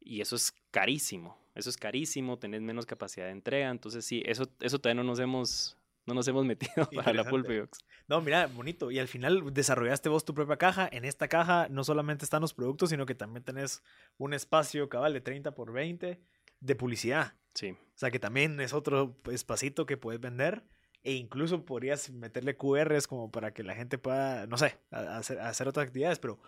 y 0.00 0.20
eso 0.20 0.36
es 0.36 0.52
carísimo. 0.70 1.38
Eso 1.54 1.70
es 1.70 1.76
carísimo, 1.76 2.38
tenés 2.38 2.62
menos 2.62 2.86
capacidad 2.86 3.26
de 3.26 3.32
entrega, 3.32 3.70
entonces 3.70 4.04
sí, 4.04 4.22
eso, 4.26 4.48
eso 4.60 4.78
todavía 4.78 5.02
no 5.02 5.08
nos 5.08 5.18
hemos, 5.18 5.76
no 6.06 6.14
nos 6.14 6.28
hemos 6.28 6.44
metido 6.46 6.88
para 6.94 7.12
la. 7.12 7.24
Pulpebox. 7.24 7.80
No, 8.06 8.20
mira, 8.20 8.46
bonito. 8.46 8.90
Y 8.90 8.98
al 8.98 9.08
final 9.08 9.52
desarrollaste 9.52 10.08
vos 10.08 10.24
tu 10.24 10.34
propia 10.34 10.56
caja. 10.56 10.88
En 10.90 11.04
esta 11.04 11.28
caja 11.28 11.66
no 11.68 11.84
solamente 11.84 12.24
están 12.24 12.42
los 12.42 12.54
productos, 12.54 12.90
sino 12.90 13.06
que 13.06 13.14
también 13.14 13.44
tenés 13.44 13.82
un 14.16 14.34
espacio 14.34 14.88
cabal 14.88 15.12
de 15.12 15.20
30 15.20 15.54
por 15.54 15.72
20 15.72 16.20
de 16.60 16.74
publicidad. 16.76 17.34
Sí, 17.54 17.70
O 17.70 17.98
sea 17.98 18.12
que 18.12 18.20
también 18.20 18.60
es 18.60 18.72
otro 18.72 19.16
espacito 19.30 19.84
que 19.84 19.96
puedes 19.96 20.20
vender. 20.20 20.62
E 21.02 21.14
incluso 21.14 21.64
podrías 21.64 22.10
meterle 22.10 22.56
QRs 22.56 23.06
como 23.06 23.30
para 23.30 23.52
que 23.52 23.62
la 23.62 23.74
gente 23.74 23.98
pueda, 23.98 24.46
no 24.46 24.58
sé, 24.58 24.78
hacer, 24.90 25.40
hacer 25.40 25.66
otras 25.66 25.86
actividades. 25.86 26.18
Pero, 26.18 26.40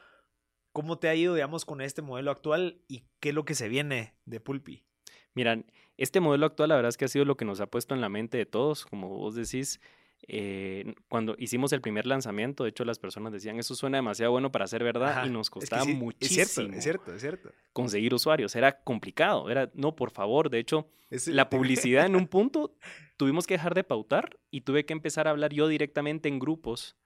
¿cómo 0.72 0.98
te 0.98 1.08
ha 1.08 1.14
ido, 1.14 1.34
digamos, 1.34 1.64
con 1.64 1.80
este 1.80 2.02
modelo 2.02 2.30
actual 2.30 2.80
y 2.88 3.04
qué 3.20 3.30
es 3.30 3.34
lo 3.34 3.44
que 3.44 3.54
se 3.54 3.68
viene 3.68 4.14
de 4.24 4.40
Pulpi? 4.40 4.84
Miran, 5.34 5.66
este 5.96 6.20
modelo 6.20 6.46
actual 6.46 6.70
la 6.70 6.76
verdad 6.76 6.88
es 6.90 6.96
que 6.96 7.04
ha 7.04 7.08
sido 7.08 7.24
lo 7.24 7.36
que 7.36 7.44
nos 7.44 7.60
ha 7.60 7.66
puesto 7.66 7.94
en 7.94 8.00
la 8.00 8.08
mente 8.08 8.36
de 8.38 8.46
todos, 8.46 8.84
como 8.86 9.08
vos 9.08 9.34
decís. 9.34 9.80
eh, 10.28 10.94
cuando 11.08 11.34
hicimos 11.38 11.72
el 11.72 11.80
primer 11.80 12.06
lanzamiento, 12.06 12.64
de 12.64 12.70
hecho 12.70 12.84
las 12.84 12.98
personas 12.98 13.32
decían, 13.32 13.58
eso 13.58 13.74
suena 13.74 13.98
demasiado 13.98 14.32
bueno 14.32 14.52
para 14.52 14.66
ser 14.66 14.84
verdad 14.84 15.10
Ajá. 15.18 15.26
y 15.26 15.30
nos 15.30 15.46
Es 15.46 15.50
que 15.50 15.58
costaba 15.60 15.84
sí, 15.84 15.94
muchísimo 15.94 16.38
Es 16.44 16.52
cierto, 16.52 16.76
es 16.76 16.82
cierto, 16.84 17.14
es 17.14 17.20
cierto. 17.22 17.52
conseguir 17.72 18.12
usuarios, 18.12 18.54
era 18.54 18.82
complicado, 18.82 19.48
era, 19.50 19.70
no, 19.74 19.96
por 19.96 20.10
favor, 20.10 20.50
de 20.50 20.58
hecho, 20.58 20.88
Es- 21.10 21.26
la 21.28 21.48
publicidad 21.50 22.04
en 22.06 22.16
un 22.16 22.26
punto 22.28 22.76
tuvimos 23.16 23.46
que 23.46 23.54
dejar 23.54 23.74
de 23.74 23.82
pautar 23.84 24.38
y 24.50 24.60
tuve 24.62 24.84
que 24.84 24.92
empezar 24.92 25.26
a 25.26 25.30
hablar 25.30 25.52
yo 25.54 25.68
directamente 25.68 26.28
en 26.28 26.38
grupos 26.38 26.96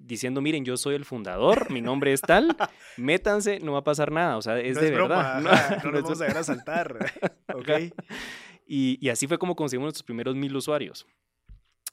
diciendo, 0.00 0.40
miren, 0.40 0.64
yo 0.64 0.76
soy 0.76 0.94
el 0.94 1.04
fundador, 1.04 1.70
mi 1.70 1.80
nombre 1.80 2.12
es 2.12 2.20
tal, 2.20 2.56
métanse, 2.96 3.60
no 3.60 3.72
va 3.72 3.78
a 3.78 3.84
pasar 3.84 4.10
nada, 4.12 4.36
o 4.36 4.42
sea, 4.42 4.58
es 4.58 4.74
no 4.76 4.80
de 4.82 4.88
es 4.88 4.94
broma, 4.94 5.16
verdad. 5.16 5.46
ajá, 5.52 5.80
no, 5.84 5.90
no 5.90 5.90
nos 5.92 5.98
es- 5.98 6.04
vamos 6.04 6.20
a 6.22 6.26
ir 6.30 6.36
a 6.36 6.44
saltar. 6.44 7.12
ok. 7.54 7.68
y, 8.66 8.98
y 9.00 9.08
así 9.10 9.26
fue 9.26 9.38
como 9.38 9.54
conseguimos 9.56 9.86
nuestros 9.86 10.04
primeros 10.04 10.34
mil 10.34 10.54
usuarios. 10.56 11.06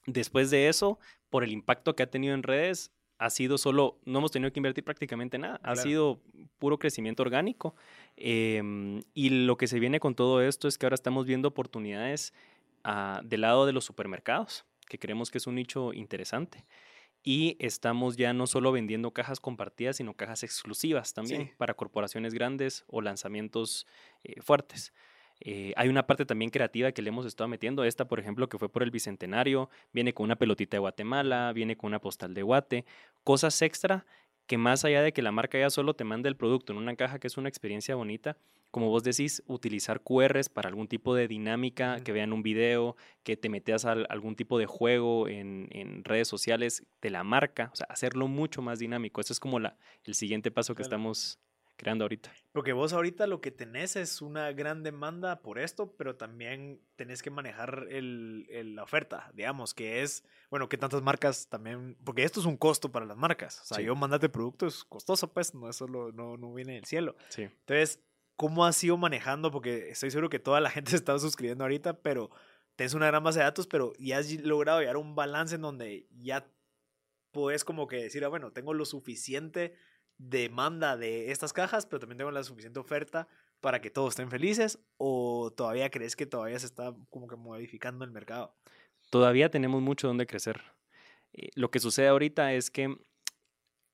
Después 0.05 0.49
de 0.49 0.69
eso, 0.69 0.99
por 1.29 1.43
el 1.43 1.51
impacto 1.51 1.95
que 1.95 2.03
ha 2.03 2.09
tenido 2.09 2.33
en 2.33 2.43
redes, 2.43 2.91
ha 3.19 3.29
sido 3.29 3.57
solo, 3.57 3.99
no 4.05 4.19
hemos 4.19 4.31
tenido 4.31 4.51
que 4.51 4.59
invertir 4.59 4.83
prácticamente 4.83 5.37
nada, 5.37 5.55
ha 5.55 5.73
Claro. 5.73 5.81
sido 5.81 6.21
puro 6.57 6.79
crecimiento 6.79 7.21
orgánico. 7.21 7.75
Em, 8.15 9.01
y 9.13 9.29
lo 9.29 9.57
que 9.57 9.67
se 9.67 9.79
viene 9.79 9.99
con 9.99 10.15
todo 10.15 10.41
esto 10.41 10.67
es 10.67 10.77
que 10.77 10.85
ahora 10.85 10.95
estamos 10.95 11.25
viendo 11.25 11.49
oportunidades 11.49 12.33
ah, 12.85 13.21
del 13.25 13.41
lado 13.41 13.65
de 13.65 13.73
los 13.73 13.83
supermercados, 13.85 14.65
que 14.87 14.97
creemos 14.97 15.29
que 15.31 15.37
es 15.37 15.47
un 15.47 15.55
nicho 15.55 15.93
interesante. 15.93 16.65
Y 17.23 17.57
estamos 17.59 18.15
ya 18.15 18.33
no 18.33 18.47
solo 18.47 18.71
vendiendo 18.71 19.11
cajas 19.11 19.39
compartidas, 19.39 19.97
sino 19.97 20.13
cajas 20.13 20.43
exclusivas 20.43 21.13
también 21.13 21.47
Sí. 21.47 21.51
para 21.57 21.73
corporaciones 21.73 22.33
grandes 22.33 22.85
o 22.87 23.01
lanzamientos 23.01 23.85
eh, 24.23 24.41
fuertes. 24.41 24.93
Eh, 25.41 25.73
hay 25.77 25.87
una 25.87 26.05
parte 26.05 26.25
también 26.25 26.51
creativa 26.51 26.91
que 26.91 27.01
le 27.01 27.09
hemos 27.09 27.25
estado 27.25 27.47
metiendo. 27.47 27.83
Esta, 27.85 28.07
por 28.07 28.19
ejemplo, 28.19 28.49
que 28.49 28.57
fue 28.57 28.69
por 28.69 28.83
el 28.83 28.91
Bicentenario, 28.91 29.69
viene 29.93 30.13
con 30.13 30.25
una 30.25 30.35
pelotita 30.37 30.75
de 30.75 30.79
Guatemala, 30.79 31.53
viene 31.53 31.77
con 31.77 31.87
una 31.89 31.99
postal 31.99 32.33
de 32.33 32.41
Guate, 32.43 32.85
cosas 33.23 33.61
extra 33.61 34.05
que 34.49 34.57
más 34.57 34.83
allá 34.83 35.03
de 35.03 35.13
que 35.13 35.21
la 35.21 35.31
marca 35.31 35.59
ya 35.59 35.69
solo 35.69 35.93
te 35.93 36.03
mande 36.03 36.27
el 36.27 36.35
producto 36.35 36.73
en 36.73 36.79
una 36.79 36.95
caja 36.95 37.19
que 37.19 37.27
es 37.27 37.37
una 37.37 37.49
experiencia 37.49 37.93
bonita, 37.93 38.35
como 38.71 38.89
vos 38.89 39.03
decís, 39.03 39.43
utilizar 39.45 40.01
QRs 40.01 40.49
para 40.49 40.69
algún 40.69 40.87
tipo 40.87 41.13
de 41.13 41.27
dinámica, 41.27 41.99
que 42.03 42.11
vean 42.11 42.33
un 42.33 42.41
video, 42.41 42.95
que 43.21 43.37
te 43.37 43.47
metas 43.47 43.85
a 43.85 43.91
algún 43.91 44.35
tipo 44.35 44.57
de 44.57 44.65
juego 44.65 45.27
en, 45.27 45.67
en 45.69 46.03
redes 46.03 46.27
sociales 46.27 46.83
de 46.99 47.11
la 47.11 47.23
marca, 47.23 47.69
o 47.71 47.75
sea, 47.75 47.85
hacerlo 47.91 48.27
mucho 48.27 48.63
más 48.63 48.79
dinámico. 48.79 49.21
Ese 49.21 49.33
es 49.33 49.39
como 49.39 49.59
la, 49.59 49.77
el 50.03 50.15
siguiente 50.15 50.49
paso 50.49 50.73
que 50.73 50.81
Claro. 50.81 50.87
estamos 50.95 51.37
creando 51.79 52.03
ahorita. 52.03 52.31
Porque 52.51 52.73
vos 52.73 52.91
ahorita 52.91 53.25
lo 53.25 53.39
que 53.39 53.51
tenés 53.51 53.95
es 53.95 54.21
una 54.21 54.51
gran 54.51 54.83
demanda 54.83 55.41
por 55.41 55.57
esto, 55.59 55.95
pero 55.95 56.17
también 56.17 56.81
tenés 56.97 57.23
que 57.23 57.29
manejar 57.31 57.87
el, 57.89 58.45
el- 58.49 58.75
la 58.75 58.83
oferta, 58.83 59.31
digamos, 59.33 59.73
que 59.73 60.01
es, 60.01 60.25
bueno, 60.51 60.67
que 60.67 60.77
tantas 60.77 61.01
marcas 61.01 61.47
también, 61.47 61.97
porque 62.03 62.23
esto 62.23 62.41
es 62.41 62.45
un 62.45 62.57
costo 62.57 62.91
para 62.91 63.05
las 63.05 63.15
marcas. 63.17 63.61
O 63.61 63.63
sea, 63.65 63.77
Sí. 63.77 63.83
yo 63.85 63.95
mandarte 63.95 64.27
producto 64.27 64.67
es 64.67 64.83
costoso, 64.83 65.31
pues, 65.33 65.55
no, 65.55 65.69
eso 65.69 65.87
lo- 65.87 66.11
no, 66.11 66.35
no 66.35 66.53
viene 66.53 66.73
del 66.73 66.83
cielo. 66.85 67.15
Sí. 67.29 67.43
Entonces, 67.43 68.03
¿cómo 68.35 68.65
has 68.65 68.83
ido 68.83 68.97
manejando? 68.97 69.49
Porque 69.49 69.89
estoy 69.89 70.11
seguro 70.11 70.29
que 70.29 70.39
toda 70.39 70.59
la 70.59 70.69
gente 70.71 70.91
se 70.91 70.97
está 70.97 71.17
suscribiendo 71.17 71.63
ahorita, 71.63 72.01
pero 72.01 72.29
tienes 72.75 72.93
una 72.93 73.07
gran 73.07 73.23
base 73.23 73.39
de 73.39 73.45
datos, 73.45 73.67
pero 73.67 73.93
ya 73.99 74.17
has 74.17 74.29
logrado 74.41 74.79
llegar 74.81 74.95
a 74.95 74.99
un 74.99 75.15
balance 75.15 75.55
en 75.55 75.61
donde 75.61 76.07
ya 76.11 76.45
puedes 77.31 77.63
como 77.63 77.87
que 77.87 77.97
decir, 77.97 78.25
ah, 78.25 78.27
bueno, 78.27 78.51
tengo 78.51 78.73
lo 78.73 78.85
suficiente 78.85 79.75
demanda 80.19 80.97
de 80.97 81.31
estas 81.31 81.53
cajas, 81.53 81.87
pero 81.87 82.01
también 82.01 82.19
tengo 82.19 82.31
la 82.31 82.43
suficiente 82.43 82.79
oferta 82.79 83.27
para 83.61 83.81
que 83.81 83.89
todos 83.89 84.11
estén 84.11 84.29
felices, 84.29 84.79
o 84.97 85.51
todavía 85.55 85.89
crees 85.89 86.15
que 86.15 86.25
todavía 86.25 86.59
se 86.59 86.67
está 86.67 86.93
como 87.09 87.27
que 87.27 87.35
modificando 87.35 88.05
el 88.05 88.11
mercado? 88.11 88.55
Todavía 89.09 89.49
tenemos 89.49 89.81
mucho 89.81 90.07
donde 90.07 90.27
crecer. 90.27 90.61
Eh, 91.33 91.49
lo 91.55 91.71
que 91.71 91.79
sucede 91.79 92.07
ahorita 92.07 92.53
es 92.53 92.69
que 92.69 92.95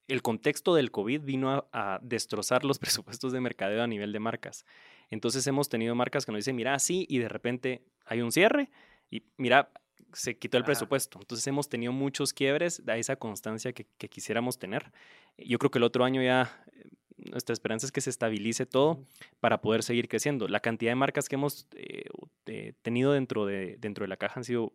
el 0.08 0.22
contexto 0.22 0.76
del 0.76 0.92
COVID 0.92 1.22
vino 1.22 1.68
a, 1.72 2.00
destrozar 2.02 2.64
los 2.64 2.80
presupuestos 2.80 3.32
de 3.32 3.40
mercadeo 3.40 3.82
a 3.82 3.88
nivel 3.88 4.12
de 4.12 4.20
marcas. 4.20 4.66
Entonces 5.10 5.46
hemos 5.48 5.70
tenido 5.70 5.96
marcas 5.96 6.26
que 6.26 6.32
nos 6.32 6.40
dicen, 6.40 6.56
mira, 6.56 6.78
sí, 6.80 7.06
y 7.10 7.20
de 7.20 7.30
repente 7.30 7.86
hay 8.06 8.22
un 8.22 8.32
cierre 8.32 8.70
y 9.10 9.24
mira, 9.38 9.72
se 10.16 10.38
quitó 10.38 10.58
el 10.58 10.64
Ajá. 10.64 10.68
presupuesto. 10.68 11.20
Entonces 11.20 11.46
hemos 11.48 11.70
tenido 11.70 11.92
muchos 11.92 12.34
quiebres 12.34 12.82
a 12.88 12.98
esa 12.98 13.16
constancia 13.16 13.74
que, 13.74 13.86
que 13.98 14.10
quisiéramos 14.10 14.58
tener. 14.58 14.92
Yo 15.38 15.60
creo 15.60 15.70
que 15.70 15.80
el 15.80 15.84
otro 15.84 16.04
año 16.04 16.22
ya 16.22 16.64
eh, 16.74 16.90
nuestra 17.18 17.54
esperanza 17.54 17.86
es 17.86 17.92
que 17.92 18.02
se 18.02 18.10
estabilice 18.10 18.66
todo 18.66 19.04
para 19.40 19.62
poder 19.62 19.84
seguir 19.84 20.08
creciendo. 20.08 20.48
La 20.48 20.60
cantidad 20.60 20.92
de 20.92 20.96
marcas 20.96 21.30
que 21.30 21.36
hemos 21.36 21.68
eh, 21.76 22.06
eh, 22.46 22.74
tenido 22.82 23.14
dentro 23.14 23.46
de, 23.46 23.78
dentro 23.80 24.04
de 24.04 24.10
la 24.10 24.18
caja 24.18 24.40
han 24.40 24.44
sido 24.44 24.74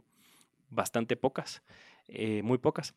bastante 0.70 1.16
pocas, 1.16 1.62
eh, 2.08 2.42
muy 2.42 2.58
pocas. 2.58 2.94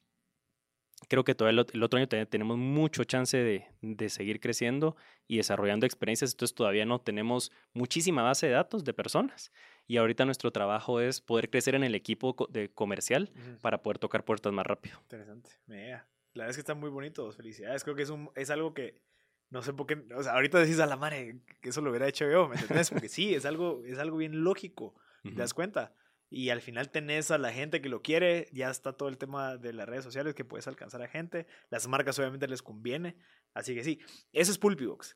Creo 1.10 1.24
que 1.24 1.36
todavía 1.36 1.62
el, 1.62 1.68
ot- 1.68 1.72
el 1.74 1.84
otro 1.84 1.98
año 1.98 2.08
tenemos 2.08 2.58
mucho 2.58 3.04
chance 3.04 3.38
de, 3.38 3.66
de 3.82 4.10
seguir 4.10 4.40
creciendo 4.40 4.96
y 5.28 5.38
desarrollando 5.38 5.86
experiencias, 5.86 6.32
entonces 6.32 6.56
todavía 6.56 6.86
no 6.86 7.00
tenemos 7.00 7.52
muchísima 7.74 8.24
base 8.24 8.48
de 8.48 8.54
datos 8.54 8.84
de 8.84 8.94
personas 8.94 9.52
y 9.88 9.98
ahorita 9.98 10.26
nuestro 10.26 10.52
trabajo 10.52 11.00
es 11.02 11.22
poder 11.22 11.50
crecer 11.50 11.76
en 11.76 11.84
el 11.84 11.96
equipo 11.96 12.36
de 12.50 12.70
comercial 12.70 13.32
Ujú. 13.36 13.58
para 13.62 13.82
poder 13.84 14.00
tocar 14.00 14.24
puertas 14.26 14.54
más 14.54 14.66
rápido. 14.66 14.98
Interesante. 15.02 15.50
Mira, 15.68 16.08
La 16.34 16.44
verdad 16.44 16.50
es 16.52 16.56
que 16.58 16.62
están 16.62 16.80
muy 16.80 16.90
bonitos. 16.90 17.36
Felicidades. 17.36 17.84
Creo 17.84 17.96
que 17.96 18.04
es, 18.04 18.10
un, 18.10 18.32
es 18.36 18.50
algo 18.50 18.74
que 18.74 19.02
no 19.50 19.62
sé 19.62 19.72
por 19.74 19.86
qué. 19.86 20.04
O 20.16 20.24
sea, 20.24 20.34
ahorita 20.34 20.58
decís 20.60 20.80
a 20.80 20.86
la 20.88 20.98
madre 20.98 21.42
que 21.62 21.70
eso 21.70 21.82
lo 21.82 21.90
hubiera 21.92 22.08
hecho 22.08 22.28
yo, 22.30 22.48
¿me 22.48 22.56
entendés? 22.56 22.90
Porque 22.90 23.08
sí, 23.10 23.36
es 23.36 23.46
algo, 23.46 23.84
es 23.86 24.00
algo 24.00 24.18
bien 24.18 24.44
lógico. 24.44 24.96
¿Te 25.22 25.32
das 25.36 25.54
cuenta? 25.54 25.94
Y 26.34 26.50
al 26.50 26.62
final 26.62 26.90
tenés 26.90 27.30
a 27.30 27.38
la 27.38 27.52
gente 27.54 27.80
que 27.82 27.90
lo 27.90 28.02
quiere, 28.02 28.48
ya 28.52 28.70
está 28.72 28.94
todo 28.94 29.08
el 29.08 29.18
tema 29.20 29.58
de 29.58 29.72
las 29.72 29.88
redes 29.88 30.04
sociales 30.04 30.34
que 30.34 30.44
puedes 30.44 30.68
alcanzar 30.68 31.02
a 31.04 31.08
gente, 31.08 31.46
las 31.70 31.88
marcas 31.88 32.18
obviamente 32.18 32.48
les 32.48 32.64
conviene, 32.64 33.16
así 33.54 33.76
que 33.76 33.84
sí, 33.84 34.00
eso 34.32 34.52
es 34.52 34.58
Pulpibox. 34.58 35.16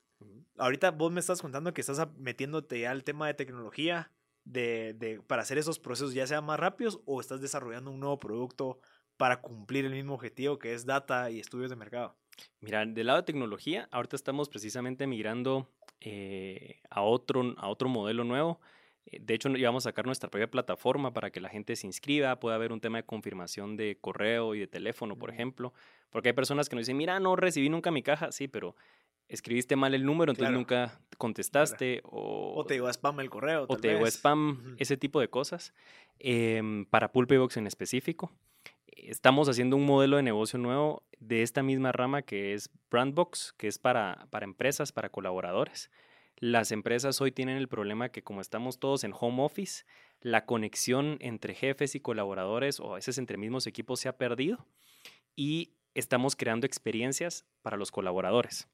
Ahorita 0.58 0.92
vos 0.92 1.12
me 1.12 1.20
estás 1.20 1.42
contando 1.42 1.74
que 1.74 1.82
estás 1.82 2.08
metiéndote 2.18 2.80
ya 2.80 2.92
al 2.92 3.04
tema 3.04 3.26
de 3.28 3.34
tecnología 3.34 4.12
de, 4.44 4.94
de- 4.94 5.20
para 5.22 5.42
hacer 5.42 5.58
esos 5.58 5.80
procesos 5.80 6.14
ya 6.14 6.28
sean 6.28 6.46
más 6.46 6.60
rápidos 6.60 7.02
o 7.06 7.20
estás 7.20 7.42
desarrollando 7.42 7.92
un 7.92 8.00
nuevo 8.00 8.20
producto 8.20 8.80
para 9.18 9.42
cumplir 9.42 9.86
el 9.86 9.94
mismo 9.94 10.14
objetivo 10.14 10.60
que 10.60 10.74
es 10.74 10.86
data 10.86 11.32
y 11.32 11.40
estudios 11.40 11.72
de 11.72 11.76
mercado. 11.76 12.16
Mira, 12.62 12.86
del 12.86 13.08
lado 13.08 13.18
de 13.20 13.26
tecnología, 13.26 13.90
ahorita 13.92 14.16
estamos 14.16 14.48
precisamente 14.50 15.08
migrando 15.08 15.68
eh, 16.00 16.82
a, 16.92 17.02
otro, 17.02 17.56
a 17.58 17.68
otro 17.68 17.90
modelo 17.90 18.24
nuevo. 18.24 18.62
Eh, 19.10 19.20
De 19.22 19.34
hecho, 19.34 19.50
íbamos 19.50 19.86
a 19.86 19.90
sacar 19.90 20.06
nuestra 20.06 20.30
propia 20.30 20.50
plataforma 20.52 21.14
para 21.14 21.32
que 21.32 21.40
la 21.42 21.50
gente 21.50 21.76
se 21.76 21.88
inscriba, 21.88 22.40
pueda 22.40 22.56
haber 22.56 22.72
un 22.72 22.80
tema 22.82 22.98
de 23.00 23.04
confirmación 23.06 23.78
de 23.78 23.98
correo 24.00 24.54
y 24.56 24.60
de 24.60 24.68
teléfono, 24.68 25.18
por 25.18 25.30
ejemplo. 25.30 25.74
Porque 26.10 26.30
hay 26.30 26.34
personas 26.34 26.70
que 26.70 26.76
nos 26.76 26.84
dicen, 26.86 26.98
mira, 26.98 27.20
no 27.20 27.36
recibí 27.36 27.70
nunca 27.70 27.92
mi 27.92 28.04
caja. 28.04 28.32
Sí, 28.32 28.48
pero 28.48 28.76
escribiste 29.30 29.76
mal 29.76 29.94
el 29.94 30.06
número, 30.06 30.32
entonces 30.32 30.50
Claro. 30.50 30.58
nunca 30.60 31.00
contestaste. 31.18 32.02
O, 32.06 32.54
O 32.56 32.66
te 32.66 32.76
llegó 32.76 32.88
a 32.88 32.92
spam 32.94 33.20
el 33.20 33.30
correo. 33.30 33.64
o 33.64 33.68
tal 33.68 33.82
te 33.82 33.90
llegó 33.90 34.04
vez. 34.04 34.16
spam, 34.16 34.50
Ujú. 34.52 34.76
ese 34.78 34.96
tipo 34.98 35.20
de 35.20 35.30
cosas. 35.30 35.74
Em, 36.20 36.86
para 36.86 37.12
Pulpebox 37.12 37.58
en 37.58 37.68
específico, 37.68 38.32
estamos 38.88 39.50
haciendo 39.50 39.76
un 39.76 39.86
modelo 39.86 40.18
de 40.18 40.24
negocio 40.24 40.58
nuevo 40.60 41.04
de 41.20 41.44
esta 41.44 41.62
misma 41.64 41.92
rama 41.92 42.22
que 42.22 42.54
es 42.54 42.70
Brandbox, 42.90 43.54
que 43.58 43.68
es 43.68 43.78
para, 43.80 44.28
para 44.32 44.46
empresas, 44.46 44.92
para 44.92 45.10
colaboradores. 45.10 45.92
Las 46.40 46.72
empresas 46.72 47.20
hoy 47.20 47.32
tienen 47.32 47.58
el 47.58 47.68
problema 47.68 48.10
que 48.10 48.24
como 48.24 48.42
estamos 48.42 48.80
todos 48.80 49.04
en 49.04 49.14
home 49.20 49.44
office, 49.44 49.86
la 50.22 50.46
conexión 50.46 51.18
entre 51.20 51.56
jefes 51.56 51.96
y 51.96 52.00
colaboradores 52.00 52.80
o 52.80 52.92
a 52.92 52.96
veces 52.96 53.18
entre 53.18 53.38
mismos 53.38 53.66
equipos 53.66 54.00
se 54.00 54.10
ha 54.10 54.18
perdido 54.18 54.66
y 55.36 55.74
estamos 55.96 56.36
creando 56.36 56.68
experiencias 56.68 57.46
para 57.64 57.78
los 57.78 57.92
colaboradores. 57.92 58.68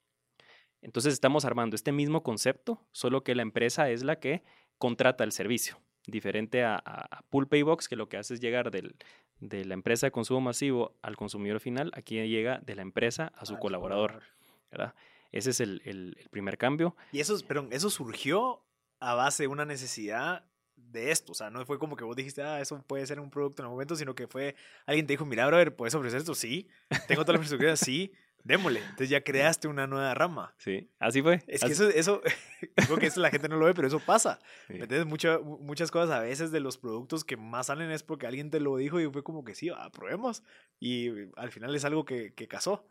Entonces 0.82 1.14
estamos 1.14 1.46
armando 1.46 1.78
este 1.78 1.94
mismo 1.94 2.22
concepto, 2.22 2.86
solo 2.92 3.24
que 3.24 3.36
la 3.36 3.44
empresa 3.44 3.90
es 3.90 4.04
la 4.04 4.20
que 4.20 4.44
contrata 4.78 5.24
el 5.24 5.32
servicio, 5.32 5.80
diferente 6.06 6.64
a, 6.66 6.76
a, 6.76 7.20
a 7.20 7.22
Pool 7.30 7.48
Paybox, 7.48 7.88
que 7.88 7.96
lo 7.96 8.10
que 8.10 8.18
hace 8.18 8.34
es 8.34 8.42
llegar 8.42 8.72
del, 8.72 8.96
de 9.40 9.64
la 9.64 9.74
empresa 9.74 10.08
de 10.08 10.12
consumo 10.12 10.42
masivo 10.42 10.98
al 11.02 11.16
consumidor 11.16 11.62
final, 11.62 11.92
aquí 11.96 12.16
llega 12.28 12.60
de 12.60 12.76
la 12.76 12.82
empresa 12.82 13.32
a 13.38 13.46
su 13.46 13.56
Ah, 13.56 13.60
colaborador, 13.60 14.22
¿verdad? 14.70 14.94
Ese 15.34 15.50
es 15.50 15.60
el, 15.60 15.82
el- 15.84 16.16
el 16.18 16.30
primer 16.30 16.58
cambio. 16.58 16.96
Y 17.12 17.20
eso, 17.20 17.38
perdón, 17.46 17.68
eso 17.72 17.90
surgió 17.90 18.64
a 19.02 19.14
base 19.16 19.44
de 19.44 19.48
una 19.48 19.66
necesidad 19.66 20.46
de 20.76 21.12
esto. 21.12 21.34
O 21.34 21.36
sea, 21.36 21.50
no 21.50 21.66
fue 21.66 21.78
como 21.80 21.96
que 21.98 22.04
vos 22.06 22.16
dijiste, 22.16 22.42
ah, 22.44 22.62
eso 22.62 22.82
puede 22.88 23.06
ser 23.06 23.20
un 23.20 23.30
producto 23.30 23.62
en 23.62 23.66
el 23.66 23.72
momento, 23.72 23.96
sino 23.98 24.16
que 24.16 24.28
fue 24.28 24.56
alguien 24.86 25.06
te 25.08 25.14
dijo, 25.14 25.26
mira, 25.26 25.46
brother, 25.48 25.76
¿puedes 25.76 25.94
ofrecer 25.96 26.20
esto? 26.20 26.36
Sí. 26.36 26.70
Tengo 27.08 27.24
toda 27.24 27.34
la 27.34 27.40
infraestructura, 27.44 27.76
sí. 27.76 28.14
Démosle. 28.46 28.80
Entonces 28.82 29.10
ya 29.10 29.24
creaste 29.24 29.70
una 29.70 29.88
nueva 29.88 30.14
rama. 30.14 30.54
Sí, 30.58 30.90
así 31.00 31.22
fue. 31.22 31.42
Es 31.48 31.62
que 31.64 31.72
eso, 31.72 31.88
eso, 31.90 32.22
creo 32.76 32.98
que 32.98 33.06
eso 33.08 33.22
la 33.22 33.30
gente 33.30 33.48
no 33.48 33.56
lo 33.56 33.66
ve, 33.68 33.74
pero 33.74 33.88
eso 33.88 34.02
pasa. 34.02 34.40
sí. 34.68 34.78
Muchas 35.06 35.92
cosas 35.92 36.12
a 36.12 36.20
veces 36.20 36.52
de 36.52 36.60
los 36.60 36.78
productos 36.78 37.24
que 37.24 37.38
más 37.38 37.68
salen 37.68 37.90
es 37.90 38.04
porque 38.04 38.28
alguien 38.28 38.52
te 38.52 38.60
lo 38.60 38.76
dijo 38.76 39.00
y 39.00 39.10
fue 39.10 39.24
como 39.24 39.46
que 39.46 39.56
sí, 39.56 39.70
ah, 39.70 39.90
probemos. 39.94 40.44
Y 40.80 41.10
al 41.38 41.52
final 41.52 41.74
es 41.74 41.86
algo 41.86 42.04
que, 42.04 42.34
que 42.34 42.50
casó. 42.50 42.86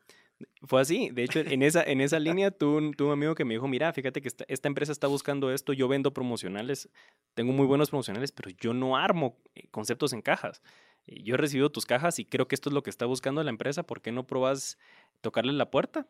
Fue 0.62 0.80
así. 0.80 1.11
De 1.11 1.24
hecho, 1.24 1.40
en 1.40 1.62
esa, 1.62 1.82
en 1.82 2.01
esa 2.01 2.18
línea 2.18 2.55
un, 2.61 2.95
tuve 2.95 3.09
un 3.09 3.12
amigo 3.12 3.34
que 3.34 3.45
me 3.45 3.55
dijo, 3.55 3.68
mira, 3.68 3.93
fíjate 3.93 4.20
que 4.20 4.28
esta, 4.28 4.45
esta 4.49 4.68
empresa 4.68 4.93
está 4.93 5.07
buscando 5.07 5.51
esto, 5.51 5.72
yo 5.72 5.88
vendo 5.88 6.12
promocionales, 6.12 6.88
tengo 7.34 7.53
muy 7.53 7.66
buenos 7.66 7.90
promocionales, 7.90 8.32
pero 8.32 8.51
yo 8.51 8.74
no 8.74 8.97
armo 8.97 9.36
eh, 9.55 9.68
conceptos 9.70 10.12
en 10.12 10.22
cajas. 10.22 10.62
Eh, 11.07 11.22
Yo 11.22 11.34
he 11.34 11.38
recibido 11.38 11.70
tus 11.70 11.86
cajas 11.86 12.18
y 12.18 12.24
creo 12.24 12.49
que 12.49 12.55
esto 12.55 12.70
es 12.70 12.74
lo 12.74 12.82
que 12.82 12.90
está 12.90 13.07
buscando 13.07 13.43
la 13.43 13.51
empresa, 13.51 13.82
¿por 13.82 14.01
qué 14.01 14.12
no 14.12 14.26
probas 14.26 14.78
tocarle 15.20 15.53
la 15.53 15.70
puerta? 15.70 16.07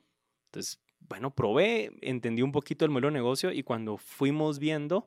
Entonces, 0.46 0.80
bueno, 1.08 1.34
probé, 1.34 1.92
entendí 2.00 2.42
un 2.42 2.52
poquito 2.52 2.84
el 2.84 2.90
modelo 2.90 3.08
de 3.08 3.14
negocio 3.14 3.52
y 3.52 3.62
cuando 3.62 3.96
fuimos 3.96 4.58
viendo, 4.58 5.06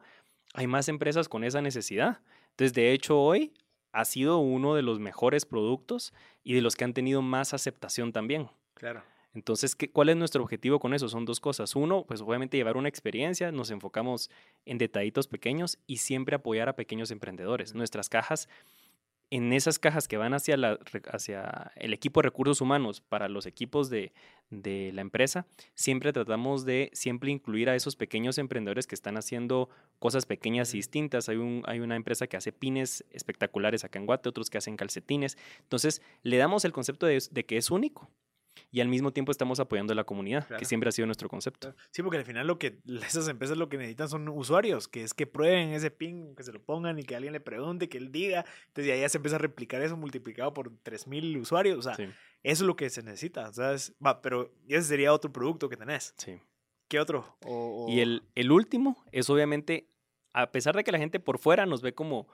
hay 0.54 0.68
más 0.68 0.90
empresas 0.90 1.30
con 1.30 1.44
esa 1.44 1.62
necesidad. 1.62 2.20
Entonces, 2.52 2.74
de 2.74 2.92
hecho, 2.94 3.20
hoy 3.20 3.54
ha 3.92 4.06
sido 4.06 4.40
uno 4.40 4.76
de 4.76 4.82
los 4.82 5.00
mejores 5.00 5.46
productos 5.46 6.14
y 6.44 6.54
de 6.54 6.62
los 6.62 6.76
que 6.76 6.84
han 6.84 6.94
tenido 6.94 7.22
más 7.22 7.54
aceptación 7.54 8.12
también. 8.12 8.50
Claro. 8.74 9.04
Entonces, 9.36 9.76
¿qué, 9.76 9.90
¿cuál 9.90 10.10
es 10.10 10.16
nuestro 10.16 10.42
objetivo 10.42 10.80
con 10.80 10.94
eso? 10.94 11.10
Son 11.10 11.26
dos 11.26 11.40
cosas. 11.40 11.76
Uno, 11.76 12.06
pues 12.08 12.22
obviamente 12.22 12.58
llevar 12.58 12.78
una 12.78 12.90
experiencia, 12.90 13.52
nos 13.52 13.70
enfocamos 13.70 14.32
en 14.66 14.78
detallitos 14.78 15.28
pequeños 15.28 15.78
y 15.86 15.98
siempre 15.98 16.36
apoyar 16.36 16.70
a 16.70 16.76
pequeños 16.76 17.12
emprendedores. 17.12 17.76
Nuestras 17.76 18.08
cajas, 18.08 18.48
en 19.32 19.52
esas 19.54 19.78
cajas 19.78 20.08
que 20.08 20.18
van 20.18 20.34
hacia, 20.34 20.56
la, 20.56 20.78
re- 20.78 21.02
hacia 21.12 21.72
el 21.76 21.94
equipo 21.94 22.22
de 22.22 22.30
recursos 22.30 22.62
humanos 22.62 23.02
para 23.02 23.28
los 23.28 23.46
equipos 23.46 23.90
de, 23.90 24.14
de 24.52 24.92
la 24.94 25.02
empresa, 25.02 25.46
siempre 25.74 26.14
tratamos 26.14 26.64
de 26.64 26.90
siempre 26.94 27.30
incluir 27.30 27.70
a 27.70 27.76
esos 27.76 27.96
pequeños 27.96 28.38
emprendedores 28.38 28.88
que 28.88 28.96
están 28.96 29.18
haciendo 29.18 29.68
cosas 30.00 30.26
pequeñas 30.26 30.74
y 30.74 30.78
distintas. 30.78 31.28
Hay, 31.28 31.38
un, 31.38 31.64
hay 31.66 31.82
una 31.82 31.98
empresa 31.98 32.28
que 32.28 32.38
hace 32.38 32.54
pines 32.54 33.04
espectaculares 33.12 33.84
acá 33.84 34.00
en 34.00 34.06
Guate, 34.06 34.30
otros 34.30 34.50
que 34.50 34.60
hacen 34.60 34.78
calcetines. 34.78 35.38
Entonces, 35.60 36.02
le 36.24 36.38
damos 36.38 36.64
el 36.64 36.72
concepto 36.72 37.06
de, 37.06 37.22
de 37.32 37.46
que 37.46 37.58
es 37.58 37.70
único 37.70 38.10
y 38.72 38.82
al 38.82 38.88
mismo 38.88 39.12
tiempo 39.12 39.32
estamos 39.32 39.60
apoyando 39.60 39.94
a 39.94 39.96
la 39.96 40.04
comunidad, 40.04 40.46
Claro. 40.48 40.60
que 40.60 40.66
siempre 40.66 40.90
ha 40.90 40.92
sido 40.92 41.06
nuestro 41.06 41.30
concepto. 41.30 41.74
Sí, 41.92 42.02
porque 42.04 42.18
al 42.18 42.26
final 42.26 42.48
lo 42.48 42.58
que 42.60 42.80
esas 43.06 43.28
empresas 43.28 43.58
lo 43.58 43.70
que 43.70 43.78
necesitan 43.78 44.10
son 44.10 44.28
usuarios, 44.30 44.88
que 44.88 45.04
es 45.04 45.14
que 45.14 45.28
prueben 45.28 45.70
ese 45.74 45.92
ping, 45.92 46.36
que 46.36 46.44
se 46.44 46.52
lo 46.52 46.62
pongan 46.62 47.00
y 47.00 47.04
que 47.04 47.16
alguien 47.16 47.34
le 47.34 47.40
pregunte, 47.40 47.90
que 47.90 47.98
él 47.98 48.12
diga. 48.12 48.46
Entonces 48.68 48.88
ya, 48.88 48.96
ya 48.96 49.10
se 49.10 49.18
empieza 49.18 49.36
a 49.36 49.40
replicar 49.40 49.82
eso 49.82 49.98
multiplicado 49.98 50.54
por 50.54 50.72
3000 50.84 51.38
usuarios. 51.38 51.78
O 51.80 51.82
sea, 51.82 51.96
Sí, 51.96 52.04
eso 52.44 52.64
es 52.64 52.68
lo 52.68 52.76
que 52.76 52.90
se 52.90 53.04
necesita. 53.04 53.52
¿sabes? 53.54 53.94
Va, 54.06 54.22
pero 54.22 54.52
ese 54.68 54.84
sería 54.88 55.14
otro 55.14 55.32
producto 55.32 55.70
que 55.70 55.78
tenés. 55.78 56.14
sí. 56.18 56.40
¿Qué 56.88 57.00
otro? 57.00 57.36
O- 57.44 57.88
Y 57.90 58.00
el, 58.02 58.22
el 58.36 58.52
último 58.52 59.04
es 59.12 59.28
obviamente, 59.32 59.90
a 60.34 60.52
pesar 60.52 60.76
de 60.76 60.84
que 60.84 60.92
la 60.92 61.00
gente 61.00 61.20
por 61.20 61.40
fuera 61.40 61.66
nos 61.66 61.82
ve 61.82 61.96
como, 61.96 62.28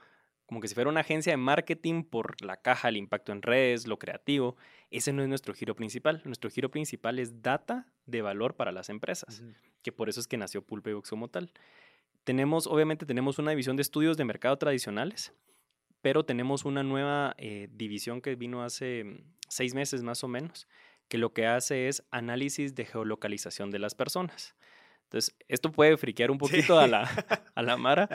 como 0.52 0.60
que 0.60 0.68
si 0.68 0.76
fuera 0.76 0.90
una 0.90 1.00
agencia 1.00 1.32
de 1.32 1.38
marketing 1.38 2.04
por 2.04 2.42
la 2.44 2.58
caja, 2.58 2.90
el 2.90 2.98
impacto 2.98 3.32
en 3.32 3.42
redes, 3.42 3.88
lo 3.88 3.98
creativo, 3.98 4.58
ese 4.90 5.14
no 5.14 5.22
es 5.24 5.30
nuestro 5.30 5.54
giro 5.54 5.78
principal. 5.78 6.22
Nuestro 6.26 6.50
giro 6.50 6.70
principal 6.70 7.20
es 7.20 7.42
data 7.42 7.88
de 8.06 8.22
valor 8.22 8.58
para 8.58 8.74
las 8.74 8.90
empresas. 8.90 9.40
Ujú. 9.40 9.54
que 9.82 9.94
por 9.94 10.10
eso 10.10 10.20
es 10.20 10.28
que 10.28 10.36
nació 10.36 10.62
Pulpebox 10.62 11.10
como 11.10 11.30
tal. 11.30 11.54
Tenemos, 12.26 12.68
obviamente, 12.68 13.06
tenemos 13.06 13.40
una 13.40 13.52
división 13.52 13.78
de 13.78 13.82
estudios 13.82 14.18
de 14.18 14.26
mercado 14.26 14.58
tradicionales, 14.58 15.32
pero 16.02 16.26
tenemos 16.26 16.66
una 16.66 16.84
nueva 16.84 17.34
eh, 17.38 17.70
división 17.72 18.20
que 18.20 18.36
vino 18.36 18.62
hace 18.62 19.06
mm, 19.06 19.24
seis 19.48 19.74
meses 19.74 20.04
más 20.04 20.22
o 20.26 20.28
menos, 20.28 20.68
que 21.08 21.18
lo 21.18 21.32
que 21.32 21.48
hace 21.48 21.88
es 21.88 22.04
análisis 22.12 22.76
de 22.76 22.84
geolocalización 22.84 23.72
de 23.72 23.80
las 23.80 23.96
personas. 23.96 24.54
Entonces, 25.04 25.34
esto 25.48 25.72
puede 25.72 25.96
friquear 25.96 26.30
un 26.30 26.38
poquito 26.38 26.78
a, 26.78 26.88
la, 26.88 27.04
a 27.56 27.62
la 27.62 27.78
Mara. 27.78 28.10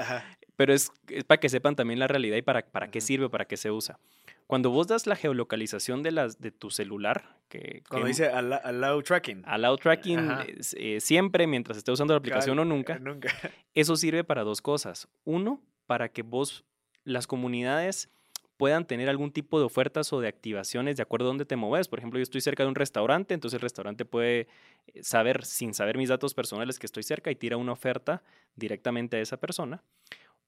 Pero 0.57 0.73
es, 0.73 0.91
es 1.09 1.25
para 1.25 1.39
que 1.39 1.49
sepan 1.49 1.77
también 1.77 1.99
la 1.99 2.09
realidad 2.09 2.37
y 2.37 2.43
para, 2.43 2.63
para 2.63 2.91
qué 2.91 3.01
sirve, 3.01 3.29
para 3.29 3.45
qué 3.45 3.57
se 3.57 3.71
usa. 3.71 3.99
Cuando 4.47 4.71
vos 4.71 4.87
das 4.87 5.07
la 5.07 5.17
geolocalización 5.17 6.03
de, 6.03 6.13
las, 6.13 6.41
de 6.41 6.53
tu 6.53 6.71
celular, 6.71 7.37
que, 7.49 7.83
Cuando 7.89 8.05
que 8.05 8.09
dice 8.09 8.29
allow, 8.29 8.61
allow 8.63 9.03
tracking. 9.03 9.43
allow 9.45 9.77
tracking 9.77 10.29
eh, 10.77 11.01
siempre 11.01 11.47
mientras 11.47 11.77
esté 11.77 11.91
usando 11.91 12.15
la 12.15 12.19
aplicación 12.19 12.57
Cabal, 12.57 12.71
o 12.71 12.75
eh, 12.75 12.77
nunca, 12.77 12.99
Nunca. 12.99 13.29
eso 13.75 13.97
sirve 13.97 14.23
para 14.25 14.45
dos 14.45 14.63
cosas. 14.63 15.09
Uno, 15.25 15.61
para 15.87 16.09
que 16.11 16.23
vos, 16.23 16.65
las 17.05 17.27
comunidades 17.27 18.09
puedan 18.57 18.87
tener 18.87 19.09
algún 19.09 19.33
tipo 19.33 19.59
de 19.59 19.67
ofertas 19.67 20.13
o 20.13 20.21
de 20.21 20.29
activaciones 20.29 20.97
de 20.97 21.03
acuerdo 21.03 21.27
a 21.27 21.29
dónde 21.29 21.45
te 21.45 21.57
mueves. 21.57 21.89
Por 21.89 21.99
ejemplo, 21.99 22.19
yo 22.19 22.23
estoy 22.23 22.41
cerca 22.41 22.63
de 22.63 22.69
un 22.69 22.75
restaurante, 22.75 23.35
entonces 23.35 23.57
el 23.57 23.61
restaurante 23.63 24.05
puede 24.05 24.49
eh, 24.87 25.03
saber, 25.03 25.45
sin 25.45 25.75
saber 25.75 25.99
mis 25.99 26.09
datos 26.09 26.35
personales, 26.35 26.79
que 26.79 26.87
estoy 26.87 27.03
cerca 27.03 27.31
y 27.31 27.37
tira 27.37 27.57
una 27.57 27.73
oferta 27.73 28.23
directamente 28.55 29.17
a 29.17 29.21
esa 29.21 29.37
persona. 29.39 29.83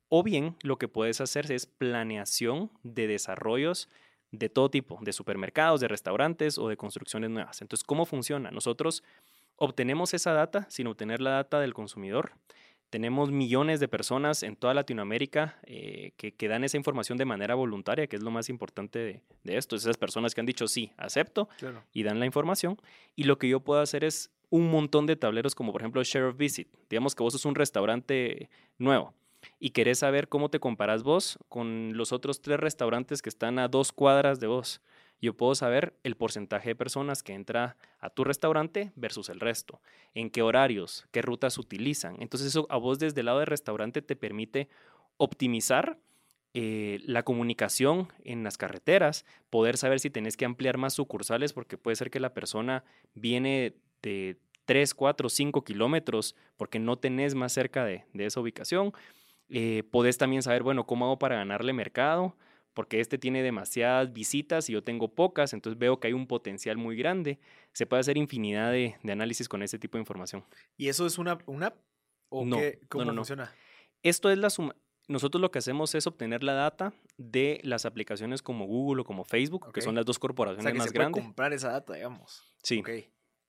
O 0.09 0.23
bien, 0.23 0.57
lo 0.63 0.79
que 0.79 0.89
puedes 0.89 1.21
hacer 1.21 1.51
es 1.53 1.67
planeación 1.67 2.71
de 2.83 3.07
desarrollos 3.07 3.89
de 4.31 4.49
todo 4.49 4.71
tipo, 4.71 4.99
de 5.03 5.13
supermercados, 5.13 5.81
de 5.81 5.89
restaurantes 5.89 6.59
o 6.59 6.69
de 6.69 6.77
construcciones 6.77 7.31
nuevas. 7.31 7.61
Entonces, 7.63 7.85
¿cómo 7.85 8.05
funciona? 8.07 8.51
Nosotros 8.51 9.03
obtenemos 9.57 10.15
esa 10.15 10.33
data 10.33 10.67
sin 10.71 10.87
obtener 10.87 11.21
la 11.21 11.31
data 11.31 11.61
del 11.61 11.75
consumidor. 11.75 12.33
Tenemos 12.91 13.31
millones 13.31 13.81
de 13.81 13.89
personas 13.89 14.43
en 14.43 14.57
toda 14.57 14.73
Latinoamérica 14.73 15.59
eh, 15.65 16.13
que, 16.17 16.33
que 16.33 16.49
dan 16.49 16.65
esa 16.65 16.79
información 16.79 17.19
de 17.19 17.27
manera 17.27 17.55
voluntaria, 17.55 18.07
que 18.07 18.17
es 18.17 18.23
lo 18.23 18.31
más 18.31 18.49
importante 18.49 18.99
de, 18.99 19.23
de 19.45 19.57
esto. 19.59 19.77
Esas 19.77 19.99
personas 19.99 20.35
que 20.35 20.41
han 20.41 20.47
dicho 20.47 20.67
sí, 20.69 20.93
acepto 20.97 21.51
Claro. 21.59 21.85
y 21.93 22.03
dan 22.03 22.19
la 22.19 22.25
información. 22.25 22.81
Y 23.15 23.25
lo 23.25 23.39
que 23.39 23.49
yo 23.49 23.61
puedo 23.61 23.81
hacer 23.83 24.05
es 24.05 24.31
un 24.49 24.71
montón 24.71 25.05
de 25.05 25.17
tableros, 25.17 25.55
como 25.55 25.73
por 25.73 25.83
ejemplo 25.83 26.03
Share 26.03 26.25
of 26.25 26.39
Visit. 26.39 26.69
Digamos 26.89 27.15
que 27.15 27.23
vos 27.23 27.35
sos 27.35 27.45
un 27.45 27.55
restaurante 27.55 28.49
nuevo 28.79 29.13
y 29.59 29.71
querés 29.71 30.01
saber 30.01 30.29
cómo 30.29 30.51
te 30.51 30.61
comparas 30.61 31.03
vos 31.03 31.39
con 31.49 31.97
los 31.97 32.13
otros 32.13 32.41
tres 32.41 32.61
restaurantes 32.61 33.23
que 33.23 33.29
están 33.29 33.59
a 33.59 33.69
dos 33.69 33.93
cuadras 33.93 34.41
de 34.41 34.47
vos. 34.47 34.81
Yo 35.21 35.37
puedo 35.37 35.55
saber 35.55 35.99
el 36.05 36.17
porcentaje 36.17 36.71
de 36.71 36.77
personas 36.77 37.23
que 37.23 37.35
entra 37.35 37.77
a 37.99 38.11
tu 38.11 38.23
restaurante 38.23 38.93
versus 38.95 39.29
el 39.29 39.41
resto, 39.41 39.81
en 40.15 40.31
qué 40.31 40.43
horarios, 40.43 41.07
qué 41.11 41.23
rutas 41.23 41.59
utilizan. 41.59 42.17
Entonces 42.21 42.49
eso 42.49 42.67
a 42.71 42.77
vos 42.77 42.99
desde 42.99 43.21
el 43.21 43.27
lado 43.27 43.41
del 43.41 43.49
restaurante 43.49 44.01
te 44.01 44.15
permite 44.15 44.69
optimizar 45.17 45.99
eh, 46.55 47.01
la 47.05 47.25
comunicación 47.25 48.13
en 48.25 48.45
las 48.45 48.57
carreteras, 48.57 49.25
poder 49.51 49.77
saber 49.77 49.99
si 50.01 50.09
tenés 50.09 50.37
que 50.37 50.45
ampliar 50.45 50.79
más 50.79 50.95
sucursales, 50.95 51.53
porque 51.53 51.77
puede 51.77 51.97
ser 51.97 52.11
que 52.11 52.21
la 52.21 52.33
persona 52.33 52.85
viene 53.15 53.75
de 54.03 54.39
3, 54.65 54.95
4, 54.95 55.29
5 55.29 55.65
kilómetros 55.65 56.37
porque 56.57 56.79
no 56.79 56.97
tenés 56.97 57.35
más 57.35 57.53
cerca 57.53 57.85
de, 57.85 58.05
de 58.13 58.27
esa 58.27 58.41
ubicación. 58.41 58.93
Eh, 59.51 59.83
podés 59.91 60.19
también 60.19 60.43
saber, 60.43 60.63
bueno, 60.63 60.87
cómo 60.87 61.07
hago 61.07 61.19
para 61.19 61.37
ganarle 61.37 61.73
mercado, 61.73 62.37
porque 62.75 63.01
este 63.01 63.19
tiene 63.19 63.43
demasiadas 63.43 64.13
visitas 64.13 64.69
y 64.71 64.75
yo 64.75 64.85
tengo 64.85 65.15
pocas, 65.15 65.53
entonces 65.53 65.79
veo 65.79 65.99
que 65.99 66.09
hay 66.09 66.13
un 66.13 66.27
potencial 66.27 66.77
muy 66.77 66.97
grande. 66.97 67.39
Se 67.73 67.87
puede 67.87 68.01
hacer 68.01 68.17
infinidad 68.17 68.71
de, 68.71 68.97
de 69.03 69.13
análisis 69.13 69.49
con 69.49 69.63
ese 69.63 69.79
tipo 69.79 69.97
de 69.99 70.03
información. 70.03 70.45
¿Y 70.77 70.89
eso 70.89 71.07
es 71.07 71.19
una, 71.19 71.39
una 71.47 71.69
app? 71.69 71.77
¿O 72.29 72.45
No, 72.45 72.57
qué- 72.59 72.81
cómo 72.89 73.05
no, 73.07 73.13
no. 73.13 73.21
funciona? 73.23 73.53
Esto 74.03 74.31
es 74.31 74.39
la 74.39 74.51
suma. 74.51 74.77
Nosotros 75.09 75.41
lo 75.41 75.51
que 75.51 75.59
hacemos 75.59 75.95
es 75.95 76.07
obtener 76.07 76.45
la 76.45 76.53
data 76.53 76.93
de 77.17 77.61
las 77.65 77.87
aplicaciones 77.87 78.43
como 78.43 78.67
Google 78.67 79.01
o 79.01 79.05
como 79.05 79.25
Facebook, 79.25 79.65
Ok. 79.69 79.75
que 79.75 79.81
son 79.81 79.95
las 79.95 80.05
dos 80.05 80.19
O 80.19 80.21
corporaciones 80.21 80.63
sea, 80.65 80.73
que 80.73 80.79
más 80.79 80.89
se 80.89 80.93
puede 80.93 81.05
grandes. 81.05 81.25
comprar 81.25 81.53
esa 81.55 81.71
data, 81.73 81.95
digamos. 81.95 82.45
Sí, 82.63 82.83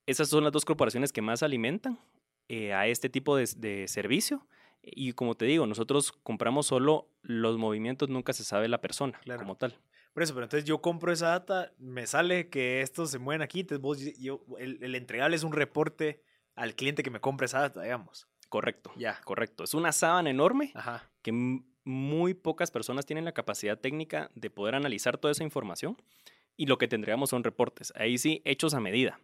esas 0.07 0.29
son 0.29 0.45
las 0.45 0.53
dos 0.53 0.63
corporaciones 0.63 1.11
que 1.11 1.21
más 1.21 1.43
alimentan 1.43 1.99
eh, 2.47 2.73
a 2.73 2.87
este 2.87 3.09
tipo 3.09 3.35
de, 3.35 3.47
de 3.57 3.87
servicio. 3.89 4.47
Y 4.95 5.13
como 5.13 5.35
te 5.35 5.45
digo, 5.45 5.65
nosotros 5.67 6.11
compramos 6.11 6.67
solo 6.67 7.09
los 7.21 7.57
movimientos, 7.57 8.09
nunca 8.09 8.33
se 8.33 8.43
sabe 8.43 8.67
la 8.67 8.81
persona 8.81 9.19
Claro. 9.21 9.41
como 9.41 9.55
tal. 9.55 9.77
Por 10.13 10.23
eso, 10.23 10.33
pero 10.33 10.45
entonces 10.45 10.65
yo 10.65 10.81
compro 10.81 11.11
esa 11.11 11.27
data, 11.29 11.71
me 11.77 12.07
sale 12.07 12.49
que 12.49 12.81
estos 12.81 13.11
se 13.11 13.19
mueven 13.19 13.41
aquí, 13.41 13.61
entonces 13.61 13.81
vos, 13.81 13.99
yo, 14.19 14.43
el, 14.57 14.79
el 14.83 14.95
entregable 14.95 15.35
es 15.35 15.43
un 15.43 15.53
reporte 15.53 16.23
al 16.55 16.75
cliente 16.75 17.03
que 17.03 17.11
me 17.11 17.19
compra 17.21 17.45
esa 17.45 17.59
data, 17.61 17.81
digamos. 17.83 18.27
Correcto, 18.49 18.91
Ya. 18.97 19.21
correcto. 19.23 19.63
Es 19.63 19.73
una 19.75 19.91
sábana 19.91 20.29
enorme 20.31 20.71
Ajá. 20.73 21.09
que 21.21 21.31
muy 21.83 22.33
pocas 22.33 22.71
personas 22.71 23.05
tienen 23.05 23.23
la 23.25 23.31
capacidad 23.31 23.79
técnica 23.79 24.31
de 24.35 24.49
poder 24.49 24.75
analizar 24.75 25.17
toda 25.17 25.31
esa 25.31 25.43
información 25.43 25.95
y 26.57 26.65
lo 26.65 26.77
que 26.77 26.87
tendríamos 26.87 27.29
son 27.29 27.43
reportes. 27.43 27.93
Ahí 27.95 28.17
sí, 28.17 28.41
hechos 28.45 28.73
a 28.73 28.79
medida. 28.79 29.19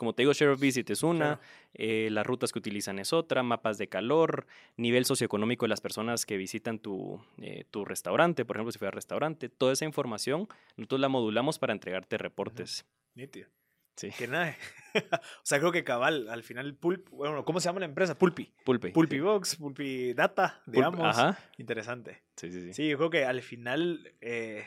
Como 0.00 0.14
te 0.14 0.22
digo, 0.22 0.32
Share 0.32 0.48
of 0.52 0.58
Visit 0.60 0.88
es 0.88 1.02
una, 1.02 1.36
Claro. 1.36 1.40
eh, 1.74 2.08
las 2.10 2.26
rutas 2.26 2.52
que 2.52 2.58
utilizan 2.58 2.98
es 2.98 3.12
otra, 3.12 3.42
mapas 3.42 3.76
de 3.76 3.86
calor, 3.90 4.46
nivel 4.78 5.04
socioeconómico 5.04 5.66
de 5.66 5.68
las 5.68 5.82
personas 5.82 6.24
que 6.24 6.38
visitan 6.38 6.78
tu, 6.78 7.22
eh, 7.42 7.64
tu 7.70 7.84
restaurante, 7.84 8.46
por 8.46 8.56
ejemplo, 8.56 8.72
si 8.72 8.78
fue 8.78 8.88
al 8.88 8.94
restaurante, 8.94 9.50
toda 9.50 9.74
esa 9.74 9.84
información 9.84 10.48
nosotros 10.78 11.02
la 11.02 11.10
modulamos 11.10 11.58
para 11.58 11.74
entregarte 11.74 12.16
reportes. 12.16 12.86
Nítido. 13.14 13.48
Sí. 13.96 14.08
Que 14.16 14.26
nada. 14.26 14.56
o 15.20 15.42
sea, 15.44 15.58
creo 15.58 15.72
que 15.72 15.84
cabal, 15.84 16.30
al 16.30 16.42
final, 16.42 16.74
Pulp, 16.74 17.06
bueno, 17.10 17.44
¿cómo 17.44 17.60
se 17.60 17.68
llama 17.68 17.80
la 17.80 17.84
empresa? 17.86 18.16
Pulpi. 18.16 18.50
Pulpi 18.64 18.92
sí. 19.16 19.20
Box, 19.20 19.56
Pulpi 19.56 20.14
Data, 20.14 20.62
Pulp- 20.64 20.72
digamos. 20.72 21.18
Ajá. 21.18 21.38
Interesante. 21.58 22.22
Sí, 22.36 22.50
sí, 22.50 22.62
sí. 22.62 22.72
Sí, 22.72 22.88
yo 22.88 22.96
creo 22.96 23.10
que 23.10 23.26
al 23.26 23.42
final, 23.42 24.14
eh, 24.22 24.64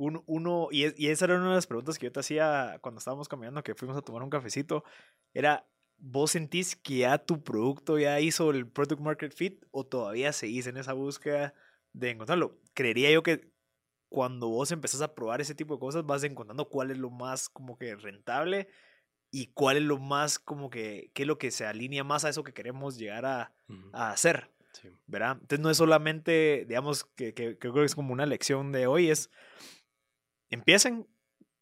un- 0.00 0.22
uno, 0.26 0.68
y, 0.70 0.84
es- 0.84 0.94
y 0.98 1.08
esa 1.08 1.26
era 1.26 1.36
una 1.36 1.50
de 1.50 1.54
las 1.56 1.66
preguntas 1.66 1.98
que 1.98 2.06
yo 2.06 2.12
te 2.12 2.20
hacía 2.20 2.78
cuando 2.80 2.98
estábamos 2.98 3.28
caminando, 3.28 3.62
que 3.62 3.74
fuimos 3.74 3.96
a 3.96 4.02
tomar 4.02 4.22
un 4.22 4.30
cafecito, 4.30 4.82
era, 5.34 5.66
¿vos 5.98 6.30
sentís 6.30 6.74
que 6.74 6.98
ya 6.98 7.18
tu 7.18 7.42
producto 7.42 7.98
ya 7.98 8.18
hizo 8.20 8.50
el 8.50 8.66
Product 8.66 9.00
Market 9.00 9.34
Fit 9.34 9.64
o 9.70 9.84
todavía 9.84 10.32
seguís 10.32 10.66
en 10.66 10.78
esa 10.78 10.94
búsqueda 10.94 11.52
de 11.92 12.10
encontrarlo? 12.10 12.58
Creería 12.72 13.10
yo 13.10 13.22
que 13.22 13.50
cuando 14.08 14.48
vos 14.48 14.72
empezás 14.72 15.02
a 15.02 15.14
probar 15.14 15.40
ese 15.42 15.54
tipo 15.54 15.74
de 15.74 15.80
cosas, 15.80 16.06
vas 16.06 16.24
encontrando 16.24 16.68
cuál 16.68 16.90
es 16.90 16.98
lo 16.98 17.10
más 17.10 17.48
como 17.50 17.76
que 17.78 17.94
rentable 17.94 18.68
y 19.30 19.48
cuál 19.52 19.76
es 19.76 19.82
lo 19.82 19.98
más 19.98 20.38
como 20.38 20.70
que, 20.70 21.10
qué 21.14 21.22
es 21.22 21.28
lo 21.28 21.36
que 21.38 21.50
se 21.50 21.66
alinea 21.66 22.04
más 22.04 22.24
a 22.24 22.30
eso 22.30 22.42
que 22.42 22.54
queremos 22.54 22.96
llegar 22.98 23.26
a, 23.26 23.52
Ujú. 23.68 23.90
a 23.92 24.10
hacer. 24.12 24.50
Sí. 24.72 24.88
¿verdad? 25.06 25.32
Entonces 25.32 25.58
no 25.60 25.68
es 25.70 25.76
solamente, 25.76 26.64
digamos, 26.68 27.04
que, 27.04 27.34
que- 27.34 27.50
que 27.50 27.58
creo 27.58 27.74
que 27.74 27.84
es 27.84 27.94
como 27.96 28.12
una 28.12 28.24
lección 28.24 28.70
de 28.70 28.86
hoy, 28.86 29.10
es 29.10 29.28
empiecen 30.50 31.08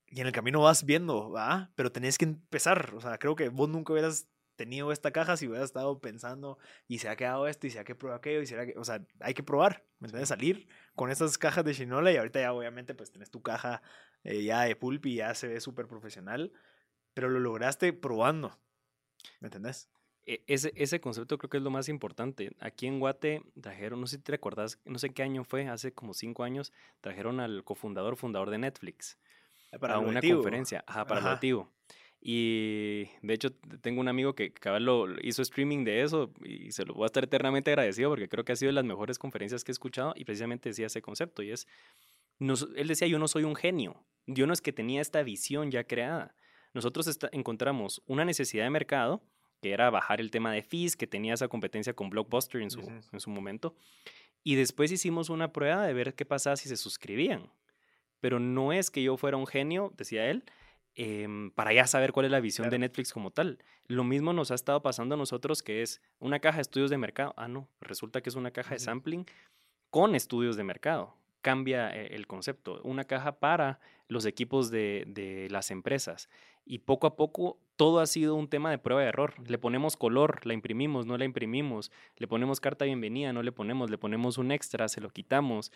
y 0.07 0.21
en 0.21 0.27
el 0.27 0.33
camino 0.33 0.61
vas 0.61 0.85
viendo, 0.85 1.31
¿verdad? 1.31 1.71
Pero 1.75 1.93
tenés 1.93 2.19
que 2.19 2.25
empezar, 2.25 2.95
o 2.95 3.01
sea, 3.01 3.19
creo 3.19 3.37
que 3.37 3.51
vos 3.51 3.69
nunca 3.69 3.93
hubieras 3.93 4.29
tenido 4.57 4.91
esta 4.91 5.13
caja 5.13 5.37
si 5.37 5.47
hubieras 5.47 5.67
estado 5.67 6.01
pensando 6.01 6.59
y 6.89 6.99
se 6.99 7.09
ha 7.09 7.17
quedado 7.17 7.47
esto 7.47 7.67
y 7.67 7.71
se 7.71 7.79
ha 7.79 7.85
que 7.85 7.95
probar 7.95 8.19
aquello 8.19 8.43
y 8.43 8.47
será 8.47 8.67
que, 8.67 8.75
o 8.77 8.85
sea, 8.85 9.07
hay 9.21 9.33
que 9.33 9.45
probar, 9.45 9.87
¿me 10.01 10.07
entiendes? 10.07 10.31
Salir 10.31 10.69
con 10.97 11.11
estas 11.11 11.39
cajas 11.39 11.65
de 11.65 11.75
Shinola 11.75 12.11
y 12.11 12.17
ahorita 12.17 12.41
ya 12.41 12.53
obviamente 12.53 12.95
pues 12.95 13.13
tenés 13.13 13.31
tu 13.31 13.41
caja 13.41 13.83
eh, 14.25 14.43
ya 14.43 14.63
de 14.63 14.75
pulp 14.75 15.07
y 15.07 15.17
ya 15.17 15.33
se 15.35 15.47
ve 15.47 15.61
súper 15.61 15.87
profesional, 15.87 16.53
pero 17.15 17.29
lo 17.29 17.39
lograste 17.39 17.93
probando, 17.93 18.59
¿me 19.41 19.47
entendés? 19.47 19.89
E- 20.31 20.43
Ese, 20.47 20.73
ese 20.77 21.01
concepto 21.01 21.39
creo 21.39 21.49
que 21.49 21.57
es 21.57 21.63
lo 21.63 21.71
más 21.71 21.89
importante. 21.89 22.53
Aquí 22.61 22.87
en 22.87 23.01
Guate 23.01 23.43
trajeron, 23.61 24.01
no 24.01 24.07
sé 24.07 24.17
si 24.17 24.23
te 24.23 24.33
recordás, 24.33 24.79
no 24.85 24.99
sé 24.99 25.11
qué 25.11 25.23
año 25.23 25.43
fue, 25.43 25.67
hace 25.69 25.93
como 25.93 26.13
cinco 26.13 26.45
años, 26.45 26.73
trajeron 27.01 27.41
al 27.41 27.65
cofundador, 27.65 28.17
fundador 28.17 28.51
de 28.51 28.59
Netflix 28.59 29.17
Para 29.81 29.95
a 29.97 30.03
lo 30.03 30.09
una 30.09 30.21
conferencia, 30.21 30.85
ajá, 30.87 31.07
para 31.07 31.21
lo 31.21 31.27
Ajá. 31.29 31.35
activo. 31.37 31.73
Y 32.21 33.05
de 33.23 33.33
hecho 33.35 33.51
tengo 33.81 34.01
un 34.01 34.09
amigo 34.09 34.35
que 34.35 34.53
cabal 34.53 34.85
lo 34.85 35.07
lo 35.07 35.19
hizo 35.23 35.41
streaming 35.41 35.85
de 35.85 36.03
eso 36.03 36.33
y 36.45 36.73
se 36.73 36.85
lo 36.85 36.93
voy 36.95 37.05
a 37.05 37.07
estar 37.07 37.23
eternamente 37.25 37.71
agradecido 37.71 38.11
porque 38.11 38.29
creo 38.29 38.45
que 38.45 38.53
ha 38.53 38.57
sido 38.57 38.69
de 38.71 38.73
las 38.75 38.85
mejores 38.85 39.19
conferencias 39.21 39.63
que 39.65 39.71
he 39.71 39.75
escuchado 39.75 40.13
y 40.17 40.25
precisamente 40.25 40.69
decía 40.69 40.87
ese 40.87 41.01
concepto 41.01 41.43
y 41.45 41.53
es, 41.53 41.67
nos- 42.41 42.69
él 42.77 42.89
decía, 42.89 43.07
yo 43.09 43.19
no 43.21 43.29
soy 43.29 43.45
un 43.45 43.55
genio, 43.55 44.05
yo 44.27 44.47
no 44.49 44.53
es 44.53 44.61
que 44.61 44.73
tenía 44.73 45.01
esta 45.01 45.23
visión 45.23 45.71
ya 45.71 45.85
creada. 45.85 46.35
Nosotros 46.75 47.07
esta- 47.07 47.29
encontramos 47.33 48.03
una 48.07 48.25
necesidad 48.25 48.65
de 48.65 48.71
mercado 48.71 49.23
que 49.61 49.73
era 49.73 49.91
bajar 49.91 50.21
el 50.21 50.31
tema 50.31 50.53
de 50.53 50.63
fees, 50.63 50.97
que 50.97 51.07
tenía 51.07 51.35
esa 51.35 51.49
competencia 51.49 51.95
con 51.95 52.11
Blockbuster 52.11 52.63
en 52.63 52.71
su, 52.71 52.81
en 52.81 53.21
su 53.21 53.31
momento. 53.31 53.75
Y 54.45 54.55
después 54.55 54.93
hicimos 54.93 55.31
una 55.31 55.53
prueba 55.53 55.87
de 55.87 55.93
ver 55.93 56.15
qué 56.15 56.25
pasaba 56.25 56.57
si 56.57 56.69
se 56.69 56.77
suscribían. 56.77 57.51
Pero 58.21 58.41
no 58.41 58.73
es 58.73 58.91
que 58.91 59.03
yo 59.03 59.17
fuera 59.17 59.37
un 59.37 59.47
genio, 59.47 59.93
decía 59.97 60.29
él, 60.31 60.45
em, 60.95 61.51
para 61.51 61.73
ya 61.73 61.87
saber 61.87 62.13
cuál 62.13 62.27
es 62.27 62.33
la 62.33 62.41
visión 62.41 62.69
de. 62.71 62.79
Netflix 62.79 63.13
como 63.13 63.31
tal. 63.31 63.59
Lo 63.87 64.05
mismo 64.05 64.33
nos 64.33 64.51
ha 64.51 64.55
estado 64.55 64.83
pasando 64.83 65.15
a 65.15 65.19
nosotros, 65.19 65.63
que 65.63 65.83
es 65.83 66.01
una 66.19 66.41
caja 66.41 66.57
de 66.57 66.63
estudios 66.63 66.91
de 66.91 66.99
mercado. 66.99 67.35
Ah, 67.37 67.49
no, 67.49 67.69
resulta 67.81 68.21
que 68.21 68.31
es 68.31 68.37
una 68.37 68.51
caja 68.51 68.75
de 68.75 68.81
sampling 68.81 69.27
con 69.91 70.15
estudios 70.15 70.57
de 70.57 70.65
mercado. 70.65 71.15
Cambia 71.41 71.95
eh, 71.95 72.15
el 72.15 72.27
concepto. 72.27 72.81
Una 72.83 73.05
caja 73.05 73.39
para 73.39 73.81
los 74.09 74.25
equipos 74.25 74.71
de, 74.71 75.05
de 75.07 75.49
las 75.51 75.71
empresas. 75.71 76.29
Y 76.65 76.81
poco 76.81 77.07
a 77.07 77.17
poco 77.17 77.61
todo 77.79 78.01
ha 78.01 78.07
sido 78.07 78.35
un 78.35 78.49
tema 78.49 78.71
de 78.71 78.79
prueba 78.79 79.03
de 79.03 79.09
error. 79.09 79.35
Le 79.49 79.57
ponemos 79.57 79.97
color, 79.97 80.45
la 80.45 80.53
imprimimos, 80.53 81.07
no 81.07 81.17
la 81.17 81.25
imprimimos. 81.25 81.93
Le 82.17 82.27
ponemos 82.27 82.59
carta 82.61 82.85
de 82.85 82.91
bienvenida, 82.91 83.33
no 83.33 83.43
le 83.43 83.53
ponemos. 83.53 83.89
Le 83.89 83.99
ponemos 83.99 84.37
un 84.37 84.51
extra, 84.51 84.89
se 84.89 85.01
lo 85.01 85.11
quitamos. 85.11 85.71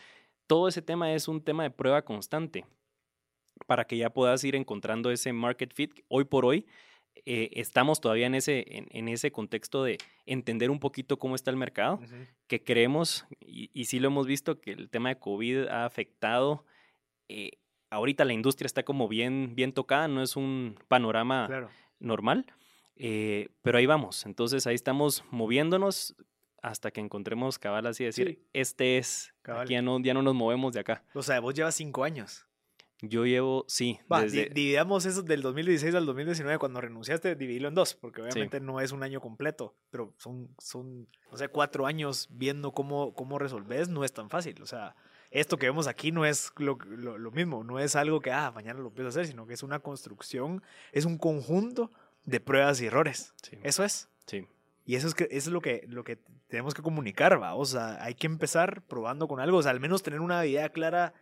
Todo 0.48 0.66
ese 0.66 0.82
tema 0.82 1.12
es 1.14 1.28
un 1.28 1.40
tema 1.40 1.62
de 1.62 1.70
prueba 1.70 2.02
constante 2.02 2.64
para 3.68 3.86
que 3.86 3.96
ya 3.96 4.10
puedas 4.10 4.42
ir 4.42 4.56
encontrando 4.56 5.12
ese 5.12 5.32
market 5.32 5.72
fit. 5.72 6.00
Hoy 6.08 6.24
por 6.24 6.44
hoy 6.44 6.66
eh, 7.24 7.50
estamos 7.52 8.00
todavía 8.00 8.26
en 8.26 8.34
ese, 8.34 8.64
en, 8.76 8.88
en 8.90 9.06
ese 9.06 9.30
contexto 9.30 9.84
de 9.84 9.98
entender 10.26 10.70
un 10.72 10.80
poquito 10.80 11.18
cómo 11.20 11.36
está 11.36 11.52
el 11.52 11.56
mercado 11.56 12.00
que 12.48 12.64
creemos, 12.64 13.26
y, 13.40 13.70
y 13.72 13.84
sí 13.84 14.00
lo 14.00 14.08
hemos 14.08 14.26
visto, 14.26 14.60
que 14.60 14.72
el 14.72 14.90
tema 14.90 15.10
de 15.10 15.18
COVID 15.20 15.68
ha 15.68 15.84
afectado. 15.84 16.64
eh, 17.28 17.52
ahorita 17.90 18.24
la 18.24 18.32
industria 18.32 18.66
está 18.66 18.82
como 18.84 19.06
bien, 19.06 19.54
bien 19.54 19.72
tocada, 19.72 20.08
no 20.08 20.22
es 20.22 20.34
un 20.34 20.76
panorama 20.88 21.44
Claro. 21.46 21.68
Normal, 22.02 22.46
eh, 22.96 23.48
pero 23.62 23.78
ahí 23.78 23.86
vamos. 23.86 24.26
Entonces 24.26 24.66
ahí 24.66 24.74
estamos 24.74 25.24
moviéndonos 25.30 26.14
hasta 26.62 26.90
que 26.90 27.00
encontremos 27.00 27.58
cabal 27.58 27.86
así 27.86 28.04
decir, 28.04 28.28
Sí. 28.28 28.38
este 28.52 28.98
es, 28.98 29.34
Cabal. 29.42 29.62
aquí 29.64 29.72
ya 29.72 29.82
no, 29.82 29.98
ya 30.00 30.14
no 30.14 30.22
nos 30.22 30.34
movemos 30.34 30.72
de 30.72 30.80
acá. 30.80 31.02
O 31.14 31.22
sea, 31.22 31.40
vos 31.40 31.54
llevas 31.54 31.74
cinco 31.74 32.04
años. 32.04 32.46
Yo 33.04 33.26
llevo, 33.26 33.64
sí, 33.66 33.98
Va, 34.12 34.22
desde, 34.22 34.44
di- 34.44 34.50
dividamos 34.54 35.06
eso 35.06 35.22
del 35.22 35.42
2016 35.42 35.92
al 35.96 36.06
2019, 36.06 36.58
cuando 36.58 36.80
renunciaste, 36.80 37.34
dividilo 37.34 37.66
en 37.66 37.74
dos, 37.74 37.94
porque 37.94 38.22
obviamente 38.22 38.60
no 38.60 38.80
es 38.80 38.92
un 38.92 39.02
año 39.02 39.20
completo, 39.20 39.74
pero 39.90 40.14
son, 40.18 40.54
son 40.60 41.08
o 41.32 41.36
sea, 41.36 41.48
cuatro 41.48 41.86
años 41.86 42.28
viendo 42.30 42.70
cómo, 42.70 43.12
cómo 43.14 43.40
resolves, 43.40 43.88
no 43.88 44.04
es 44.04 44.12
tan 44.12 44.30
fácil. 44.30 44.62
O 44.62 44.66
sea, 44.66 44.94
esto 45.32 45.56
que 45.56 45.66
vemos 45.66 45.86
aquí 45.86 46.12
no 46.12 46.24
es 46.24 46.52
lo, 46.56 46.78
lo, 46.84 47.18
lo 47.18 47.30
mismo, 47.30 47.64
no 47.64 47.78
es 47.78 47.96
algo 47.96 48.20
que, 48.20 48.30
ah, 48.30 48.50
mañana 48.52 48.80
lo 48.80 48.88
empiezo 48.88 49.06
a 49.06 49.10
hacer, 49.10 49.26
sino 49.26 49.46
que 49.46 49.54
es 49.54 49.62
una 49.62 49.80
construcción, 49.80 50.62
es 50.92 51.04
un 51.04 51.18
conjunto 51.18 51.90
de 52.24 52.40
pruebas 52.40 52.80
y 52.80 52.86
errores. 52.86 53.34
sí, 53.42 53.58
Eso 53.62 53.84
es. 53.84 54.08
sí. 54.26 54.46
Y 54.84 54.96
eso 54.96 55.06
es, 55.06 55.14
que, 55.14 55.24
eso 55.30 55.48
es 55.48 55.52
lo, 55.52 55.60
que, 55.60 55.84
lo 55.88 56.02
que 56.02 56.16
tenemos 56.48 56.74
que 56.74 56.82
comunicar, 56.82 57.40
¿va? 57.40 57.54
O 57.54 57.64
sea, 57.64 58.02
hay 58.02 58.14
que 58.16 58.26
empezar 58.26 58.82
probando 58.82 59.28
con 59.28 59.38
algo, 59.38 59.58
o 59.58 59.62
sea, 59.62 59.70
al 59.70 59.78
menos 59.78 60.02
tener 60.02 60.20
una 60.20 60.44
idea 60.44 60.70
clara 60.70 61.14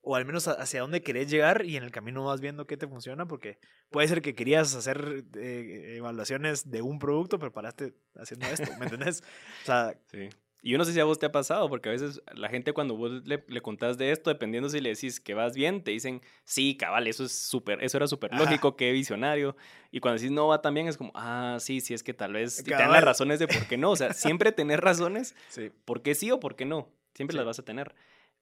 o 0.00 0.14
al 0.14 0.24
menos 0.24 0.46
hacia 0.46 0.80
dónde 0.80 1.02
querés 1.02 1.28
llegar 1.28 1.64
y 1.64 1.76
en 1.76 1.82
el 1.82 1.90
camino 1.90 2.24
vas 2.24 2.40
viendo 2.40 2.66
qué 2.68 2.76
te 2.76 2.86
funciona, 2.86 3.26
porque 3.26 3.58
puede 3.90 4.06
ser 4.06 4.22
que 4.22 4.34
querías 4.36 4.74
hacer 4.76 5.24
eh, 5.34 5.96
evaluaciones 5.96 6.70
de 6.70 6.80
un 6.80 7.00
producto, 7.00 7.40
pero 7.40 7.52
paraste 7.52 7.94
haciendo 8.14 8.46
esto, 8.46 8.70
¿me 8.78 8.86
entendés? 8.86 9.22
O 9.62 9.66
sea, 9.66 9.98
Sí. 10.12 10.28
Y 10.60 10.70
yo 10.72 10.78
no 10.78 10.84
sé 10.84 10.92
si 10.92 10.98
a 10.98 11.04
vos 11.04 11.18
te 11.18 11.26
ha 11.26 11.32
pasado, 11.32 11.68
porque 11.68 11.88
a 11.88 11.92
veces 11.92 12.20
la 12.34 12.48
gente 12.48 12.72
cuando 12.72 12.96
vos 12.96 13.24
le, 13.24 13.44
le 13.46 13.60
contás 13.60 13.96
de 13.96 14.10
esto, 14.10 14.30
dependiendo 14.30 14.68
si 14.68 14.80
le 14.80 14.88
decís 14.90 15.20
que 15.20 15.34
vas 15.34 15.54
bien, 15.54 15.84
te 15.84 15.92
dicen, 15.92 16.20
sí, 16.44 16.76
cabal, 16.76 17.06
eso 17.06 17.24
es 17.24 17.32
súper, 17.32 17.82
eso 17.84 17.96
era 17.96 18.06
súper 18.08 18.34
lógico, 18.34 18.76
qué 18.76 18.90
visionario. 18.92 19.56
Y 19.92 20.00
cuando 20.00 20.20
decís 20.20 20.32
no 20.32 20.48
va 20.48 20.60
tan 20.60 20.74
bien, 20.74 20.88
es 20.88 20.96
como, 20.96 21.12
ah, 21.14 21.58
sí, 21.60 21.80
sí, 21.80 21.94
es 21.94 22.02
que 22.02 22.12
tal 22.12 22.32
vez 22.32 22.60
y 22.60 22.64
te 22.64 22.72
dan 22.72 22.90
las 22.90 23.04
razones 23.04 23.38
de 23.38 23.46
por 23.46 23.66
qué 23.68 23.76
no. 23.76 23.90
O 23.92 23.96
sea, 23.96 24.12
siempre 24.14 24.50
tener 24.52 24.80
razones, 24.80 25.34
sí. 25.48 25.70
por 25.84 26.02
qué 26.02 26.14
sí 26.14 26.30
o 26.32 26.40
por 26.40 26.56
qué 26.56 26.64
no. 26.64 26.88
siempre 27.14 27.34
Sí. 27.34 27.36
las 27.38 27.46
vas 27.46 27.58
a 27.60 27.64
tener. 27.64 27.94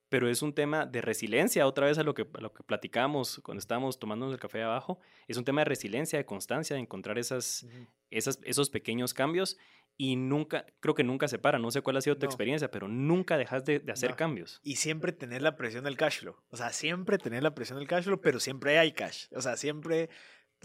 Pero 0.08 0.30
es 0.30 0.40
un 0.40 0.52
tema 0.54 0.86
de 0.86 1.00
resiliencia, 1.00 1.66
otra 1.66 1.86
vez 1.86 1.98
a 1.98 2.04
lo 2.04 2.14
que, 2.14 2.28
a 2.32 2.40
lo 2.40 2.52
que 2.52 2.62
platicamos 2.62 3.40
cuando 3.42 3.58
estábamos 3.58 3.98
tomándonos 3.98 4.32
el 4.34 4.40
café 4.40 4.62
abajo, 4.62 5.00
es 5.26 5.36
un 5.36 5.44
tema 5.44 5.62
de 5.62 5.64
resiliencia, 5.64 6.16
de 6.16 6.24
constancia, 6.24 6.76
de 6.76 6.82
encontrar 6.82 7.18
esas, 7.18 7.66
esas, 8.10 8.38
esos 8.44 8.70
pequeños 8.70 9.14
cambios 9.14 9.58
y 9.96 10.16
nunca, 10.16 10.66
creo 10.80 10.94
que 10.94 11.04
nunca 11.04 11.26
se 11.28 11.38
para, 11.38 11.58
no 11.58 11.70
sé 11.70 11.80
cuál 11.82 11.96
ha 11.96 12.00
sido 12.00 12.16
tu 12.16 12.26
No. 12.26 12.30
experiencia, 12.30 12.70
pero 12.70 12.86
nunca 12.88 13.38
dejas 13.38 13.64
de, 13.64 13.78
de 13.80 13.92
hacer 13.92 14.10
No. 14.10 14.16
cambios. 14.16 14.60
Y 14.62 14.76
siempre 14.76 15.12
tener 15.12 15.40
la 15.42 15.56
presión 15.56 15.84
del 15.84 15.96
cash 15.96 16.20
flow. 16.20 16.36
O 16.50 16.56
sea, 16.56 16.70
siempre 16.70 17.18
tener 17.18 17.42
la 17.42 17.54
presión 17.54 17.78
del 17.78 17.88
cash 17.88 18.04
flow, 18.04 18.20
pero 18.20 18.38
siempre 18.40 18.78
hay 18.78 18.92
cash. 18.92 19.26
O 19.34 19.40
sea, 19.40 19.56
siempre. 19.56 20.10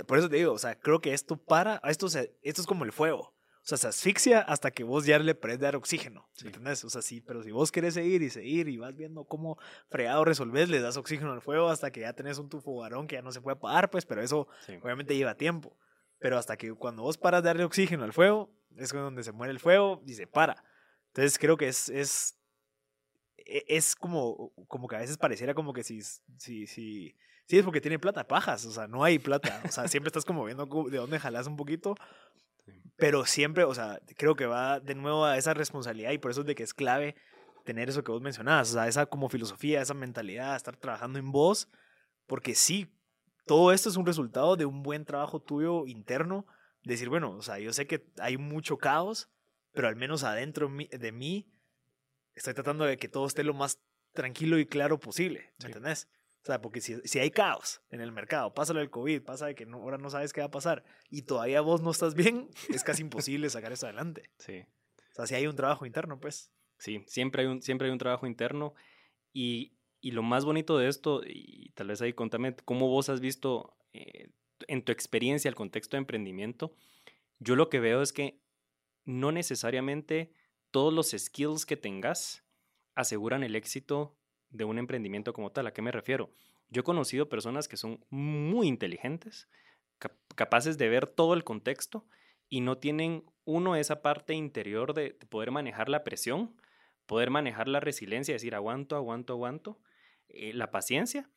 Por 0.07 0.17
eso 0.17 0.29
te 0.29 0.37
digo, 0.37 0.53
o 0.53 0.57
sea, 0.57 0.79
creo 0.79 0.99
que 1.01 1.13
esto 1.13 1.37
para. 1.37 1.81
Esto, 1.85 2.09
se- 2.09 2.37
esto 2.41 2.61
es 2.61 2.67
como 2.67 2.83
el 2.85 2.91
fuego. 2.91 3.33
O 3.63 3.63
sea, 3.63 3.77
se 3.77 3.87
asfixia 3.87 4.39
hasta 4.39 4.71
que 4.71 4.83
vos 4.83 5.05
ya 5.05 5.19
le 5.19 5.35
puedes 5.35 5.59
dar 5.59 5.75
oxígeno. 5.75 6.27
Sí. 6.33 6.45
¿Me 6.45 6.49
entendés? 6.49 6.83
O 6.83 6.89
sea, 6.89 7.01
sí, 7.03 7.21
pero 7.21 7.43
si 7.43 7.51
vos 7.51 7.71
querés 7.71 7.93
seguir 7.93 8.23
y 8.23 8.29
seguir 8.31 8.67
y 8.67 8.77
vas 8.77 8.95
viendo 8.95 9.23
cómo 9.25 9.59
fregado 9.89 10.25
resolves, 10.25 10.67
le 10.69 10.79
das 10.81 10.97
oxígeno 10.97 11.31
al 11.31 11.41
fuego 11.41 11.69
hasta 11.69 11.91
que 11.91 11.99
ya 12.01 12.13
tenés 12.13 12.39
un 12.39 12.49
tufo 12.49 12.75
varón 12.77 13.05
que 13.07 13.15
ya 13.17 13.21
no 13.21 13.31
se 13.31 13.39
puede 13.39 13.57
apagar, 13.57 13.91
pues, 13.91 14.05
pero 14.07 14.21
eso 14.23 14.47
Sí. 14.65 14.73
obviamente 14.81 15.15
lleva 15.15 15.35
tiempo. 15.35 15.77
Pero 16.17 16.37
hasta 16.39 16.57
que 16.57 16.73
cuando 16.73 17.03
vos 17.03 17.17
paras 17.19 17.43
de 17.43 17.47
darle 17.49 17.63
oxígeno 17.63 18.03
al 18.03 18.13
fuego, 18.13 18.51
es 18.77 18.91
donde 18.91 19.23
se 19.23 19.31
muere 19.31 19.51
el 19.51 19.59
fuego 19.59 20.01
y 20.05 20.13
se 20.13 20.27
para. 20.27 20.63
Entonces 21.07 21.37
creo 21.37 21.57
que 21.57 21.67
es, 21.67 21.89
es, 21.89 22.37
e- 23.37 23.65
es 23.67 23.95
como, 23.95 24.53
como 24.67 24.87
que 24.87 24.95
a 24.95 24.99
veces 24.99 25.17
pareciera 25.17 25.53
como 25.53 25.73
que 25.73 25.83
si, 25.83 26.01
si, 26.01 26.67
si, 26.67 27.15
si 27.47 27.57
es 27.57 27.63
porque 27.65 27.81
tiene 27.81 27.99
plata, 27.99 28.27
pajas, 28.27 28.65
o 28.65 28.71
sea, 28.71 28.87
no 28.87 29.03
hay 29.03 29.19
plata. 29.19 29.61
O 29.67 29.71
sea, 29.71 29.87
siempre 29.87 30.09
estás 30.09 30.25
como 30.25 30.45
viendo 30.45 30.65
de 30.89 30.97
dónde 30.97 31.19
jalas 31.19 31.47
un 31.47 31.57
poquito. 31.57 31.95
Pero 32.97 33.25
siempre, 33.25 33.63
o 33.63 33.73
sea, 33.73 33.99
creo 34.17 34.35
que 34.35 34.45
va 34.45 34.79
de 34.79 34.95
nuevo 34.95 35.25
a 35.25 35.37
esa 35.37 35.53
responsabilidad 35.53 36.11
y 36.11 36.19
por 36.19 36.31
eso 36.31 36.41
es 36.41 36.47
de 36.47 36.55
que 36.55 36.63
es 36.63 36.73
clave 36.73 37.15
tener 37.65 37.89
eso 37.89 38.03
que 38.03 38.11
vos 38.11 38.21
mencionabas, 38.21 38.69
o 38.71 38.73
sea, 38.73 38.87
esa 38.87 39.05
como 39.05 39.29
filosofía, 39.29 39.81
esa 39.81 39.93
mentalidad, 39.93 40.55
estar 40.55 40.75
trabajando 40.77 41.19
en 41.19 41.31
vos, 41.31 41.69
porque 42.27 42.55
sí, 42.55 42.91
todo 43.45 43.71
esto 43.71 43.89
es 43.89 43.97
un 43.97 44.05
resultado 44.05 44.55
de 44.55 44.65
un 44.65 44.83
buen 44.83 45.05
trabajo 45.05 45.39
tuyo 45.39 45.85
interno, 45.85 46.45
decir, 46.83 47.09
bueno, 47.09 47.31
o 47.31 47.41
sea, 47.41 47.59
yo 47.59 47.73
sé 47.73 47.87
que 47.87 48.05
hay 48.19 48.37
mucho 48.37 48.77
caos, 48.77 49.29
pero 49.71 49.87
al 49.87 49.95
menos 49.95 50.23
adentro 50.23 50.69
de 50.69 51.11
mí 51.11 51.47
estoy 52.35 52.53
tratando 52.53 52.85
de 52.85 52.97
que 52.97 53.07
todo 53.09 53.25
esté 53.27 53.43
lo 53.43 53.53
más 53.53 53.79
tranquilo 54.13 54.59
y 54.59 54.65
claro 54.65 54.99
posible, 54.99 55.53
¿me 55.59 55.65
Sí. 55.65 55.67
entendés? 55.67 56.07
O 56.43 56.45
sea, 56.45 56.59
porque 56.59 56.81
si, 56.81 56.99
si 57.03 57.19
hay 57.19 57.29
caos 57.29 57.81
en 57.91 58.01
el 58.01 58.11
mercado, 58.11 58.53
pasa 58.53 58.73
lo 58.73 58.79
del 58.79 58.89
COVID, 58.89 59.21
pasa 59.21 59.45
de 59.45 59.53
que 59.55 59.65
no- 59.67 59.77
ahora 59.77 59.97
no 59.99 60.09
sabes 60.09 60.33
qué 60.33 60.41
va 60.41 60.47
a 60.47 60.51
pasar 60.51 60.83
y 61.09 61.21
todavía 61.21 61.61
vos 61.61 61.81
no 61.81 61.91
estás 61.91 62.15
bien, 62.15 62.49
es 62.69 62.83
casi 62.83 63.03
imposible 63.03 63.49
sacar 63.49 63.71
eso 63.71 63.85
adelante. 63.85 64.23
Sí. 64.39 64.63
O 65.11 65.15
sea, 65.15 65.27
si 65.27 65.35
hay 65.35 65.45
un 65.45 65.55
trabajo 65.55 65.85
interno, 65.85 66.19
pues. 66.19 66.51
Sí, 66.79 67.03
siempre 67.05 67.43
hay 67.43 67.47
un, 67.47 67.61
siempre 67.61 67.87
hay 67.87 67.91
un 67.93 67.99
trabajo 67.99 68.25
interno 68.25 68.73
y, 69.31 69.77
y 69.99 70.11
lo 70.11 70.23
más 70.23 70.43
bonito 70.43 70.77
de 70.79 70.87
esto, 70.87 71.21
y 71.23 71.69
tal 71.75 71.87
vez 71.89 72.01
ahí 72.01 72.13
contame 72.13 72.55
cómo 72.65 72.87
vos 72.87 73.09
has 73.09 73.19
visto 73.19 73.77
eh, 73.93 74.29
en 74.67 74.83
tu 74.83 74.91
experiencia 74.91 75.49
el 75.49 75.55
contexto 75.55 75.95
de 75.95 75.99
emprendimiento, 75.99 76.75
yo 77.39 77.55
lo 77.55 77.69
que 77.69 77.79
veo 77.79 78.01
es 78.01 78.13
que 78.13 78.39
no 79.05 79.31
necesariamente 79.31 80.31
todos 80.71 80.93
los 80.93 81.11
skills 81.11 81.65
que 81.65 81.77
tengas 81.77 82.45
aseguran 82.95 83.43
el 83.43 83.55
éxito 83.55 84.17
de 84.49 84.63
un 84.63 84.77
emprendimiento 84.77 85.33
como 85.33 85.51
tal. 85.51 85.67
¿A 85.67 85.73
qué 85.73 85.81
me 85.81 85.91
refiero? 85.91 86.31
Yo 86.69 86.81
he 86.81 86.83
conocido 86.83 87.29
personas 87.29 87.67
que 87.67 87.77
son 87.77 88.05
muy 88.09 88.67
inteligentes, 88.67 89.49
cap- 89.97 90.17
capaces 90.35 90.77
de 90.77 90.89
ver 90.89 91.07
todo 91.07 91.33
el 91.33 91.43
contexto 91.43 92.05
y 92.47 92.61
no 92.61 92.77
tienen, 92.77 93.23
uno, 93.43 93.75
esa 93.75 94.01
parte 94.01 94.33
interior 94.33 94.93
de, 94.93 95.17
de 95.19 95.25
poder 95.25 95.51
manejar 95.51 95.89
la 95.89 96.03
presión, 96.03 96.55
poder 97.05 97.29
manejar 97.29 97.67
la 97.67 97.79
resiliencia, 97.79 98.33
decir 98.33 98.55
aguanto, 98.55 98.95
aguanto, 98.95 99.33
aguanto, 99.33 99.79
eh, 100.29 100.53
la 100.53 100.69
paciencia. 100.69 101.29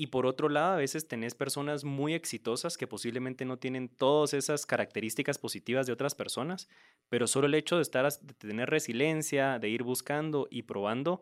Y 0.00 0.06
por 0.06 0.24
otro 0.24 0.48
lado, 0.48 0.72
a 0.72 0.76
veces 0.78 1.08
tenés 1.08 1.34
personas 1.34 1.84
muy 1.84 2.14
exitosas 2.14 2.78
que 2.78 2.86
posiblemente 2.86 3.44
no 3.44 3.58
tienen 3.58 3.90
todas 3.90 4.32
esas 4.32 4.64
características 4.64 5.36
positivas 5.36 5.86
de 5.86 5.92
otras 5.92 6.14
personas, 6.14 6.70
pero 7.10 7.26
solo 7.26 7.48
el 7.48 7.54
hecho 7.54 7.76
de 7.76 7.82
estar, 7.82 8.10
de 8.10 8.32
tener 8.32 8.70
resiliencia, 8.70 9.58
de 9.58 9.68
ir 9.68 9.82
buscando 9.82 10.48
y 10.50 10.62
probando, 10.62 11.20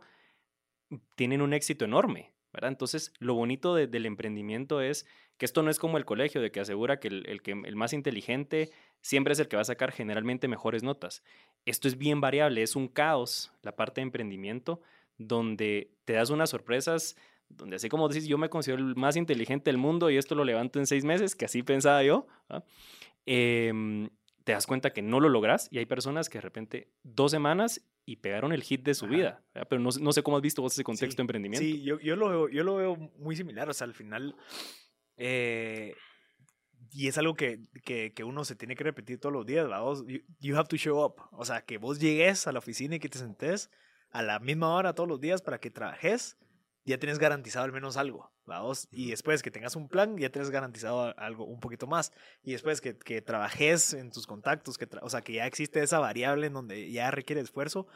tienen 1.17 1.43
un 1.43 1.55
éxito 1.55 1.85
enorme, 1.87 2.35
¿verdad? 2.53 2.71
Entonces, 2.71 3.13
lo 3.19 3.35
bonito 3.35 3.75
de- 3.75 3.89
del 3.89 4.07
emprendimiento 4.07 4.81
es 4.81 5.07
que 5.39 5.45
esto 5.45 5.65
no 5.65 5.71
es 5.73 5.81
como 5.81 5.99
el 5.99 6.05
colegio, 6.05 6.41
de 6.41 6.53
que 6.53 6.61
asegura 6.61 7.01
que 7.01 7.09
el 7.09 7.43
que 7.43 7.51
el 7.51 7.75
más 7.75 7.93
inteligente 7.93 8.71
siempre 9.01 9.33
es 9.33 9.41
el 9.41 9.49
que 9.49 9.57
va 9.57 9.63
a 9.63 9.65
sacar 9.65 9.91
generalmente 9.91 10.47
mejores 10.47 10.85
notas. 10.85 11.25
Esto 11.65 11.89
es 11.89 11.99
bien 11.99 12.21
variable, 12.21 12.63
es 12.63 12.77
un 12.77 12.87
caos, 12.87 13.53
la 13.63 13.75
parte 13.75 14.01
de 14.01 14.05
emprendimiento, 14.05 14.81
donde 15.17 15.97
te 16.05 16.13
das 16.13 16.31
unas 16.31 16.51
sorpresas, 16.51 17.17
donde 17.49 17.77
así 17.77 17.89
como 17.89 18.09
decís, 18.09 18.27
yo 18.27 18.39
me 18.39 18.49
considero 18.51 18.83
el 18.87 18.95
más 18.97 19.17
inteligente 19.17 19.71
del 19.71 19.79
mundo 19.79 20.11
y 20.11 20.17
esto 20.17 20.35
lo 20.35 20.45
levanto 20.45 20.79
en 20.79 20.87
seis 20.87 21.05
meses, 21.05 21.35
que 21.35 21.45
así 21.47 21.63
pensaba 21.63 22.03
yo. 22.03 22.27
Em, 23.27 24.09
te 24.45 24.53
das 24.53 24.67
cuenta 24.67 24.91
que 24.93 25.03
no 25.03 25.21
lo 25.21 25.29
logras 25.29 25.69
y 25.71 25.79
hay 25.79 25.87
personas 25.87 26.29
que 26.31 26.39
de 26.39 26.43
repente 26.43 26.89
dos 27.03 27.31
semanas 27.31 27.83
y 28.07 28.17
pegaron 28.17 28.53
el 28.53 28.63
hit 28.63 28.83
de 28.85 28.95
su 28.95 29.05
Ajá. 29.05 29.15
vida, 29.15 29.45
¿verdad? 29.55 29.67
pero 29.69 29.83
no, 29.83 29.91
no 30.01 30.13
sé 30.13 30.23
cómo 30.23 30.37
has 30.39 30.43
visto 30.43 30.63
vos 30.63 30.73
ese 30.73 30.85
contexto 30.85 31.13
Sí, 31.13 31.17
de 31.17 31.21
emprendimiento. 31.23 31.63
Sí, 31.63 31.83
yo, 31.83 31.99
yo, 32.01 32.17
lo 32.17 32.29
veo, 32.31 32.49
yo 32.49 32.65
lo 32.65 32.77
veo 32.77 32.97
muy 33.19 33.37
similar. 33.37 33.69
O 33.69 33.75
sea, 33.75 33.87
al 33.87 33.93
final. 33.95 34.35
eh, 35.17 35.95
y 36.91 37.09
es 37.09 37.19
algo 37.19 37.35
que, 37.35 37.61
que, 37.85 38.15
que 38.15 38.25
uno 38.25 38.45
se 38.47 38.57
tiene 38.57 38.75
que 38.75 38.83
repetir 38.85 39.21
todos 39.21 39.33
los 39.35 39.45
días. 39.45 39.69
¿va? 39.71 39.81
Vos, 39.81 40.05
you, 40.07 40.21
you 40.41 40.57
have 40.57 40.69
to 40.69 40.77
show 40.77 41.05
up. 41.05 41.17
O 41.33 41.45
sea, 41.45 41.61
que 41.61 41.77
vos 41.77 42.01
llegues 42.01 42.47
a 42.47 42.53
la 42.53 42.61
oficina 42.61 42.97
y 42.97 42.99
que 42.99 43.11
te 43.11 43.19
sentes 43.19 43.71
a 44.11 44.23
la 44.23 44.39
misma 44.39 44.75
hora 44.75 44.95
todos 44.95 45.07
los 45.09 45.21
días 45.21 45.43
para 45.43 45.59
que 45.61 45.71
trabajes. 45.71 46.39
Ya 46.89 46.99
tienes 46.99 47.19
garantizado 47.19 47.65
al 47.65 47.73
menos 47.73 47.97
algo. 47.97 48.33
¿va? 48.51 48.61
Vos- 48.63 48.89
y 48.91 49.11
después 49.11 49.43
que 49.43 49.51
tengas 49.51 49.77
un 49.77 49.89
plan, 49.89 50.17
ya 50.17 50.31
tienes 50.31 50.51
garantizado 50.51 51.15
algo 51.19 51.45
un 51.45 51.61
poquito 51.61 51.87
más. 51.87 52.13
Y 52.43 52.53
después 52.53 52.81
que, 52.81 52.97
que 52.97 53.21
trabajes 53.23 53.93
en 53.93 54.11
tus 54.11 54.27
contactos, 54.27 54.79
que 54.79 54.89
o 55.03 55.11
sea, 55.11 55.21
que 55.23 55.35
ya 55.35 55.47
existe 55.47 55.83
esa 55.83 55.99
variable 55.99 56.47
en 56.47 56.55
donde 56.55 56.91
ya 56.91 57.11
requiere 57.11 57.41
esfuerzo. 57.43 57.87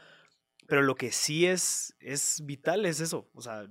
Pero 0.67 0.81
lo 0.81 0.95
que 0.95 1.11
sí 1.11 1.45
es, 1.45 1.95
es 1.99 2.41
vital 2.45 2.85
es 2.85 2.99
eso. 2.99 3.29
O 3.33 3.41
sea, 3.41 3.67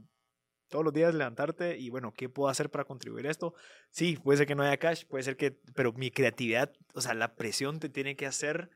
todos 0.68 0.84
los 0.84 0.92
días 0.94 1.14
levantarte 1.14 1.78
y 1.78 1.90
bueno, 1.90 2.12
¿qué 2.14 2.28
puedo 2.28 2.48
hacer 2.48 2.70
para 2.70 2.84
contribuir 2.84 3.26
a 3.28 3.30
esto? 3.30 3.54
Sí, 3.90 4.16
puede 4.16 4.38
ser 4.38 4.46
que 4.46 4.54
no 4.54 4.62
haya 4.62 4.78
cash, 4.78 5.04
puede 5.06 5.22
ser 5.22 5.36
que, 5.36 5.52
pero 5.74 5.92
mi 5.92 6.10
creatividad, 6.10 6.72
o 6.94 7.00
sea, 7.00 7.14
la 7.14 7.36
presión 7.36 7.78
te 7.78 7.88
tiene 7.90 8.16
que 8.16 8.26
hacer, 8.26 8.70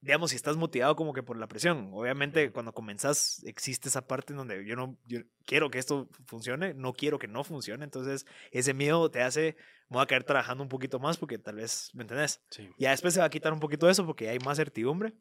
digamos, 0.00 0.30
si 0.30 0.36
estás 0.36 0.56
motivado 0.56 0.94
como 0.96 1.12
que 1.12 1.22
por 1.22 1.38
la 1.38 1.48
presión. 1.48 1.90
Obviamente, 1.92 2.52
cuando 2.52 2.72
comenzás, 2.72 3.42
existe 3.44 3.88
esa 3.88 4.06
parte 4.06 4.32
en 4.32 4.38
donde 4.38 4.64
yo 4.64 4.76
no, 4.76 4.96
yo 5.06 5.20
quiero 5.44 5.70
que 5.70 5.78
esto 5.78 6.08
funcione, 6.26 6.74
no 6.74 6.92
quiero 6.92 7.18
que 7.18 7.28
no 7.28 7.44
funcione. 7.44 7.84
Entonces, 7.84 8.26
ese 8.50 8.74
miedo 8.74 9.10
te 9.10 9.22
hace, 9.22 9.56
me 9.88 9.96
voy 9.96 10.02
a 10.02 10.06
caer 10.06 10.24
trabajando 10.24 10.62
un 10.62 10.68
poquito 10.68 10.98
más 10.98 11.16
porque 11.16 11.38
tal 11.38 11.56
vez, 11.56 11.90
¿me 11.94 12.02
entendés? 12.02 12.40
Sí. 12.50 12.68
Ya 12.78 12.90
después 12.90 13.14
se 13.14 13.20
va 13.20 13.26
a 13.26 13.30
quitar 13.30 13.52
un 13.52 13.60
poquito 13.60 13.88
eso 13.88 14.06
porque 14.06 14.28
hay 14.28 14.38
más 14.38 14.58
certidumbre. 14.58 15.14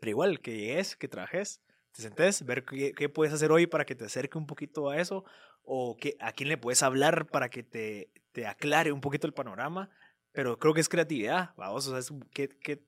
Pero 0.00 0.10
igual, 0.10 0.40
que 0.40 0.56
llegues, 0.56 0.96
que 0.96 1.08
trabajes, 1.08 1.62
te 1.92 2.02
sentes, 2.02 2.44
ver 2.44 2.64
qué, 2.64 2.92
qué 2.92 3.08
puedes 3.08 3.32
hacer 3.32 3.52
hoy 3.52 3.66
para 3.66 3.84
que 3.84 3.94
te 3.94 4.04
acerque 4.04 4.36
un 4.36 4.46
poquito 4.46 4.90
a 4.90 4.98
eso, 4.98 5.24
o 5.62 5.96
que, 5.96 6.16
a 6.20 6.32
quién 6.32 6.48
le 6.48 6.58
puedes 6.58 6.82
hablar 6.82 7.26
para 7.26 7.48
que 7.48 7.62
te, 7.62 8.10
te 8.32 8.46
aclare 8.46 8.92
un 8.92 9.00
poquito 9.00 9.26
el 9.26 9.32
panorama. 9.32 9.90
Pero 10.32 10.58
creo 10.58 10.74
que 10.74 10.80
es 10.80 10.88
creatividad, 10.88 11.54
vamos, 11.56 11.86
o 11.86 11.90
sea, 11.90 12.00
es 12.00 12.12
que, 12.32 12.48
que, 12.48 12.84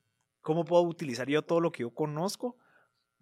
cómo 0.47 0.63
puedo 0.63 0.83
utilizar 0.83 1.27
yo 1.27 1.41
todo 1.41 1.59
lo 1.59 1.73
que 1.73 1.81
yo 1.81 1.89
conozco 1.93 2.55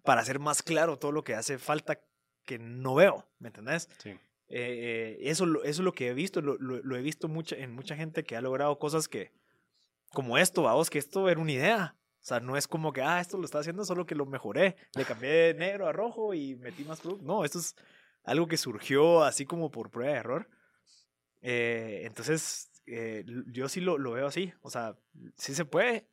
para 0.04 0.20
hacer 0.20 0.38
más 0.38 0.62
claro 0.62 0.96
todo 0.96 1.10
lo 1.10 1.24
que 1.24 1.34
hace 1.34 1.58
falta 1.58 2.00
que 2.44 2.60
no 2.60 2.94
veo, 2.94 3.26
¿me 3.40 3.48
entendés? 3.48 3.88
Sí. 3.98 4.10
Eh, 4.10 4.18
eh, 4.48 5.18
eso, 5.22 5.44
eso 5.64 5.64
es 5.64 5.78
lo 5.80 5.92
que 5.92 6.06
he 6.06 6.14
visto, 6.14 6.40
lo, 6.40 6.56
lo- 6.58 6.80
lo 6.84 6.96
he 6.96 7.02
visto 7.02 7.26
mucha, 7.26 7.56
en 7.56 7.72
mucha 7.72 7.96
gente 7.96 8.22
que 8.22 8.36
ha 8.36 8.40
logrado 8.40 8.78
cosas 8.78 9.08
que, 9.08 9.32
como 10.12 10.38
esto, 10.38 10.62
vamos, 10.62 10.88
que 10.88 11.00
esto 11.00 11.28
era 11.28 11.40
una 11.40 11.50
idea. 11.50 11.96
O 12.22 12.24
sea, 12.28 12.38
no 12.38 12.56
es 12.56 12.68
como 12.68 12.92
que, 12.92 13.02
ah, 13.02 13.20
esto 13.20 13.38
lo 13.38 13.44
está 13.44 13.58
haciendo, 13.58 13.84
solo 13.84 14.06
que 14.06 14.14
lo 14.14 14.24
mejoré. 14.26 14.76
Le 14.94 15.04
cambié 15.04 15.30
de 15.30 15.54
negro 15.54 15.88
a 15.88 15.92
rojo 15.92 16.32
y 16.32 16.54
metí 16.54 16.84
más 16.84 17.00
producto. 17.00 17.24
No, 17.26 17.44
esto 17.44 17.58
es 17.58 17.74
algo 18.22 18.46
que 18.46 18.56
surgió 18.56 19.24
así 19.24 19.44
como 19.46 19.70
por 19.72 19.90
prueba 19.90 20.12
de 20.12 20.18
error. 20.20 20.48
Eh, 21.42 22.02
entonces, 22.04 22.70
eh, 22.86 23.24
yo 23.48 23.68
sí 23.68 23.80
lo, 23.80 23.98
lo 23.98 24.12
veo 24.12 24.26
así. 24.28 24.52
O 24.62 24.70
sea, 24.70 24.96
sí 25.36 25.54
se 25.54 25.64
puede. 25.64 26.06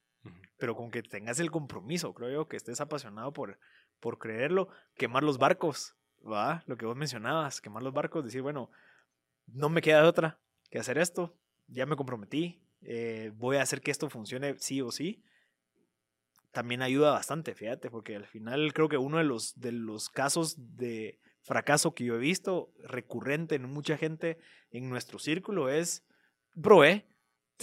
Pero 0.63 0.77
con 0.77 0.91
que 0.91 1.03
tengas 1.03 1.41
el 1.41 1.51
compromiso, 1.51 2.13
creo 2.13 2.29
yo, 2.29 2.47
que 2.47 2.55
estés 2.55 2.79
apasionado 2.79 3.33
por, 3.33 3.59
por 3.99 4.17
creerlo, 4.17 4.69
quemar 4.95 5.21
los 5.21 5.37
barcos, 5.37 5.93
¿va? 6.25 6.63
Lo 6.67 6.77
que 6.77 6.85
vos 6.85 6.95
mencionabas, 6.95 7.59
quemar 7.59 7.83
los 7.83 7.91
barcos, 7.91 8.23
decir, 8.23 8.41
bueno, 8.41 8.71
no 9.45 9.67
me 9.67 9.81
queda 9.81 10.07
otra 10.07 10.39
que 10.69 10.79
hacer 10.79 10.99
esto, 10.99 11.35
ya 11.67 11.85
me 11.85 11.97
comprometí, 11.97 12.61
eh, 12.81 13.33
voy 13.35 13.57
a 13.57 13.61
hacer 13.61 13.81
que 13.81 13.91
esto 13.91 14.09
funcione 14.09 14.55
sí 14.57 14.79
o 14.79 14.89
sí. 14.89 15.21
También 16.53 16.81
ayuda 16.81 17.11
bastante, 17.11 17.55
fíjate, 17.55 17.89
porque 17.89 18.15
al 18.15 18.25
final 18.25 18.71
creo 18.71 18.87
que 18.87 18.95
uno 18.95 19.17
de 19.17 19.25
los, 19.25 19.59
de 19.59 19.73
los 19.73 20.07
casos 20.07 20.55
de 20.77 21.19
fracaso 21.41 21.93
que 21.93 22.05
yo 22.05 22.15
he 22.15 22.19
visto 22.19 22.71
recurrente 22.85 23.55
en 23.55 23.69
mucha 23.69 23.97
gente 23.97 24.37
en 24.71 24.87
nuestro 24.87 25.19
círculo 25.19 25.67
es, 25.67 26.05
probé, 26.61 27.05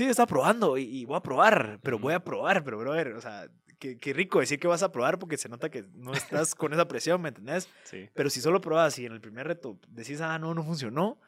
sí, 0.01 0.09
está 0.09 0.27
probando 0.27 0.79
y, 0.79 0.85
y 0.85 1.05
voy 1.05 1.17
a 1.17 1.21
probar, 1.21 1.79
pero 1.83 1.99
voy 1.99 2.15
a 2.15 2.25
probar, 2.25 2.65
pero 2.65 2.79
brother, 2.79 3.13
o 3.13 3.21
sea, 3.21 3.51
qué, 3.79 3.99
qué 3.99 4.15
rico 4.15 4.41
decir 4.41 4.59
que 4.59 4.67
vas 4.67 4.83
a 4.83 4.91
probar 4.91 5.19
porque 5.19 5.37
se 5.37 5.51
nota 5.51 5.69
que 5.69 5.85
no 5.93 6.15
estás 6.15 6.55
con 6.57 6.73
esa 6.73 6.89
presión, 6.89 7.21
¿me 7.21 7.29
entendés? 7.29 7.69
Sí. 7.85 8.09
Pero 8.15 8.31
si 8.31 8.41
solo 8.41 8.63
probas 8.63 8.99
y 8.99 9.05
en 9.05 9.13
el 9.13 9.21
primer 9.21 9.47
reto 9.47 9.79
decís, 9.89 10.23
ah, 10.23 10.39
no, 10.39 10.55
no 10.55 10.63
funcionó, 10.63 11.21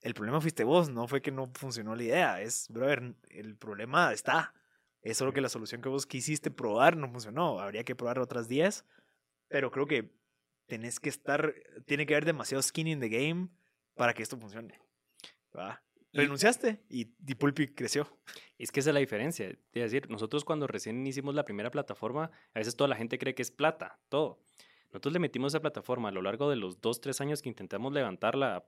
el 0.00 0.14
problema 0.14 0.40
fuiste 0.40 0.62
vos, 0.62 0.90
no 0.90 1.08
fue 1.08 1.22
que 1.22 1.32
no 1.32 1.50
funcionó 1.54 1.96
la 1.96 2.02
idea. 2.04 2.40
Es, 2.40 2.68
brother, 2.68 3.14
el 3.30 3.56
problema 3.56 4.12
está. 4.12 4.54
Es 5.02 5.16
solo 5.16 5.32
que 5.32 5.40
la 5.40 5.48
solución 5.48 5.82
que 5.82 5.88
vos 5.88 6.06
quisiste 6.06 6.52
probar 6.52 6.96
no 6.96 7.10
funcionó. 7.10 7.58
Habría 7.58 7.82
que 7.82 7.96
probar 7.96 8.20
otras 8.20 8.46
10, 8.46 8.84
pero 9.48 9.72
creo 9.72 9.86
que 9.86 10.14
tenés 10.66 11.00
que 11.00 11.08
estar, 11.08 11.54
tiene 11.86 12.06
que 12.06 12.14
haber 12.14 12.26
demasiado 12.26 12.62
skin 12.62 12.86
in 12.86 13.00
the 13.00 13.08
game 13.08 13.48
para 13.94 14.14
que 14.14 14.22
esto 14.22 14.36
funcione. 14.36 14.78
¿va? 15.56 15.82
Renunciaste 16.14 16.80
y, 16.88 17.08
y 17.26 17.34
Pulpi 17.34 17.68
creció. 17.68 18.08
Es 18.58 18.70
que 18.72 18.80
esa 18.80 18.90
es 18.90 18.94
la 18.94 19.00
diferencia. 19.00 19.48
Es 19.48 19.58
decir, 19.72 20.08
nosotros 20.10 20.44
cuando 20.44 20.66
recién 20.66 21.06
hicimos 21.06 21.34
la 21.34 21.44
primera 21.44 21.70
plataforma, 21.70 22.30
a 22.54 22.58
veces 22.58 22.76
toda 22.76 22.88
la 22.88 22.96
gente 22.96 23.18
cree 23.18 23.34
que 23.34 23.42
es 23.42 23.50
plata, 23.50 23.98
todo. 24.08 24.40
Nosotros 24.86 25.12
le 25.12 25.18
metimos 25.18 25.52
esa 25.52 25.60
plataforma 25.60 26.08
a 26.08 26.12
lo 26.12 26.22
largo 26.22 26.48
de 26.48 26.56
los 26.56 26.80
dos, 26.80 27.00
tres 27.00 27.20
años 27.20 27.42
que 27.42 27.48
intentamos 27.48 27.92
levantarla 27.92 28.64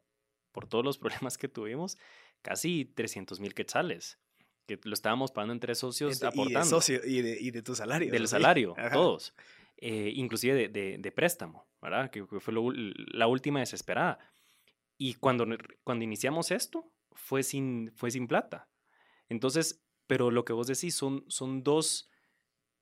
por 0.53 0.67
todos 0.67 0.85
los 0.85 0.99
problemas 1.33 1.39
que 1.39 1.49
tuvimos, 1.49 1.97
casi 2.43 2.85
300 2.85 3.39
mil 3.41 3.55
quetzales, 3.55 4.19
que 4.67 4.81
lo 4.83 4.95
estábamos 4.95 5.31
pagando 5.31 5.53
entre 5.55 5.75
socios 5.77 6.13
Ent- 6.13 6.17
y 6.17 6.21
de 6.21 6.27
aportando. 6.29 6.67
socio 6.67 7.01
y 7.05 7.23
de, 7.23 7.39
y 7.41 7.51
de 7.53 7.63
tu 7.63 7.75
salario. 7.77 8.11
del 8.11 8.23
¿sí? 8.27 8.33
salario, 8.33 8.75
Ajá. 8.77 8.91
todos. 8.91 9.35
Eh, 9.77 10.11
inclusive 10.17 10.55
de, 10.55 10.69
de- 10.69 10.99
de 10.99 11.13
préstamo, 11.13 11.69
¿verdad? 11.81 12.11
Que, 12.11 12.27
que 12.27 12.41
fue 12.41 12.53
lo 12.55 12.73
la 12.73 13.27
última 13.29 13.61
desesperada. 13.61 14.19
Y 14.99 15.15
cuando, 15.15 15.47
cuando 15.85 16.03
iniciamos 16.05 16.51
esto, 16.51 16.91
fue 17.17 17.43
sin, 17.43 17.93
fue 17.97 18.11
sin 18.11 18.29
plata. 18.29 18.69
Entonces, 19.29 19.85
pero 20.07 20.31
lo 20.31 20.45
que 20.45 20.53
vos 20.55 20.67
decís 20.69 20.95
son, 20.95 21.25
son 21.29 21.65
dos 21.65 22.11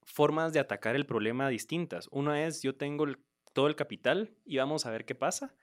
formas 0.05 0.53
de 0.53 0.61
atacar 0.61 0.97
el 0.97 1.07
problema 1.07 1.49
distintas. 1.49 2.09
Una 2.11 2.45
es, 2.47 2.63
yo 2.63 2.77
tengo 2.77 3.05
el- 3.05 3.19
todo 3.53 3.69
el 3.69 3.77
capital 3.77 4.35
y 4.45 4.59
vamos 4.59 4.87
a 4.87 4.91
ver 4.91 5.05
qué 5.05 5.15
pasa. 5.15 5.55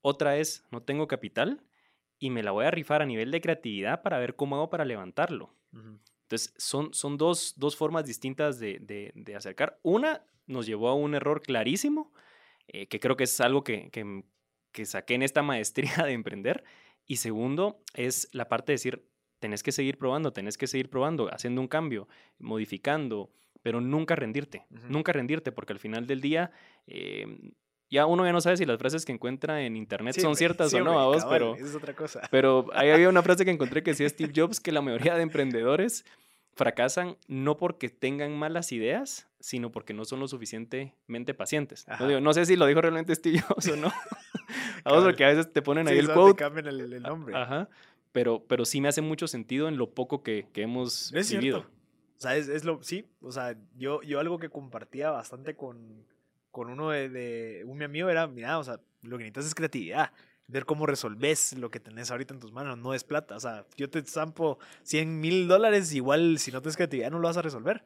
Otra 0.00 0.36
es, 0.36 0.64
no 0.70 0.82
tengo 0.82 1.08
capital 1.08 1.64
y 2.18 2.30
me 2.30 2.42
la 2.42 2.52
voy 2.52 2.66
a 2.66 2.70
rifar 2.70 3.02
a 3.02 3.06
nivel 3.06 3.30
de 3.30 3.40
creatividad 3.40 4.02
para 4.02 4.18
ver 4.18 4.36
cómo 4.36 4.56
hago 4.56 4.70
para 4.70 4.84
levantarlo. 4.84 5.54
Entonces, 6.22 6.54
son, 6.58 6.92
son 6.94 7.16
dos, 7.16 7.54
dos 7.56 7.76
formas 7.76 8.04
distintas 8.04 8.58
de, 8.58 8.78
de- 8.80 9.12
de 9.14 9.36
acercar. 9.36 9.78
Una 9.82 10.26
nos 10.46 10.66
llevó 10.66 10.88
a 10.88 10.94
un 10.94 11.14
error 11.14 11.42
clarísimo, 11.42 12.12
eh, 12.68 12.86
que 12.88 13.00
creo 13.00 13.16
que 13.16 13.24
es 13.24 13.40
algo 13.40 13.64
que, 13.64 13.90
que, 13.90 14.24
que 14.72 14.86
saqué 14.86 15.14
en 15.14 15.22
esta 15.22 15.42
maestría 15.44 16.04
de 16.04 16.12
emprender. 16.12 16.64
Y 17.08 17.16
segundo, 17.16 17.82
es 17.94 18.28
la 18.32 18.48
parte 18.48 18.70
de 18.70 18.74
decir, 18.74 19.04
tenés 19.40 19.64
que 19.64 19.72
seguir 19.72 19.98
probando, 19.98 20.32
tenés 20.32 20.56
que 20.56 20.68
seguir 20.68 20.88
probando, 20.90 21.28
haciendo 21.34 21.60
un 21.60 21.66
cambio, 21.68 22.06
modificando, 22.38 23.32
pero 23.62 23.80
nunca 23.80 24.14
rendirte, 24.14 24.66
nunca 24.88 25.12
rendirte, 25.12 25.50
porque 25.50 25.72
al 25.72 25.80
final 25.80 26.06
del 26.06 26.20
día... 26.20 26.52
eh, 26.86 27.26
ya 27.90 28.04
uno 28.04 28.24
ya 28.26 28.32
no 28.32 28.40
sabe 28.42 28.58
si 28.58 28.66
las 28.66 28.78
frases 28.78 29.04
que 29.06 29.12
encuentra 29.12 29.62
en 29.62 29.74
internet 29.74 30.14
Sí, 30.14 30.20
son 30.20 30.36
ciertas 30.36 30.70
sí, 30.70 30.76
o 30.76 30.84
no, 30.84 30.90
hombre, 30.90 31.02
a 31.02 31.06
vos, 31.06 31.24
pero, 31.30 31.56
es 31.56 31.74
otra 31.74 31.94
cosa. 31.94 32.20
pero 32.30 32.66
ahí 32.74 32.90
había 32.90 33.08
una 33.08 33.22
frase 33.22 33.46
que 33.46 33.50
encontré 33.50 33.82
que 33.82 33.92
decía 33.92 34.06
Steve 34.08 34.32
Jobs, 34.36 34.60
que 34.60 34.72
la 34.72 34.82
mayoría 34.82 35.14
de 35.14 35.22
emprendedores 35.22 36.04
fracasan 36.54 37.16
no 37.28 37.56
porque 37.56 37.88
tengan 37.88 38.36
malas 38.36 38.72
ideas, 38.72 39.28
sino 39.40 39.70
porque 39.70 39.94
no 39.94 40.04
son 40.04 40.20
lo 40.20 40.28
suficientemente 40.28 41.32
pacientes. 41.32 41.86
No, 41.88 41.94
Ajá. 41.94 42.08
digo, 42.08 42.20
no 42.20 42.34
sé 42.34 42.44
si 42.44 42.56
lo 42.56 42.66
dijo 42.66 42.82
realmente 42.82 43.14
Steve 43.14 43.40
Jobs 43.40 43.68
o 43.68 43.76
no. 43.76 43.90
Cabal. 44.84 45.04
porque 45.04 45.24
a 45.24 45.28
veces 45.28 45.52
te 45.52 45.62
ponen 45.62 45.86
ahí 45.88 45.94
Sí, 45.94 46.00
el 46.00 46.06
solo 46.06 46.14
te 46.18 46.20
quote. 46.30 46.36
cambian 46.38 46.66
el, 46.66 46.92
el 46.92 47.02
nombre. 47.02 47.36
Ajá. 47.36 47.68
Pero, 48.12 48.42
pero 48.48 48.64
sí 48.64 48.80
me 48.80 48.88
hace 48.88 49.00
mucho 49.02 49.28
sentido 49.28 49.68
en 49.68 49.76
lo 49.76 49.90
poco 49.90 50.22
que, 50.22 50.46
que 50.52 50.62
hemos 50.62 51.12
Es 51.12 51.30
vivido. 51.30 51.58
cierto. 51.60 51.76
O 52.16 52.20
sea, 52.20 52.36
es, 52.36 52.48
es 52.48 52.64
lo, 52.64 52.82
sí, 52.82 53.06
o 53.20 53.30
sea, 53.30 53.54
yo, 53.76 54.02
yo 54.02 54.18
algo 54.18 54.38
que 54.38 54.48
compartía 54.48 55.10
bastante 55.10 55.54
con, 55.54 56.04
con 56.50 56.68
uno 56.68 56.90
de, 56.90 57.08
de 57.08 57.62
un 57.64 57.78
mi 57.78 57.84
amigo 57.84 58.08
era, 58.08 58.26
mira, 58.26 58.58
o 58.58 58.64
sea, 58.64 58.80
lo 59.02 59.18
que 59.18 59.22
necesitas 59.24 59.46
es 59.46 59.54
creatividad, 59.54 60.10
ver 60.48 60.64
cómo 60.64 60.84
resolves 60.86 61.52
lo 61.56 61.70
que 61.70 61.78
tenés 61.78 62.10
ahorita 62.10 62.34
en 62.34 62.40
tus 62.40 62.50
manos, 62.50 62.76
no 62.76 62.92
es 62.92 63.04
plata, 63.04 63.36
o 63.36 63.40
sea, 63.40 63.66
yo 63.76 63.88
te 63.88 64.02
zampo 64.02 64.58
100 64.82 65.20
mil 65.20 65.46
dólares, 65.46 65.92
igual 65.94 66.38
si 66.40 66.50
no 66.50 66.60
tienes 66.60 66.74
creatividad 66.76 67.10
no 67.12 67.20
lo 67.20 67.28
vas 67.28 67.36
a 67.36 67.42
resolver. 67.42 67.84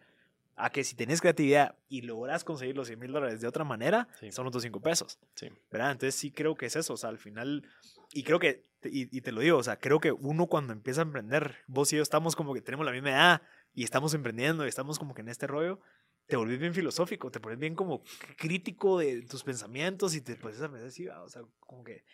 A 0.54 0.70
que 0.70 0.84
si 0.84 0.94
tenés 0.94 1.20
creatividad 1.20 1.76
y 1.88 2.02
logras 2.02 2.44
conseguir 2.44 2.76
los 2.76 2.86
100 2.86 2.98
mil 2.98 3.10
dólares 3.12 3.40
de 3.40 3.48
otra 3.48 3.64
manera, 3.64 4.08
Sí. 4.20 4.30
son 4.32 4.46
otros 4.46 4.62
5 4.62 4.80
pesos. 4.80 5.18
Sí. 5.34 5.48
¿verdad? 5.70 5.92
Entonces 5.92 6.14
sí 6.14 6.30
creo 6.30 6.54
que 6.54 6.66
es 6.66 6.76
eso, 6.76 6.92
o 6.92 6.96
sea, 6.96 7.08
al 7.10 7.18
final, 7.18 7.66
y 8.12 8.22
creo 8.22 8.38
que, 8.38 8.62
y, 8.84 9.16
y 9.16 9.20
te 9.22 9.32
lo 9.32 9.40
digo, 9.40 9.56
o 9.58 9.62
sea, 9.62 9.78
creo 9.78 9.98
que 10.00 10.12
uno 10.12 10.46
cuando 10.46 10.72
empieza 10.72 11.00
a 11.00 11.04
emprender, 11.04 11.56
vos 11.66 11.92
y 11.92 11.96
yo 11.96 12.02
estamos 12.02 12.36
como 12.36 12.52
que 12.52 12.60
tenemos 12.60 12.84
la 12.84 12.92
misma 12.92 13.10
edad 13.10 13.42
y 13.72 13.84
estamos 13.84 14.12
emprendiendo 14.14 14.66
y 14.66 14.68
estamos 14.68 14.98
como 14.98 15.14
que 15.14 15.22
en 15.22 15.28
este 15.28 15.46
rollo, 15.46 15.80
te 16.26 16.36
volvés 16.36 16.58
bien 16.58 16.74
filosófico, 16.74 17.30
te 17.30 17.40
pones 17.40 17.58
bien 17.58 17.74
como 17.74 18.02
crítico 18.36 18.98
de 18.98 19.22
tus 19.22 19.42
pensamientos 19.42 20.14
y 20.14 20.20
te 20.20 20.36
pones 20.36 20.60
a 20.60 20.68
pensar 20.70 20.88
así, 20.88 21.08
ah, 21.08 21.22
o 21.22 21.28
sea, 21.28 21.42
como 21.60 21.82
que 21.84 22.04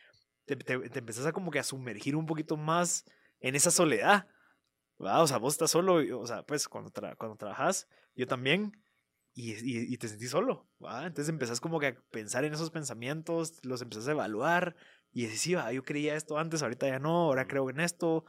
te, 0.44 0.56
te, 0.56 0.78
te 0.88 0.98
empezás 1.00 1.26
a 1.26 1.32
como 1.32 1.50
que 1.50 1.58
a 1.58 1.64
sumergir 1.64 2.14
un 2.16 2.24
poquito 2.26 2.56
más 2.56 3.04
en 3.40 3.54
esa 3.54 3.70
soledad, 3.70 4.26
¿verdad? 4.98 5.22
O 5.22 5.26
sea, 5.26 5.38
vos 5.38 5.54
estás 5.54 5.70
solo, 5.70 5.96
o 6.20 6.26
sea, 6.26 6.42
pues 6.44 6.68
cuando, 6.68 6.90
tra- 6.90 7.16
cuando 7.16 7.36
trabajas, 7.36 7.86
yo 8.18 8.26
también, 8.26 8.72
y, 9.32 9.52
y, 9.52 9.94
y 9.94 9.96
te 9.98 10.08
sentís 10.08 10.30
solo, 10.30 10.68
¿va? 10.84 11.06
Entonces 11.06 11.28
empezás 11.28 11.60
como 11.60 11.78
que 11.78 11.86
a 11.86 11.96
pensar 12.10 12.44
en 12.44 12.52
esos 12.52 12.70
pensamientos, 12.70 13.64
los 13.64 13.80
empezás 13.80 14.08
a 14.08 14.10
evaluar 14.10 14.74
y 15.12 15.22
decís, 15.22 15.40
sí, 15.40 15.54
va, 15.54 15.72
yo 15.72 15.84
creía 15.84 16.16
esto 16.16 16.36
antes, 16.36 16.62
ahorita 16.62 16.88
ya 16.88 16.98
no, 16.98 17.10
ahora 17.10 17.46
creo 17.46 17.70
en 17.70 17.78
esto, 17.78 18.24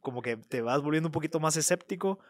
como 0.00 0.22
que 0.22 0.36
te 0.36 0.62
vas 0.62 0.80
volviendo 0.80 1.08
un 1.08 1.12
poquito 1.12 1.40
más 1.40 1.56
escéptico 1.56 2.20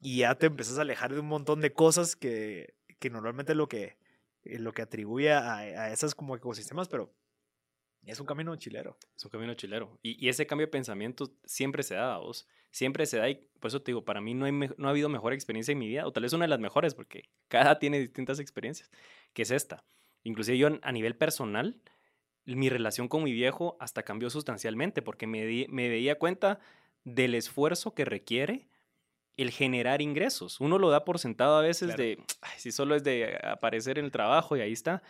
y 0.00 0.18
ya 0.18 0.36
te 0.36 0.46
empezás 0.46 0.78
a 0.78 0.82
alejar 0.82 1.12
de 1.12 1.20
un 1.20 1.26
montón 1.26 1.60
de 1.60 1.72
cosas 1.72 2.14
que, 2.14 2.76
que 3.00 3.10
normalmente 3.10 3.56
lo 3.56 3.66
que, 3.68 3.98
eh, 4.44 4.60
lo 4.60 4.72
que 4.72 4.82
atribuye 4.82 5.32
a, 5.32 5.56
a 5.56 5.90
esas 5.90 6.14
como 6.14 6.36
ecosistemas, 6.36 6.88
pero 6.88 7.12
es 8.06 8.20
un 8.20 8.26
camino 8.26 8.54
chilero. 8.56 8.98
Es 9.16 9.24
un 9.24 9.30
camino 9.30 9.54
chilero. 9.54 9.98
Y, 10.02 10.24
y 10.24 10.28
ese 10.28 10.46
cambio 10.46 10.66
de 10.66 10.70
pensamiento 10.72 11.32
siempre 11.44 11.82
se 11.82 11.94
da 11.94 12.14
a 12.14 12.18
vos. 12.18 12.46
Siempre 12.70 13.06
se 13.06 13.18
da 13.18 13.28
y 13.28 13.36
por 13.60 13.68
eso 13.68 13.82
te 13.82 13.92
digo, 13.92 14.04
para 14.04 14.20
mí 14.20 14.34
no, 14.34 14.46
hay 14.46 14.52
me- 14.52 14.70
no 14.76 14.88
ha 14.88 14.90
habido 14.90 15.08
mejor 15.08 15.32
experiencia 15.32 15.72
en 15.72 15.78
mi 15.78 15.86
vida, 15.88 16.06
o 16.06 16.12
tal 16.12 16.24
vez 16.24 16.32
una 16.32 16.44
de 16.44 16.48
las 16.48 16.58
mejores, 16.60 16.94
porque 16.94 17.30
cada 17.48 17.78
tiene 17.78 18.00
distintas 18.00 18.40
experiencias, 18.40 18.90
que 19.32 19.42
es 19.42 19.50
esta. 19.50 19.84
Inclusive 20.24 20.58
yo 20.58 20.68
a 20.82 20.92
nivel 20.92 21.16
personal, 21.16 21.80
mi 22.46 22.68
relación 22.68 23.08
con 23.08 23.22
mi 23.22 23.32
viejo 23.32 23.76
hasta 23.80 24.02
cambió 24.02 24.28
sustancialmente, 24.28 25.02
porque 25.02 25.26
me, 25.26 25.46
di- 25.46 25.66
me 25.68 25.88
veía 25.88 26.18
cuenta 26.18 26.58
del 27.04 27.34
esfuerzo 27.34 27.94
que 27.94 28.04
requiere 28.04 28.68
el 29.36 29.50
generar 29.50 30.00
ingresos. 30.02 30.60
Uno 30.60 30.78
lo 30.78 30.90
da 30.90 31.04
por 31.04 31.18
sentado 31.18 31.56
a 31.56 31.62
veces 31.62 31.88
Claro. 31.94 32.02
de, 32.02 32.18
"Ay, 32.40 32.58
si 32.58 32.70
solo 32.72 32.94
es 32.96 33.02
de 33.04 33.38
aparecer 33.42 33.98
en 33.98 34.04
el 34.06 34.10
trabajo 34.12 34.56
y 34.56 34.60
ahí 34.60 34.72
está. 34.72 35.02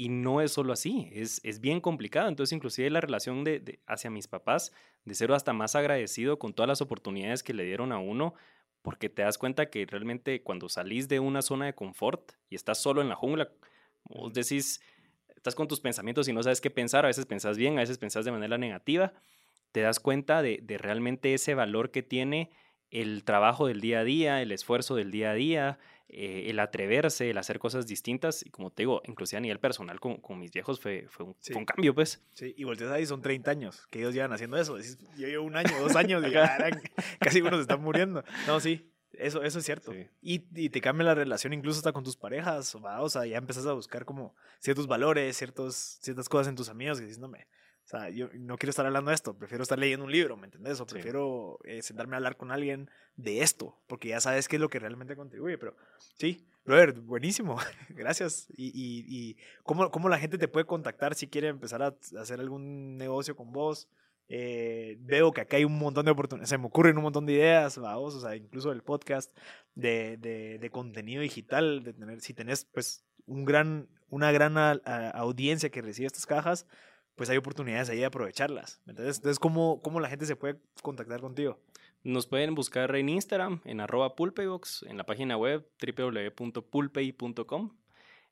Y 0.00 0.10
no 0.10 0.40
es 0.40 0.52
solo 0.52 0.72
así, 0.72 1.10
es, 1.12 1.40
es 1.42 1.58
bien 1.60 1.80
complicado. 1.80 2.28
Entonces, 2.28 2.52
inclusive 2.54 2.88
la 2.88 3.00
relación 3.00 3.42
de, 3.42 3.58
de- 3.58 3.80
hacia 3.88 4.10
mis 4.10 4.28
papás, 4.28 4.72
de 5.04 5.14
ser 5.14 5.32
hasta 5.32 5.52
más 5.52 5.74
agradecido 5.74 6.38
con 6.38 6.54
todas 6.54 6.68
las 6.68 6.80
oportunidades 6.80 7.42
que 7.42 7.52
le 7.52 7.64
dieron 7.64 7.90
a 7.90 7.98
uno, 7.98 8.34
porque 8.82 9.08
te 9.08 9.22
das 9.22 9.38
cuenta 9.38 9.70
que 9.70 9.86
realmente 9.86 10.42
cuando 10.44 10.68
salís 10.68 11.08
de 11.08 11.18
una 11.18 11.42
zona 11.42 11.66
de 11.66 11.74
confort 11.74 12.30
y 12.48 12.54
estás 12.54 12.78
solo 12.80 13.02
en 13.02 13.08
la 13.08 13.16
jungla, 13.16 13.50
vos 14.04 14.32
decís, 14.32 14.80
estás 15.34 15.56
con 15.56 15.66
tus 15.66 15.80
pensamientos 15.80 16.28
y 16.28 16.32
no 16.32 16.44
sabes 16.44 16.60
qué 16.60 16.70
pensar, 16.70 17.04
a 17.04 17.08
veces 17.08 17.26
pensás 17.26 17.58
bien, 17.58 17.76
a 17.76 17.80
veces 17.80 17.98
pensás 17.98 18.24
de 18.24 18.30
manera 18.32 18.56
negativa, 18.56 19.14
te 19.72 19.80
das 19.80 20.00
cuenta 20.00 20.42
de, 20.42 20.60
de 20.62 20.78
realmente 20.78 21.34
ese 21.34 21.54
valor 21.54 21.90
que 21.90 22.02
tiene 22.02 22.50
el 22.90 23.24
trabajo 23.24 23.66
del 23.66 23.80
día 23.80 24.00
a 24.00 24.04
día, 24.04 24.42
el 24.42 24.52
esfuerzo 24.52 24.94
del 24.94 25.10
día 25.10 25.32
a 25.32 25.34
día, 25.34 25.78
eh, 26.08 26.48
el 26.48 26.58
atreverse, 26.58 27.30
el 27.30 27.38
hacer 27.38 27.58
cosas 27.58 27.86
distintas. 27.86 28.44
Y 28.44 28.50
como 28.50 28.70
te 28.70 28.82
digo, 28.82 29.02
inclusive 29.04 29.38
a 29.38 29.40
nivel 29.40 29.60
personal 29.60 30.00
con, 30.00 30.16
con 30.18 30.38
mis 30.38 30.50
viejos 30.52 30.80
fue, 30.80 31.06
fue, 31.08 31.26
un, 31.26 31.36
Sí. 31.40 31.52
fue 31.52 31.60
un 31.60 31.66
cambio, 31.66 31.94
pues. 31.94 32.22
Sí, 32.32 32.54
y 32.56 32.64
volteas 32.64 32.90
ahí, 32.90 33.06
son 33.06 33.20
30 33.20 33.50
años 33.50 33.86
que 33.90 33.98
ellos 34.00 34.14
llevan 34.14 34.32
haciendo 34.32 34.56
eso. 34.56 34.76
Decís, 34.76 34.98
yo 35.16 35.26
llevo 35.28 35.44
un 35.44 35.56
año, 35.56 35.70
dos 35.80 35.94
años, 35.96 36.24
y 36.26 36.32
casi 37.18 37.40
uno 37.40 37.56
se 37.56 37.62
está 37.62 37.76
muriendo. 37.76 38.24
No, 38.46 38.58
sí, 38.60 38.90
eso, 39.12 39.42
eso 39.42 39.58
es 39.58 39.64
cierto. 39.64 39.92
Sí. 39.92 40.06
Y, 40.22 40.44
y 40.54 40.70
te 40.70 40.80
cambia 40.80 41.04
la 41.04 41.14
relación 41.14 41.52
incluso 41.52 41.78
hasta 41.78 41.92
con 41.92 42.04
tus 42.04 42.16
parejas, 42.16 42.76
¿va? 42.84 43.00
o 43.02 43.08
sea, 43.08 43.26
ya 43.26 43.36
empezás 43.36 43.66
a 43.66 43.72
buscar 43.72 44.04
como 44.04 44.34
ciertos 44.60 44.86
valores, 44.86 45.36
ciertos, 45.36 45.98
ciertas 46.00 46.28
cosas 46.28 46.48
en 46.48 46.56
tus 46.56 46.68
amigos 46.68 46.98
que 46.98 47.04
dices, 47.06 47.18
no 47.18 47.28
me, 47.28 47.46
o 47.88 47.90
sea, 47.90 48.10
yo 48.10 48.28
no 48.34 48.58
quiero 48.58 48.68
estar 48.68 48.84
hablando 48.84 49.08
de 49.10 49.14
esto, 49.14 49.38
prefiero 49.38 49.62
estar 49.62 49.78
leyendo 49.78 50.04
un 50.04 50.12
libro, 50.12 50.36
¿me 50.36 50.44
entendés? 50.44 50.78
O 50.78 50.84
Sí. 50.86 50.92
prefiero 50.92 51.58
eh, 51.64 51.80
sentarme 51.80 52.16
a 52.16 52.18
hablar 52.18 52.36
con 52.36 52.50
alguien 52.52 52.90
de 53.16 53.40
esto, 53.40 53.80
porque 53.86 54.08
ya 54.08 54.20
sabes 54.20 54.46
qué 54.46 54.56
es 54.56 54.60
lo 54.60 54.68
que 54.68 54.78
realmente 54.78 55.16
contribuye, 55.16 55.56
pero 55.56 55.74
sí, 56.18 56.46
brother, 56.66 56.92
buenísimo, 57.00 57.56
gracias. 57.88 58.46
Y, 58.54 58.66
y, 58.74 59.06
y 59.08 59.36
¿cómo, 59.62 59.90
cómo 59.90 60.10
la 60.10 60.18
gente 60.18 60.36
te 60.36 60.48
puede 60.48 60.66
contactar 60.66 61.14
si 61.14 61.28
quiere 61.28 61.48
empezar 61.48 61.82
a 61.82 61.96
hacer 62.20 62.40
algún 62.40 62.98
negocio 62.98 63.34
con 63.34 63.52
vos? 63.52 63.88
Eh, 64.30 64.98
veo 65.00 65.32
que 65.32 65.40
acá 65.40 65.56
hay 65.56 65.64
un 65.64 65.78
montón 65.78 66.04
de 66.04 66.10
oportunidades, 66.10 66.50
se 66.50 66.58
me 66.58 66.66
ocurren 66.66 66.98
un 66.98 67.04
montón 67.04 67.24
de 67.24 67.32
ideas, 67.32 67.78
o 67.78 68.20
sea, 68.20 68.36
incluso 68.36 68.70
el 68.72 68.82
podcast 68.82 69.34
de, 69.74 70.18
de, 70.18 70.58
de 70.58 70.70
contenido 70.70 71.22
digital, 71.22 71.82
de 71.82 71.94
tener, 71.94 72.20
si 72.20 72.34
tenés 72.34 72.66
pues 72.66 73.06
un 73.24 73.46
gran, 73.46 73.88
una 74.10 74.30
gran 74.30 74.58
a- 74.58 74.78
a- 74.84 75.08
audiencia 75.12 75.70
que 75.70 75.80
recibe 75.80 76.06
estas 76.08 76.26
cajas, 76.26 76.66
pues 77.18 77.28
hay 77.28 77.36
oportunidades 77.36 77.90
ahí 77.90 77.98
de 77.98 78.06
aprovecharlas. 78.06 78.80
¿me 78.86 78.92
entiendes? 78.92 79.16
Entonces, 79.18 79.38
¿cómo, 79.38 79.82
¿cómo 79.82 80.00
la 80.00 80.08
gente 80.08 80.24
se 80.24 80.36
puede 80.36 80.56
contactar 80.82 81.20
contigo? 81.20 81.60
Nos 82.04 82.26
pueden 82.26 82.54
buscar 82.54 82.94
en 82.96 83.08
Instagram, 83.10 83.60
en 83.66 83.80
arroba 83.80 84.14
pulpeybox, 84.16 84.84
en 84.84 84.96
la 84.96 85.04
página 85.04 85.36
web 85.36 85.68
www.pulpey.com. 86.48 87.76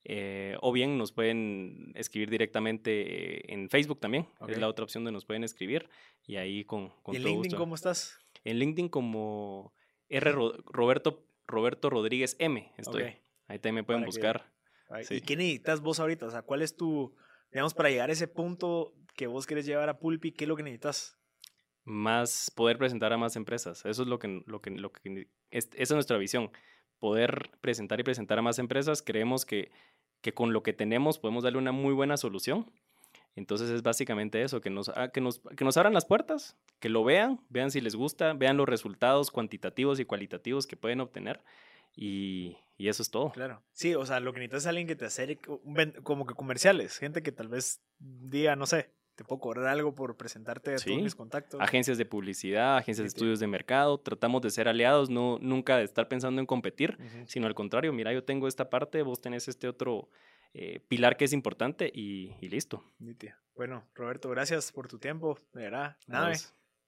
eh, 0.05 0.57
o 0.61 0.71
bien 0.73 0.99
nos 0.99 1.11
pueden 1.13 1.91
escribir 1.97 2.31
directamente 2.31 3.39
eh, 3.39 3.43
en 3.49 3.69
Facebook 3.69 3.99
también. 4.01 4.29
Es 4.49 4.59
la 4.59 4.69
otra 4.69 4.85
opción 4.85 5.03
donde 5.05 5.17
nos 5.17 5.25
pueden 5.25 5.43
escribir. 5.45 5.89
Y 6.27 6.37
ahí 6.37 6.65
con, 6.65 6.91
con 7.03 7.15
¿Y 7.15 7.17
en 7.19 7.23
todo 7.25 7.33
LinkedIn 7.33 7.51
gusto. 7.51 7.59
cómo 7.59 7.75
estás? 7.75 8.19
En 8.45 8.59
LinkedIn 8.61 8.89
como 8.89 9.75
R. 10.09 10.31
Ro- 10.33 10.55
Roberto, 10.67 11.27
Roberto 11.49 11.91
Rodríguez 11.91 12.37
M. 12.39 12.73
Estoy. 12.79 13.03
Ok. 13.03 13.09
Ahí 13.49 13.59
también 13.59 13.75
me 13.77 13.85
pueden 13.85 14.03
Para 14.03 14.07
buscar. 14.07 14.53
Sí. 15.03 15.15
¿Y 15.17 15.21
qué 15.23 15.35
necesitas 15.37 15.81
vos 15.81 15.99
ahorita? 15.99 16.27
O 16.27 16.31
sea, 16.31 16.43
¿cuál 16.43 16.63
es 16.63 16.77
tu, 16.77 17.17
digamos, 17.57 17.75
para 17.75 17.91
llegar 17.91 18.11
a 18.11 18.13
ese 18.13 18.29
punto 18.29 18.95
que 19.15 19.27
vos 19.27 19.47
querés 19.47 19.67
llevar 19.67 19.89
a 19.89 19.99
Pulpi, 19.99 20.33
qué 20.33 20.45
es 20.45 20.49
lo 20.49 20.57
que 20.57 20.63
necesitas? 20.63 21.17
más 21.87 22.51
poder 22.51 22.79
presentar 22.79 23.13
a 23.13 23.17
más 23.17 23.37
empresas. 23.37 23.87
Eso 23.87 24.03
es 24.03 24.09
lo 24.09 24.19
que, 24.19 24.43
lo 24.47 24.61
que, 24.61 24.71
lo 24.71 24.93
que 24.93 25.29
es, 25.51 25.71
esa 25.73 25.83
es 25.83 25.93
nuestra 25.93 26.19
visión. 26.19 26.51
Poder 26.99 27.51
presentar 27.61 28.01
y 28.01 28.03
presentar 28.03 28.39
a 28.39 28.43
más 28.43 28.59
empresas. 28.59 29.03
Creemos 29.03 29.47
que, 29.47 29.71
que 30.21 30.35
con 30.35 30.53
lo 30.53 30.63
que 30.63 30.73
tenemos 30.73 31.19
podemos 31.19 31.45
darle 31.45 31.59
una 31.59 31.73
muy 31.73 31.95
buena 31.95 32.17
solución. 32.17 32.71
Entonces 33.37 33.71
es 33.71 33.83
básicamente 33.83 34.43
eso, 34.43 34.61
que 34.61 34.71
nos, 34.71 34.91
que, 35.13 35.21
nos, 35.21 35.41
que 35.57 35.65
nos 35.65 35.77
abran 35.77 35.93
las 35.93 36.07
puertas, 36.07 36.57
que 36.81 36.89
lo 36.89 37.05
vean, 37.05 37.41
vean 37.51 37.71
si 37.71 37.81
les 37.81 37.95
gusta, 37.95 38.33
vean 38.33 38.57
los 38.57 38.69
resultados 38.69 39.31
cuantitativos 39.31 40.01
y 40.01 40.07
cualitativos 40.07 40.67
que 40.67 40.77
pueden 40.77 41.01
obtener. 41.01 41.41
Y, 41.97 42.57
y 42.77 42.89
eso 42.89 43.03
es 43.03 43.11
todo. 43.11 43.33
Claro. 43.33 43.63
Sí, 43.73 43.95
o 43.95 44.05
sea, 44.07 44.21
lo 44.21 44.33
que 44.33 44.41
necesitas 44.41 44.65
es 44.65 44.67
alguien 44.69 44.87
que 44.87 44.95
te 44.97 45.07
acerque, 45.07 45.49
como 46.03 46.27
que 46.27 46.35
comerciales, 46.35 46.99
gente 46.99 47.23
que 47.23 47.33
tal 47.33 47.49
vez 47.49 47.81
diga, 47.99 48.55
no 48.55 48.67
sé, 48.67 48.91
te 49.15 49.25
puedo 49.25 49.41
cobrar 49.41 49.67
algo 49.69 49.95
por 49.95 50.17
presentarte 50.19 50.75
a 50.75 50.79
Sí. 50.79 50.91
todos 50.91 51.03
mis 51.03 51.15
contactos. 51.15 51.59
Agencias 51.61 51.97
de 51.97 52.05
publicidad, 52.05 52.77
agencias 52.77 53.05
de 53.05 53.11
Sí, 53.11 53.17
estudios 53.17 53.41
de 53.41 53.47
mercado, 53.47 53.99
tratamos 53.99 54.43
de 54.43 54.51
ser 54.51 54.69
aliados, 54.69 55.09
no, 55.09 55.39
nunca 55.41 55.79
de 55.79 55.85
estar 55.85 56.07
pensando 56.07 56.39
en 56.41 56.47
competir. 56.47 56.99
Sino 57.27 57.47
al 57.47 57.55
contrario, 57.55 57.95
mira, 57.95 58.13
yo 58.13 58.23
tengo 58.25 58.47
esta 58.47 58.69
parte, 58.69 59.01
vos 59.03 59.23
tenés 59.23 59.49
este 59.49 59.69
otro 59.69 60.11
eh, 60.53 60.81
pilar 60.89 61.17
que 61.17 61.25
es 61.25 61.33
importante 61.33 61.91
y, 61.95 62.35
y 62.43 62.49
listo. 62.51 62.85
Bueno, 63.55 63.85
Roberto, 63.95 64.29
gracias 64.29 64.71
por 64.71 64.87
tu 64.87 64.99
tiempo, 64.99 65.39
de 65.55 65.63
verdad. 65.63 65.97
Nada, 66.07 66.33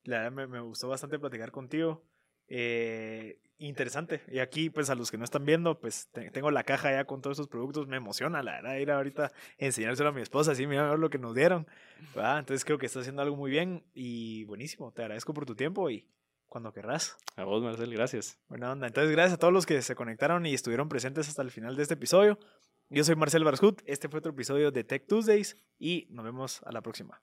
la 0.04 0.18
verdad 0.18 0.32
me, 0.32 0.46
me 0.46 0.60
gustó 0.60 0.88
bastante 0.88 1.18
platicar 1.18 1.50
contigo. 1.50 2.02
Eh, 2.48 3.38
interesante. 3.58 4.22
Y 4.28 4.38
aquí, 4.38 4.70
pues 4.70 4.88
a 4.90 4.94
los 4.94 5.10
que 5.10 5.18
no 5.18 5.24
están 5.24 5.44
viendo, 5.44 5.78
pues 5.80 6.08
te- 6.12 6.30
tengo 6.30 6.50
la 6.50 6.62
caja 6.64 6.90
ya 6.92 7.04
con 7.04 7.20
todos 7.20 7.36
esos 7.36 7.48
productos. 7.48 7.86
Me 7.88 7.96
emociona, 7.96 8.42
la 8.42 8.52
verdad, 8.60 8.76
ir 8.76 8.90
ahorita 8.90 9.26
a 9.26 9.32
enseñárselo 9.58 10.10
a 10.10 10.12
mi 10.12 10.22
esposa. 10.22 10.52
Así, 10.52 10.66
mira 10.66 10.86
a 10.86 10.90
ver 10.90 10.98
lo 10.98 11.10
que 11.10 11.18
nos 11.18 11.34
dieron. 11.34 11.66
¿verdad? 12.14 12.38
Entonces 12.38 12.64
creo 12.64 12.78
que 12.78 12.86
está 12.86 13.00
haciendo 13.00 13.22
algo 13.22 13.36
muy 13.36 13.50
bien 13.50 13.84
y 13.94 14.44
buenísimo. 14.44 14.92
Te 14.92 15.02
agradezco 15.02 15.34
por 15.34 15.44
tu 15.46 15.54
tiempo 15.56 15.90
y 15.90 16.06
cuando 16.46 16.72
querrás. 16.72 17.16
A 17.36 17.44
vos, 17.44 17.62
Marcel, 17.62 17.92
gracias. 17.92 18.38
Buena 18.48 18.72
onda. 18.72 18.86
Entonces, 18.86 19.10
gracias 19.12 19.34
a 19.34 19.38
todos 19.38 19.52
los 19.52 19.66
que 19.66 19.82
se 19.82 19.94
conectaron 19.94 20.46
y 20.46 20.54
estuvieron 20.54 20.88
presentes 20.88 21.28
hasta 21.28 21.42
el 21.42 21.50
final 21.50 21.76
de 21.76 21.82
este 21.82 21.94
episodio. 21.94 22.38
Yo 22.90 23.04
soy 23.04 23.16
Marcel 23.16 23.44
Barshut. 23.44 23.82
Este 23.84 24.08
fue 24.08 24.20
otro 24.20 24.32
episodio 24.32 24.70
de 24.70 24.82
Tech 24.84 25.06
Tuesdays 25.06 25.56
y 25.78 26.06
nos 26.10 26.24
vemos 26.24 26.62
a 26.64 26.72
la 26.72 26.80
próxima. 26.80 27.20